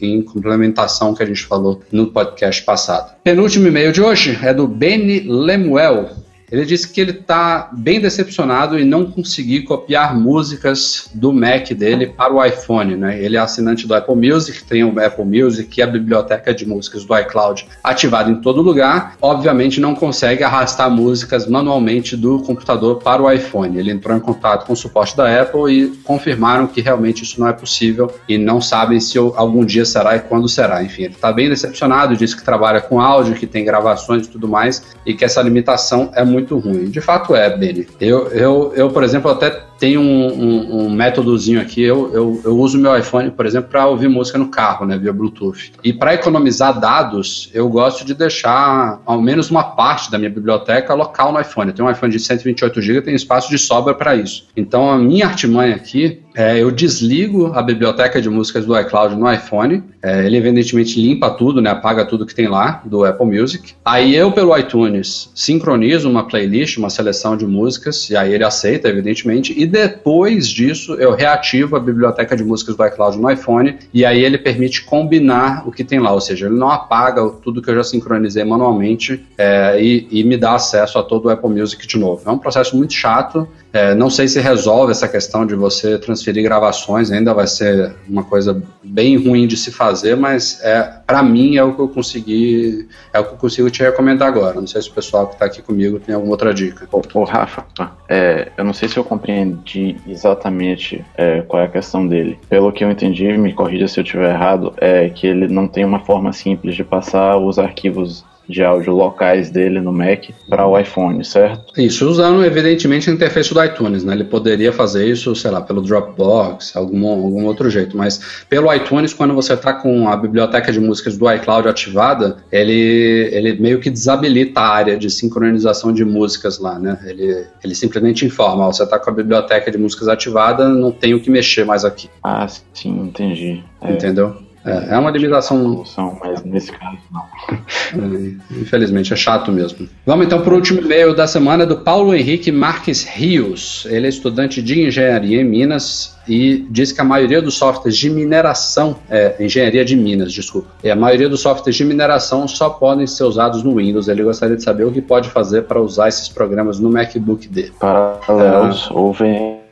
em, 0.00 0.22
complementação 0.22 1.14
que 1.14 1.22
a 1.22 1.26
gente 1.26 1.44
falou 1.44 1.82
no 1.92 2.06
podcast 2.06 2.62
passado. 2.62 3.14
Penúltimo 3.22 3.68
e-mail 3.68 3.92
de 3.92 4.02
hoje 4.02 4.38
é 4.42 4.54
do 4.54 4.66
Benny 4.66 5.20
Lemuel. 5.20 6.10
Ele 6.52 6.66
disse 6.66 6.86
que 6.86 7.00
ele 7.00 7.12
está 7.12 7.70
bem 7.72 7.98
decepcionado 7.98 8.78
em 8.78 8.84
não 8.84 9.06
conseguir 9.10 9.62
copiar 9.62 10.14
músicas 10.14 11.08
do 11.14 11.32
Mac 11.32 11.70
dele 11.70 12.08
para 12.08 12.30
o 12.30 12.44
iPhone. 12.44 12.94
Né? 12.94 13.24
Ele 13.24 13.38
é 13.38 13.40
assinante 13.40 13.86
do 13.86 13.94
Apple 13.94 14.14
Music, 14.14 14.62
tem 14.64 14.84
o 14.84 15.02
Apple 15.02 15.24
Music 15.24 15.80
e 15.80 15.82
a 15.82 15.86
biblioteca 15.86 16.52
de 16.52 16.66
músicas 16.66 17.06
do 17.06 17.18
iCloud 17.18 17.66
ativada 17.82 18.30
em 18.30 18.34
todo 18.34 18.60
lugar. 18.60 19.16
Obviamente 19.22 19.80
não 19.80 19.94
consegue 19.94 20.44
arrastar 20.44 20.90
músicas 20.90 21.46
manualmente 21.46 22.18
do 22.18 22.40
computador 22.40 22.96
para 22.98 23.22
o 23.22 23.32
iPhone. 23.32 23.78
Ele 23.78 23.90
entrou 23.90 24.14
em 24.14 24.20
contato 24.20 24.66
com 24.66 24.74
o 24.74 24.76
suporte 24.76 25.16
da 25.16 25.40
Apple 25.40 25.72
e 25.72 25.88
confirmaram 26.04 26.66
que 26.66 26.82
realmente 26.82 27.22
isso 27.22 27.40
não 27.40 27.48
é 27.48 27.54
possível 27.54 28.14
e 28.28 28.36
não 28.36 28.60
sabem 28.60 29.00
se 29.00 29.16
algum 29.16 29.64
dia 29.64 29.86
será 29.86 30.16
e 30.16 30.20
quando 30.20 30.46
será. 30.50 30.82
Enfim, 30.82 31.04
ele 31.04 31.14
está 31.14 31.32
bem 31.32 31.48
decepcionado, 31.48 32.14
disse 32.14 32.36
que 32.36 32.44
trabalha 32.44 32.82
com 32.82 33.00
áudio, 33.00 33.36
que 33.36 33.46
tem 33.46 33.64
gravações 33.64 34.26
e 34.26 34.28
tudo 34.28 34.46
mais 34.46 34.82
e 35.06 35.14
que 35.14 35.24
essa 35.24 35.40
limitação 35.40 36.10
é 36.14 36.22
muito 36.22 36.41
muito 36.42 36.58
ruim. 36.58 36.84
De 36.90 37.00
fato 37.00 37.34
é, 37.34 37.56
Benny. 37.56 37.86
Eu, 38.00 38.28
eu, 38.28 38.72
eu, 38.74 38.90
por 38.90 39.02
exemplo, 39.02 39.30
até 39.30 39.50
tem 39.82 39.98
um, 39.98 40.04
um, 40.04 40.84
um 40.84 40.90
métodozinho 40.90 41.60
aqui. 41.60 41.82
Eu, 41.82 42.08
eu, 42.14 42.40
eu, 42.44 42.56
uso 42.56 42.78
meu 42.78 42.96
iPhone, 42.96 43.32
por 43.32 43.44
exemplo, 43.44 43.68
para 43.68 43.84
ouvir 43.88 44.06
música 44.06 44.38
no 44.38 44.46
carro, 44.46 44.86
né, 44.86 44.96
via 44.96 45.12
Bluetooth. 45.12 45.72
E 45.82 45.92
para 45.92 46.14
economizar 46.14 46.78
dados, 46.78 47.50
eu 47.52 47.68
gosto 47.68 48.04
de 48.04 48.14
deixar 48.14 49.02
ao 49.04 49.20
menos 49.20 49.50
uma 49.50 49.64
parte 49.64 50.08
da 50.08 50.18
minha 50.18 50.30
biblioteca 50.30 50.94
local 50.94 51.32
no 51.32 51.40
iPhone. 51.40 51.70
Eu 51.70 51.74
tenho 51.74 51.88
um 51.88 51.90
iPhone 51.90 52.12
de 52.12 52.20
128 52.20 52.80
GB, 52.80 53.02
tem 53.02 53.14
espaço 53.16 53.50
de 53.50 53.58
sobra 53.58 53.92
para 53.92 54.14
isso. 54.14 54.46
Então 54.56 54.88
a 54.88 54.96
minha 54.96 55.26
artimanha 55.26 55.74
aqui 55.74 56.22
é, 56.34 56.62
eu 56.62 56.70
desligo 56.70 57.52
a 57.54 57.62
biblioteca 57.62 58.20
de 58.20 58.28
músicas 58.28 58.64
do 58.64 58.78
iCloud 58.78 59.14
no 59.16 59.30
iPhone. 59.30 59.82
É, 60.02 60.24
ele 60.26 60.36
evidentemente 60.36 61.00
limpa 61.00 61.30
tudo, 61.30 61.60
né? 61.60 61.70
Apaga 61.70 62.04
tudo 62.04 62.26
que 62.26 62.34
tem 62.34 62.48
lá 62.48 62.82
do 62.84 63.04
Apple 63.04 63.26
Music. 63.26 63.74
Aí 63.84 64.14
eu 64.14 64.32
pelo 64.32 64.56
iTunes 64.56 65.30
sincronizo 65.34 66.08
uma 66.08 66.26
playlist, 66.26 66.78
uma 66.78 66.90
seleção 66.90 67.36
de 67.36 67.46
músicas 67.46 68.08
e 68.10 68.16
aí 68.16 68.32
ele 68.32 68.44
aceita, 68.44 68.88
evidentemente. 68.88 69.54
E 69.56 69.66
depois 69.72 70.48
disso 70.48 70.94
eu 70.96 71.14
reativo 71.14 71.76
a 71.76 71.80
biblioteca 71.80 72.36
de 72.36 72.44
músicas 72.44 72.76
do 72.76 72.84
iCloud 72.84 73.16
no 73.16 73.30
iPhone 73.30 73.78
e 73.92 74.04
aí 74.04 74.22
ele 74.22 74.36
permite 74.36 74.84
combinar 74.84 75.66
o 75.66 75.72
que 75.72 75.82
tem 75.82 75.98
lá, 75.98 76.12
ou 76.12 76.20
seja, 76.20 76.44
ele 76.44 76.56
não 76.56 76.68
apaga 76.68 77.26
tudo 77.42 77.62
que 77.62 77.70
eu 77.70 77.74
já 77.76 77.82
sincronizei 77.82 78.44
manualmente 78.44 79.24
é, 79.38 79.82
e, 79.82 80.06
e 80.10 80.22
me 80.24 80.36
dá 80.36 80.56
acesso 80.56 80.98
a 80.98 81.02
todo 81.02 81.26
o 81.26 81.30
Apple 81.30 81.48
Music 81.48 81.86
de 81.86 81.96
novo. 81.96 82.22
É 82.28 82.30
um 82.30 82.36
processo 82.36 82.76
muito 82.76 82.92
chato. 82.92 83.48
É, 83.72 83.94
não 83.94 84.10
sei 84.10 84.28
se 84.28 84.38
resolve 84.38 84.92
essa 84.92 85.08
questão 85.08 85.46
de 85.46 85.54
você 85.54 85.98
transferir 85.98 86.42
gravações, 86.42 87.10
ainda 87.10 87.32
vai 87.32 87.46
ser 87.46 87.94
uma 88.06 88.22
coisa 88.22 88.62
bem 88.82 89.16
ruim 89.16 89.46
de 89.46 89.56
se 89.56 89.70
fazer, 89.70 90.14
mas 90.14 90.60
é 90.62 90.82
para 91.06 91.22
mim 91.22 91.56
é 91.56 91.64
o 91.64 91.74
que 91.74 91.80
eu 91.80 91.88
consegui, 91.88 92.86
é 93.14 93.18
o 93.18 93.24
que 93.24 93.32
eu 93.32 93.38
consigo 93.38 93.70
te 93.70 93.82
recomendar 93.82 94.28
agora. 94.28 94.60
Não 94.60 94.66
sei 94.66 94.82
se 94.82 94.90
o 94.90 94.92
pessoal 94.92 95.26
que 95.28 95.34
está 95.34 95.46
aqui 95.46 95.62
comigo 95.62 95.98
tem 95.98 96.14
alguma 96.14 96.32
outra 96.32 96.52
dica. 96.52 96.86
Ô, 96.92 97.00
ô 97.14 97.24
Rafa, 97.24 97.64
é, 98.06 98.52
eu 98.58 98.64
não 98.64 98.74
sei 98.74 98.90
se 98.90 98.98
eu 98.98 99.04
compreendi 99.04 99.61
exatamente 100.06 101.04
é, 101.16 101.42
qual 101.42 101.62
é 101.62 101.66
a 101.66 101.68
questão 101.68 102.06
dele. 102.06 102.38
Pelo 102.48 102.72
que 102.72 102.84
eu 102.84 102.90
entendi, 102.90 103.26
me 103.36 103.52
corrija 103.52 103.88
se 103.88 104.00
eu 104.00 104.04
estiver 104.04 104.30
errado, 104.30 104.74
é 104.78 105.08
que 105.08 105.26
ele 105.26 105.48
não 105.48 105.68
tem 105.68 105.84
uma 105.84 106.00
forma 106.00 106.32
simples 106.32 106.74
de 106.74 106.84
passar 106.84 107.36
os 107.36 107.58
arquivos 107.58 108.24
de 108.48 108.62
áudio 108.62 108.92
locais 108.92 109.50
dele 109.50 109.80
no 109.80 109.92
Mac 109.92 110.30
para 110.48 110.66
o 110.66 110.78
iPhone, 110.78 111.24
certo? 111.24 111.80
Isso, 111.80 112.08
usando 112.08 112.44
evidentemente 112.44 113.08
a 113.08 113.12
interface 113.12 113.52
do 113.52 113.62
iTunes, 113.64 114.04
né? 114.04 114.14
Ele 114.14 114.24
poderia 114.24 114.72
fazer 114.72 115.06
isso, 115.06 115.34
sei 115.34 115.50
lá, 115.50 115.60
pelo 115.60 115.80
Dropbox, 115.80 116.76
algum, 116.76 117.08
algum 117.08 117.44
outro 117.46 117.70
jeito, 117.70 117.96
mas 117.96 118.44
pelo 118.48 118.72
iTunes, 118.72 119.14
quando 119.14 119.34
você 119.34 119.54
está 119.54 119.72
com 119.72 120.08
a 120.08 120.16
biblioteca 120.16 120.72
de 120.72 120.80
músicas 120.80 121.16
do 121.16 121.30
iCloud 121.32 121.68
ativada, 121.68 122.36
ele, 122.50 123.28
ele 123.32 123.60
meio 123.60 123.80
que 123.80 123.90
desabilita 123.90 124.60
a 124.60 124.68
área 124.68 124.96
de 124.98 125.10
sincronização 125.10 125.92
de 125.92 126.04
músicas 126.04 126.58
lá, 126.58 126.78
né? 126.78 126.98
Ele, 127.04 127.46
ele 127.62 127.74
simplesmente 127.74 128.26
informa, 128.26 128.66
ó, 128.66 128.72
você 128.72 128.82
está 128.84 128.98
com 128.98 129.10
a 129.10 129.12
biblioteca 129.12 129.70
de 129.70 129.78
músicas 129.78 130.08
ativada, 130.08 130.68
não 130.68 130.90
tem 130.90 131.14
o 131.14 131.20
que 131.20 131.30
mexer 131.30 131.64
mais 131.64 131.84
aqui. 131.84 132.08
Ah, 132.22 132.46
sim, 132.72 132.90
entendi. 133.00 133.62
É. 133.80 133.92
Entendeu? 133.92 134.36
É, 134.64 134.94
é 134.94 134.98
uma 134.98 135.10
limitação. 135.10 135.84
Mas 136.22 136.42
nesse 136.44 136.72
caso, 136.72 136.98
não. 137.10 137.22
É, 137.92 138.58
infelizmente, 138.58 139.12
é 139.12 139.16
chato 139.16 139.52
mesmo. 139.52 139.86
Vamos 140.06 140.24
então 140.24 140.40
para 140.40 140.52
o 140.54 140.56
último 140.56 140.80
e-mail 140.80 141.14
da 141.14 141.26
semana 141.26 141.66
do 141.66 141.76
Paulo 141.76 142.14
Henrique 142.14 142.50
Marques 142.50 143.04
Rios. 143.04 143.86
Ele 143.90 144.06
é 144.06 144.08
estudante 144.08 144.62
de 144.62 144.86
engenharia 144.86 145.42
em 145.42 145.44
Minas 145.44 146.16
e 146.26 146.66
diz 146.70 146.90
que 146.90 147.00
a 147.00 147.04
maioria 147.04 147.42
dos 147.42 147.54
softwares 147.54 147.96
de 147.96 148.08
mineração, 148.08 148.96
é, 149.10 149.36
engenharia 149.38 149.84
de 149.84 149.94
Minas, 149.94 150.32
desculpa, 150.32 150.68
e 150.82 150.90
a 150.90 150.96
maioria 150.96 151.28
dos 151.28 151.40
softwares 151.40 151.76
de 151.76 151.84
mineração 151.84 152.48
só 152.48 152.70
podem 152.70 153.06
ser 153.06 153.24
usados 153.24 153.62
no 153.62 153.76
Windows. 153.76 154.08
Ele 154.08 154.22
gostaria 154.22 154.56
de 154.56 154.62
saber 154.62 154.84
o 154.84 154.92
que 154.92 155.02
pode 155.02 155.28
fazer 155.28 155.62
para 155.64 155.80
usar 155.80 156.08
esses 156.08 156.28
programas 156.28 156.78
no 156.78 156.90
MacBook 156.90 157.46
dele. 157.48 157.72
Paralelos 157.78 158.88
é, 158.90 158.94
ou 158.94 159.12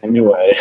VMware. 0.03 0.59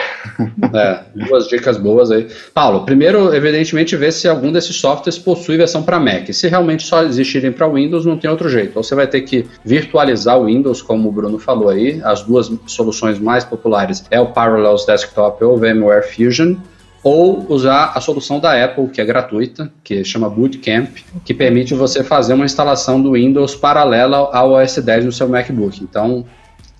É, 0.74 1.00
duas 1.16 1.48
dicas 1.48 1.78
boas 1.78 2.12
aí. 2.12 2.28
Paulo, 2.54 2.86
primeiro, 2.86 3.34
evidentemente, 3.34 3.96
ver 3.96 4.12
se 4.12 4.28
algum 4.28 4.52
desses 4.52 4.76
softwares 4.76 5.18
possui 5.18 5.58
versão 5.58 5.82
para 5.82 6.00
Mac. 6.00 6.32
Se 6.32 6.48
realmente 6.48 6.84
só 6.84 7.04
existirem 7.04 7.52
para 7.52 7.68
Windows, 7.68 8.06
não 8.06 8.18
tem 8.18 8.30
outro 8.30 8.50
jeito. 8.50 8.78
Ou 8.78 8.84
você 8.84 8.94
vai 8.94 9.08
ter 9.08 9.22
que 9.22 9.46
virtualizar 9.64 10.38
o 10.38 10.46
Windows, 10.46 10.82
como 10.82 11.10
o 11.10 11.12
Bruno 11.12 11.40
falou 11.40 11.70
aí. 11.70 12.02
As 12.04 12.22
duas 12.22 12.52
soluções 12.68 13.20
mais 13.20 13.44
populares 13.44 14.06
é 14.12 14.20
o 14.20 14.28
Parallels 14.28 14.86
Desktop 14.86 15.44
ou 15.44 15.56
o 15.56 15.58
VMware 15.58 16.04
Fusion 16.04 16.56
ou 17.04 17.46
usar 17.50 17.94
a 17.96 18.02
solução 18.02 18.40
da 18.40 18.64
Apple, 18.64 18.90
que 18.90 19.00
é 19.00 19.06
gratuita, 19.06 19.72
que 19.84 20.04
chama 20.04 20.30
Bootcamp, 20.30 20.90
que 21.24 21.34
permite 21.34 21.74
você 21.74 22.04
fazer 22.04 22.34
uma 22.34 22.46
instalação 22.46 23.02
do 23.02 23.14
Windows 23.14 23.56
paralela 23.56 24.30
ao 24.34 24.52
OS 24.52 24.78
10 24.78 25.06
no 25.06 25.12
seu 25.12 25.28
MacBook. 25.28 25.82
Então, 25.82 26.26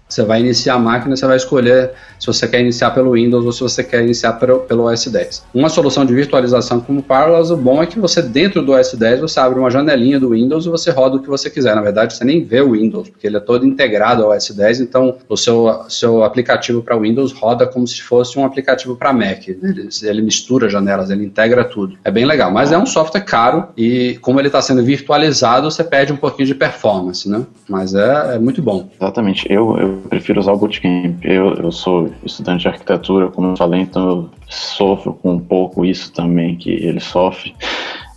você 0.10 0.24
vai 0.24 0.40
iniciar 0.40 0.74
a 0.74 0.80
máquina, 0.80 1.16
você 1.16 1.28
vai 1.28 1.38
escolher 1.38 1.92
se 2.20 2.26
você 2.26 2.48
quer 2.48 2.62
iniciar 2.62 2.92
pelo 2.92 3.12
Windows 3.12 3.46
ou 3.46 3.52
se 3.52 3.62
você 3.62 3.84
quer 3.84 4.02
iniciar 4.02 4.34
pelo, 4.34 4.62
pelo 4.62 4.92
OS 4.92 5.06
10. 5.06 5.46
Uma 5.54 5.70
solução 5.70 6.04
de 6.04 6.14
virtualização 6.14 6.80
como 6.80 7.04
Parallels, 7.04 7.52
o 7.52 7.56
bom 7.56 7.82
é 7.82 7.86
que 7.86 8.00
você 8.00 8.22
dentro 8.22 8.64
do 8.64 8.74
OS 8.74 8.96
10 8.96 9.22
você 9.22 9.40
abre 9.40 9.60
uma 9.60 9.70
janelinha 9.70 10.20
do 10.20 10.32
Windows 10.32 10.66
e 10.66 10.70
você 10.70 10.90
roda 10.90 11.18
o 11.18 11.20
que 11.22 11.30
você 11.30 11.50
quiser. 11.50 11.76
Na 11.76 11.82
verdade, 11.82 12.16
você 12.16 12.26
nem 12.26 12.44
vê 12.44 12.60
o 12.60 12.72
Windows, 12.72 13.10
porque 13.10 13.28
ele 13.28 13.38
é 13.38 13.40
todo 13.40 13.66
integrado 13.66 14.24
ao 14.24 14.32
OS 14.32 14.50
10, 14.50 14.82
então 14.82 15.18
o 15.30 15.38
seu, 15.38 15.86
seu 15.88 16.24
aplicativo 16.24 16.82
para 16.82 16.98
Windows 16.98 17.32
roda 17.32 17.68
como 17.68 17.88
se 17.88 18.02
fosse 18.02 18.40
um 18.40 18.44
aplicativo 18.44 18.96
para 18.96 19.14
Mac. 19.14 19.48
Ele, 19.48 19.90
ele, 20.02 20.22
mistura 20.24 20.68
janelas, 20.68 21.12
ele 21.12 21.24
integra 21.24 21.64
tudo. 21.64 21.98
É 22.04 22.10
bem 22.10 22.26
legal, 22.26 22.52
mas 22.52 22.72
é 22.72 22.78
um 22.78 22.86
software 22.86 23.22
caro 23.22 23.68
e 23.78 24.18
como 24.22 24.40
ele 24.40 24.48
está 24.48 24.62
sendo 24.62 24.84
virtualizado, 24.84 25.70
você 25.70 25.84
perde 25.84 26.12
um 26.12 26.18
pouquinho 26.18 26.48
de 26.48 26.56
performance, 26.56 27.30
né? 27.30 27.46
Mas 27.68 27.94
é, 27.94 28.36
é 28.36 28.40
muito 28.40 28.62
bom. 28.62 28.90
Exatamente. 29.00 29.46
Eu, 29.50 29.78
eu 29.78 29.99
prefiro 30.00 30.40
usar 30.40 30.54
o 30.54 30.58
Bootcamp. 30.58 31.24
Eu, 31.24 31.54
eu 31.56 31.72
sou 31.72 32.10
estudante 32.24 32.62
de 32.62 32.68
arquitetura, 32.68 33.30
como 33.30 33.50
eu 33.52 33.58
falei, 33.58 33.82
então 33.82 34.10
eu 34.10 34.30
sofro 34.48 35.14
com 35.14 35.34
um 35.34 35.40
pouco 35.40 35.86
isso 35.86 36.12
também 36.14 36.56
que 36.56 36.70
ele 36.70 37.00
sofre. 37.00 37.54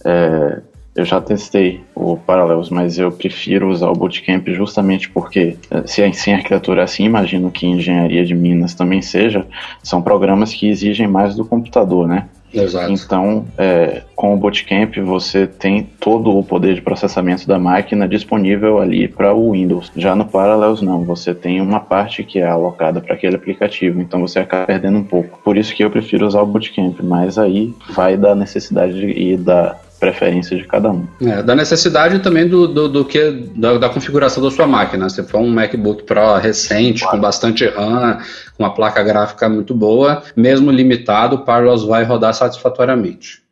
É, 0.04 0.60
eu 0.94 1.04
já 1.04 1.20
testei 1.20 1.80
o 1.94 2.16
Parallels, 2.16 2.68
mas 2.68 2.98
eu 2.98 3.10
prefiro 3.10 3.70
usar 3.70 3.88
o 3.88 3.94
Bootcamp 3.94 4.46
justamente 4.48 5.08
porque, 5.08 5.56
é, 5.70 5.86
se 5.86 6.30
em 6.30 6.34
arquitetura 6.34 6.82
é 6.82 6.84
assim, 6.84 7.04
imagino 7.04 7.50
que 7.50 7.66
engenharia 7.66 8.24
de 8.24 8.34
Minas 8.34 8.74
também 8.74 9.00
seja, 9.00 9.46
são 9.82 10.02
programas 10.02 10.52
que 10.52 10.68
exigem 10.68 11.08
mais 11.08 11.34
do 11.34 11.44
computador, 11.44 12.06
né? 12.06 12.28
Exato. 12.52 12.92
Então, 12.92 13.46
é, 13.56 14.02
com 14.14 14.34
o 14.34 14.36
Bootcamp, 14.36 14.96
você 14.98 15.46
tem 15.46 15.82
todo 15.98 16.36
o 16.36 16.44
poder 16.44 16.74
de 16.74 16.82
processamento 16.82 17.46
da 17.46 17.58
máquina 17.58 18.06
disponível 18.06 18.78
ali 18.78 19.08
para 19.08 19.34
o 19.34 19.52
Windows. 19.52 19.90
Já 19.96 20.14
no 20.14 20.26
Parallels, 20.26 20.82
não. 20.82 21.04
Você 21.04 21.34
tem 21.34 21.60
uma 21.60 21.80
parte 21.80 22.22
que 22.22 22.38
é 22.38 22.46
alocada 22.46 23.00
para 23.00 23.14
aquele 23.14 23.36
aplicativo, 23.36 24.00
então 24.00 24.20
você 24.20 24.38
acaba 24.38 24.66
perdendo 24.66 24.98
um 24.98 25.04
pouco. 25.04 25.40
Por 25.42 25.56
isso 25.56 25.74
que 25.74 25.82
eu 25.82 25.90
prefiro 25.90 26.26
usar 26.26 26.42
o 26.42 26.46
Bootcamp, 26.46 27.00
mas 27.02 27.38
aí 27.38 27.74
vai 27.90 28.16
da 28.16 28.34
necessidade 28.34 29.06
e 29.06 29.36
da 29.36 29.76
preferência 30.02 30.56
de 30.56 30.64
cada 30.64 30.90
um. 30.90 31.06
É, 31.20 31.44
da 31.44 31.54
necessidade 31.54 32.18
também 32.18 32.48
do, 32.48 32.66
do, 32.66 32.88
do 32.88 33.04
que 33.04 33.30
da, 33.54 33.78
da, 33.78 33.88
configuração 33.88 34.42
da 34.42 34.50
sua 34.50 34.66
máquina. 34.66 35.08
Se 35.08 35.22
for 35.22 35.38
um 35.38 35.48
MacBook 35.48 36.02
Pro 36.02 36.38
recente, 36.38 37.02
claro. 37.02 37.16
com 37.16 37.22
bastante 37.22 37.64
RAM, 37.68 38.18
com 38.56 38.64
uma 38.64 38.74
placa 38.74 39.00
gráfica 39.00 39.48
muito 39.48 39.72
boa, 39.72 40.24
mesmo 40.34 40.72
limitado, 40.72 41.36
o 41.36 41.38
Parallels 41.44 41.84
vai 41.84 42.02
rodar 42.02 42.34
satisfatoriamente. 42.34 43.42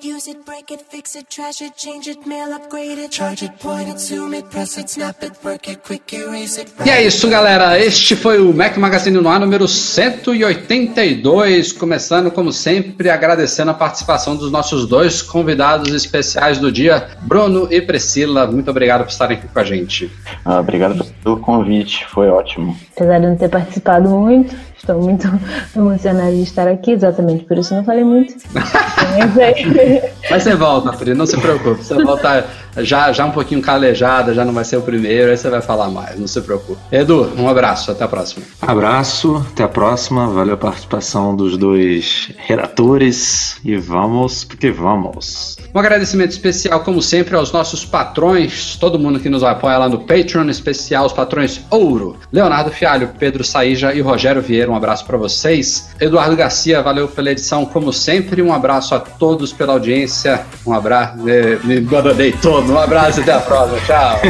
Use 0.00 0.30
it, 0.30 0.46
break 0.46 0.70
it, 0.70 0.84
fix 0.88 1.16
it, 1.16 1.26
trash 1.28 1.60
it, 1.60 1.76
change 1.76 2.08
it, 2.08 2.24
mail, 2.24 2.54
upgrade 2.54 3.00
it, 3.00 3.10
charge 3.10 3.42
it, 3.42 3.58
point 3.58 3.88
it, 3.88 3.98
zoom 3.98 4.32
it, 4.32 4.48
press 4.48 4.78
it, 4.78 4.88
snap 4.88 5.20
it, 5.24 5.32
work 5.42 5.68
it, 5.68 5.82
quick 5.82 6.14
erase 6.14 6.60
it. 6.60 6.72
E 6.86 6.90
é 6.90 7.02
isso, 7.02 7.28
galera. 7.28 7.76
Este 7.80 8.14
foi 8.14 8.40
o 8.40 8.54
Mac 8.54 8.76
Magazine 8.76 9.20
no 9.20 9.28
ar 9.28 9.40
número 9.40 9.66
182. 9.66 11.72
Começando, 11.72 12.30
como 12.30 12.52
sempre, 12.52 13.10
agradecendo 13.10 13.72
a 13.72 13.74
participação 13.74 14.36
dos 14.36 14.52
nossos 14.52 14.86
dois 14.86 15.20
convidados 15.20 15.92
especiais 15.92 16.58
do 16.58 16.70
dia, 16.70 17.08
Bruno 17.22 17.66
e 17.68 17.82
Priscila. 17.82 18.46
Muito 18.46 18.70
obrigado 18.70 19.02
por 19.02 19.10
estarem 19.10 19.36
aqui 19.36 19.48
com 19.48 19.58
a 19.58 19.64
gente. 19.64 20.08
Ah, 20.44 20.60
obrigado 20.60 21.04
pelo 21.24 21.40
convite, 21.40 22.06
foi 22.06 22.28
ótimo. 22.28 22.76
Apesar 22.94 23.18
de 23.18 23.26
não 23.26 23.36
ter 23.36 23.48
participado 23.48 24.08
muito, 24.08 24.54
estou 24.88 25.02
muito 25.02 25.28
emocionada 25.76 26.32
de 26.32 26.42
estar 26.42 26.66
aqui, 26.66 26.92
exatamente 26.92 27.44
por 27.44 27.58
isso 27.58 27.74
não 27.74 27.84
falei 27.84 28.04
muito. 28.04 28.34
Mas 30.30 30.42
você 30.42 30.54
volta, 30.54 30.92
Pri, 30.92 31.14
não 31.14 31.26
se 31.26 31.36
preocupe. 31.36 31.84
Você 31.84 32.02
volta 32.02 32.46
já, 32.78 33.12
já 33.12 33.24
um 33.24 33.30
pouquinho 33.30 33.60
calejada, 33.60 34.34
já 34.34 34.44
não 34.44 34.52
vai 34.52 34.64
ser 34.64 34.76
o 34.76 34.82
primeiro, 34.82 35.30
aí 35.30 35.36
você 35.36 35.50
vai 35.50 35.60
falar 35.60 35.88
mais, 35.88 36.18
não 36.18 36.26
se 36.26 36.40
preocupe. 36.40 36.78
Edu, 36.90 37.32
um 37.36 37.48
abraço, 37.48 37.90
até 37.90 38.04
a 38.04 38.08
próxima. 38.08 38.44
Abraço, 38.60 39.44
até 39.52 39.64
a 39.64 39.68
próxima. 39.68 40.28
Valeu 40.28 40.54
a 40.54 40.58
participação 40.58 41.34
dos 41.34 41.56
dois 41.56 42.30
redatores 42.36 43.58
e 43.64 43.76
vamos 43.76 44.44
porque 44.44 44.70
vamos. 44.70 45.56
Um 45.74 45.78
agradecimento 45.78 46.30
especial, 46.30 46.80
como 46.80 47.02
sempre, 47.02 47.36
aos 47.36 47.52
nossos 47.52 47.84
patrões, 47.84 48.76
todo 48.76 48.98
mundo 48.98 49.20
que 49.20 49.28
nos 49.28 49.42
apoia 49.42 49.78
lá 49.78 49.88
no 49.88 50.00
Patreon, 50.00 50.48
especial 50.48 51.06
os 51.06 51.12
patrões 51.12 51.60
Ouro, 51.70 52.16
Leonardo 52.32 52.70
Fialho, 52.70 53.10
Pedro 53.18 53.44
Saíja 53.44 53.94
e 53.94 54.00
Rogério 54.00 54.42
Vieira. 54.42 54.70
Um 54.70 54.76
abraço 54.78 55.04
para 55.04 55.18
vocês. 55.18 55.90
Eduardo 56.00 56.34
Garcia, 56.34 56.80
valeu 56.82 57.06
pela 57.08 57.30
edição, 57.30 57.66
como 57.66 57.92
sempre. 57.92 58.40
Um 58.40 58.52
abraço 58.52 58.94
a 58.94 59.00
todos 59.00 59.52
pela 59.52 59.74
audiência. 59.74 60.46
Um 60.66 60.72
abraço, 60.72 61.28
eh, 61.28 61.58
me 61.62 61.78
abandonei 61.78 62.32
todo. 62.32 62.72
Um 62.72 62.78
abraço 62.78 63.20
e 63.20 63.22
até 63.22 63.32
a 63.32 63.40
próxima. 63.40 63.78
Tchau. 63.80 64.20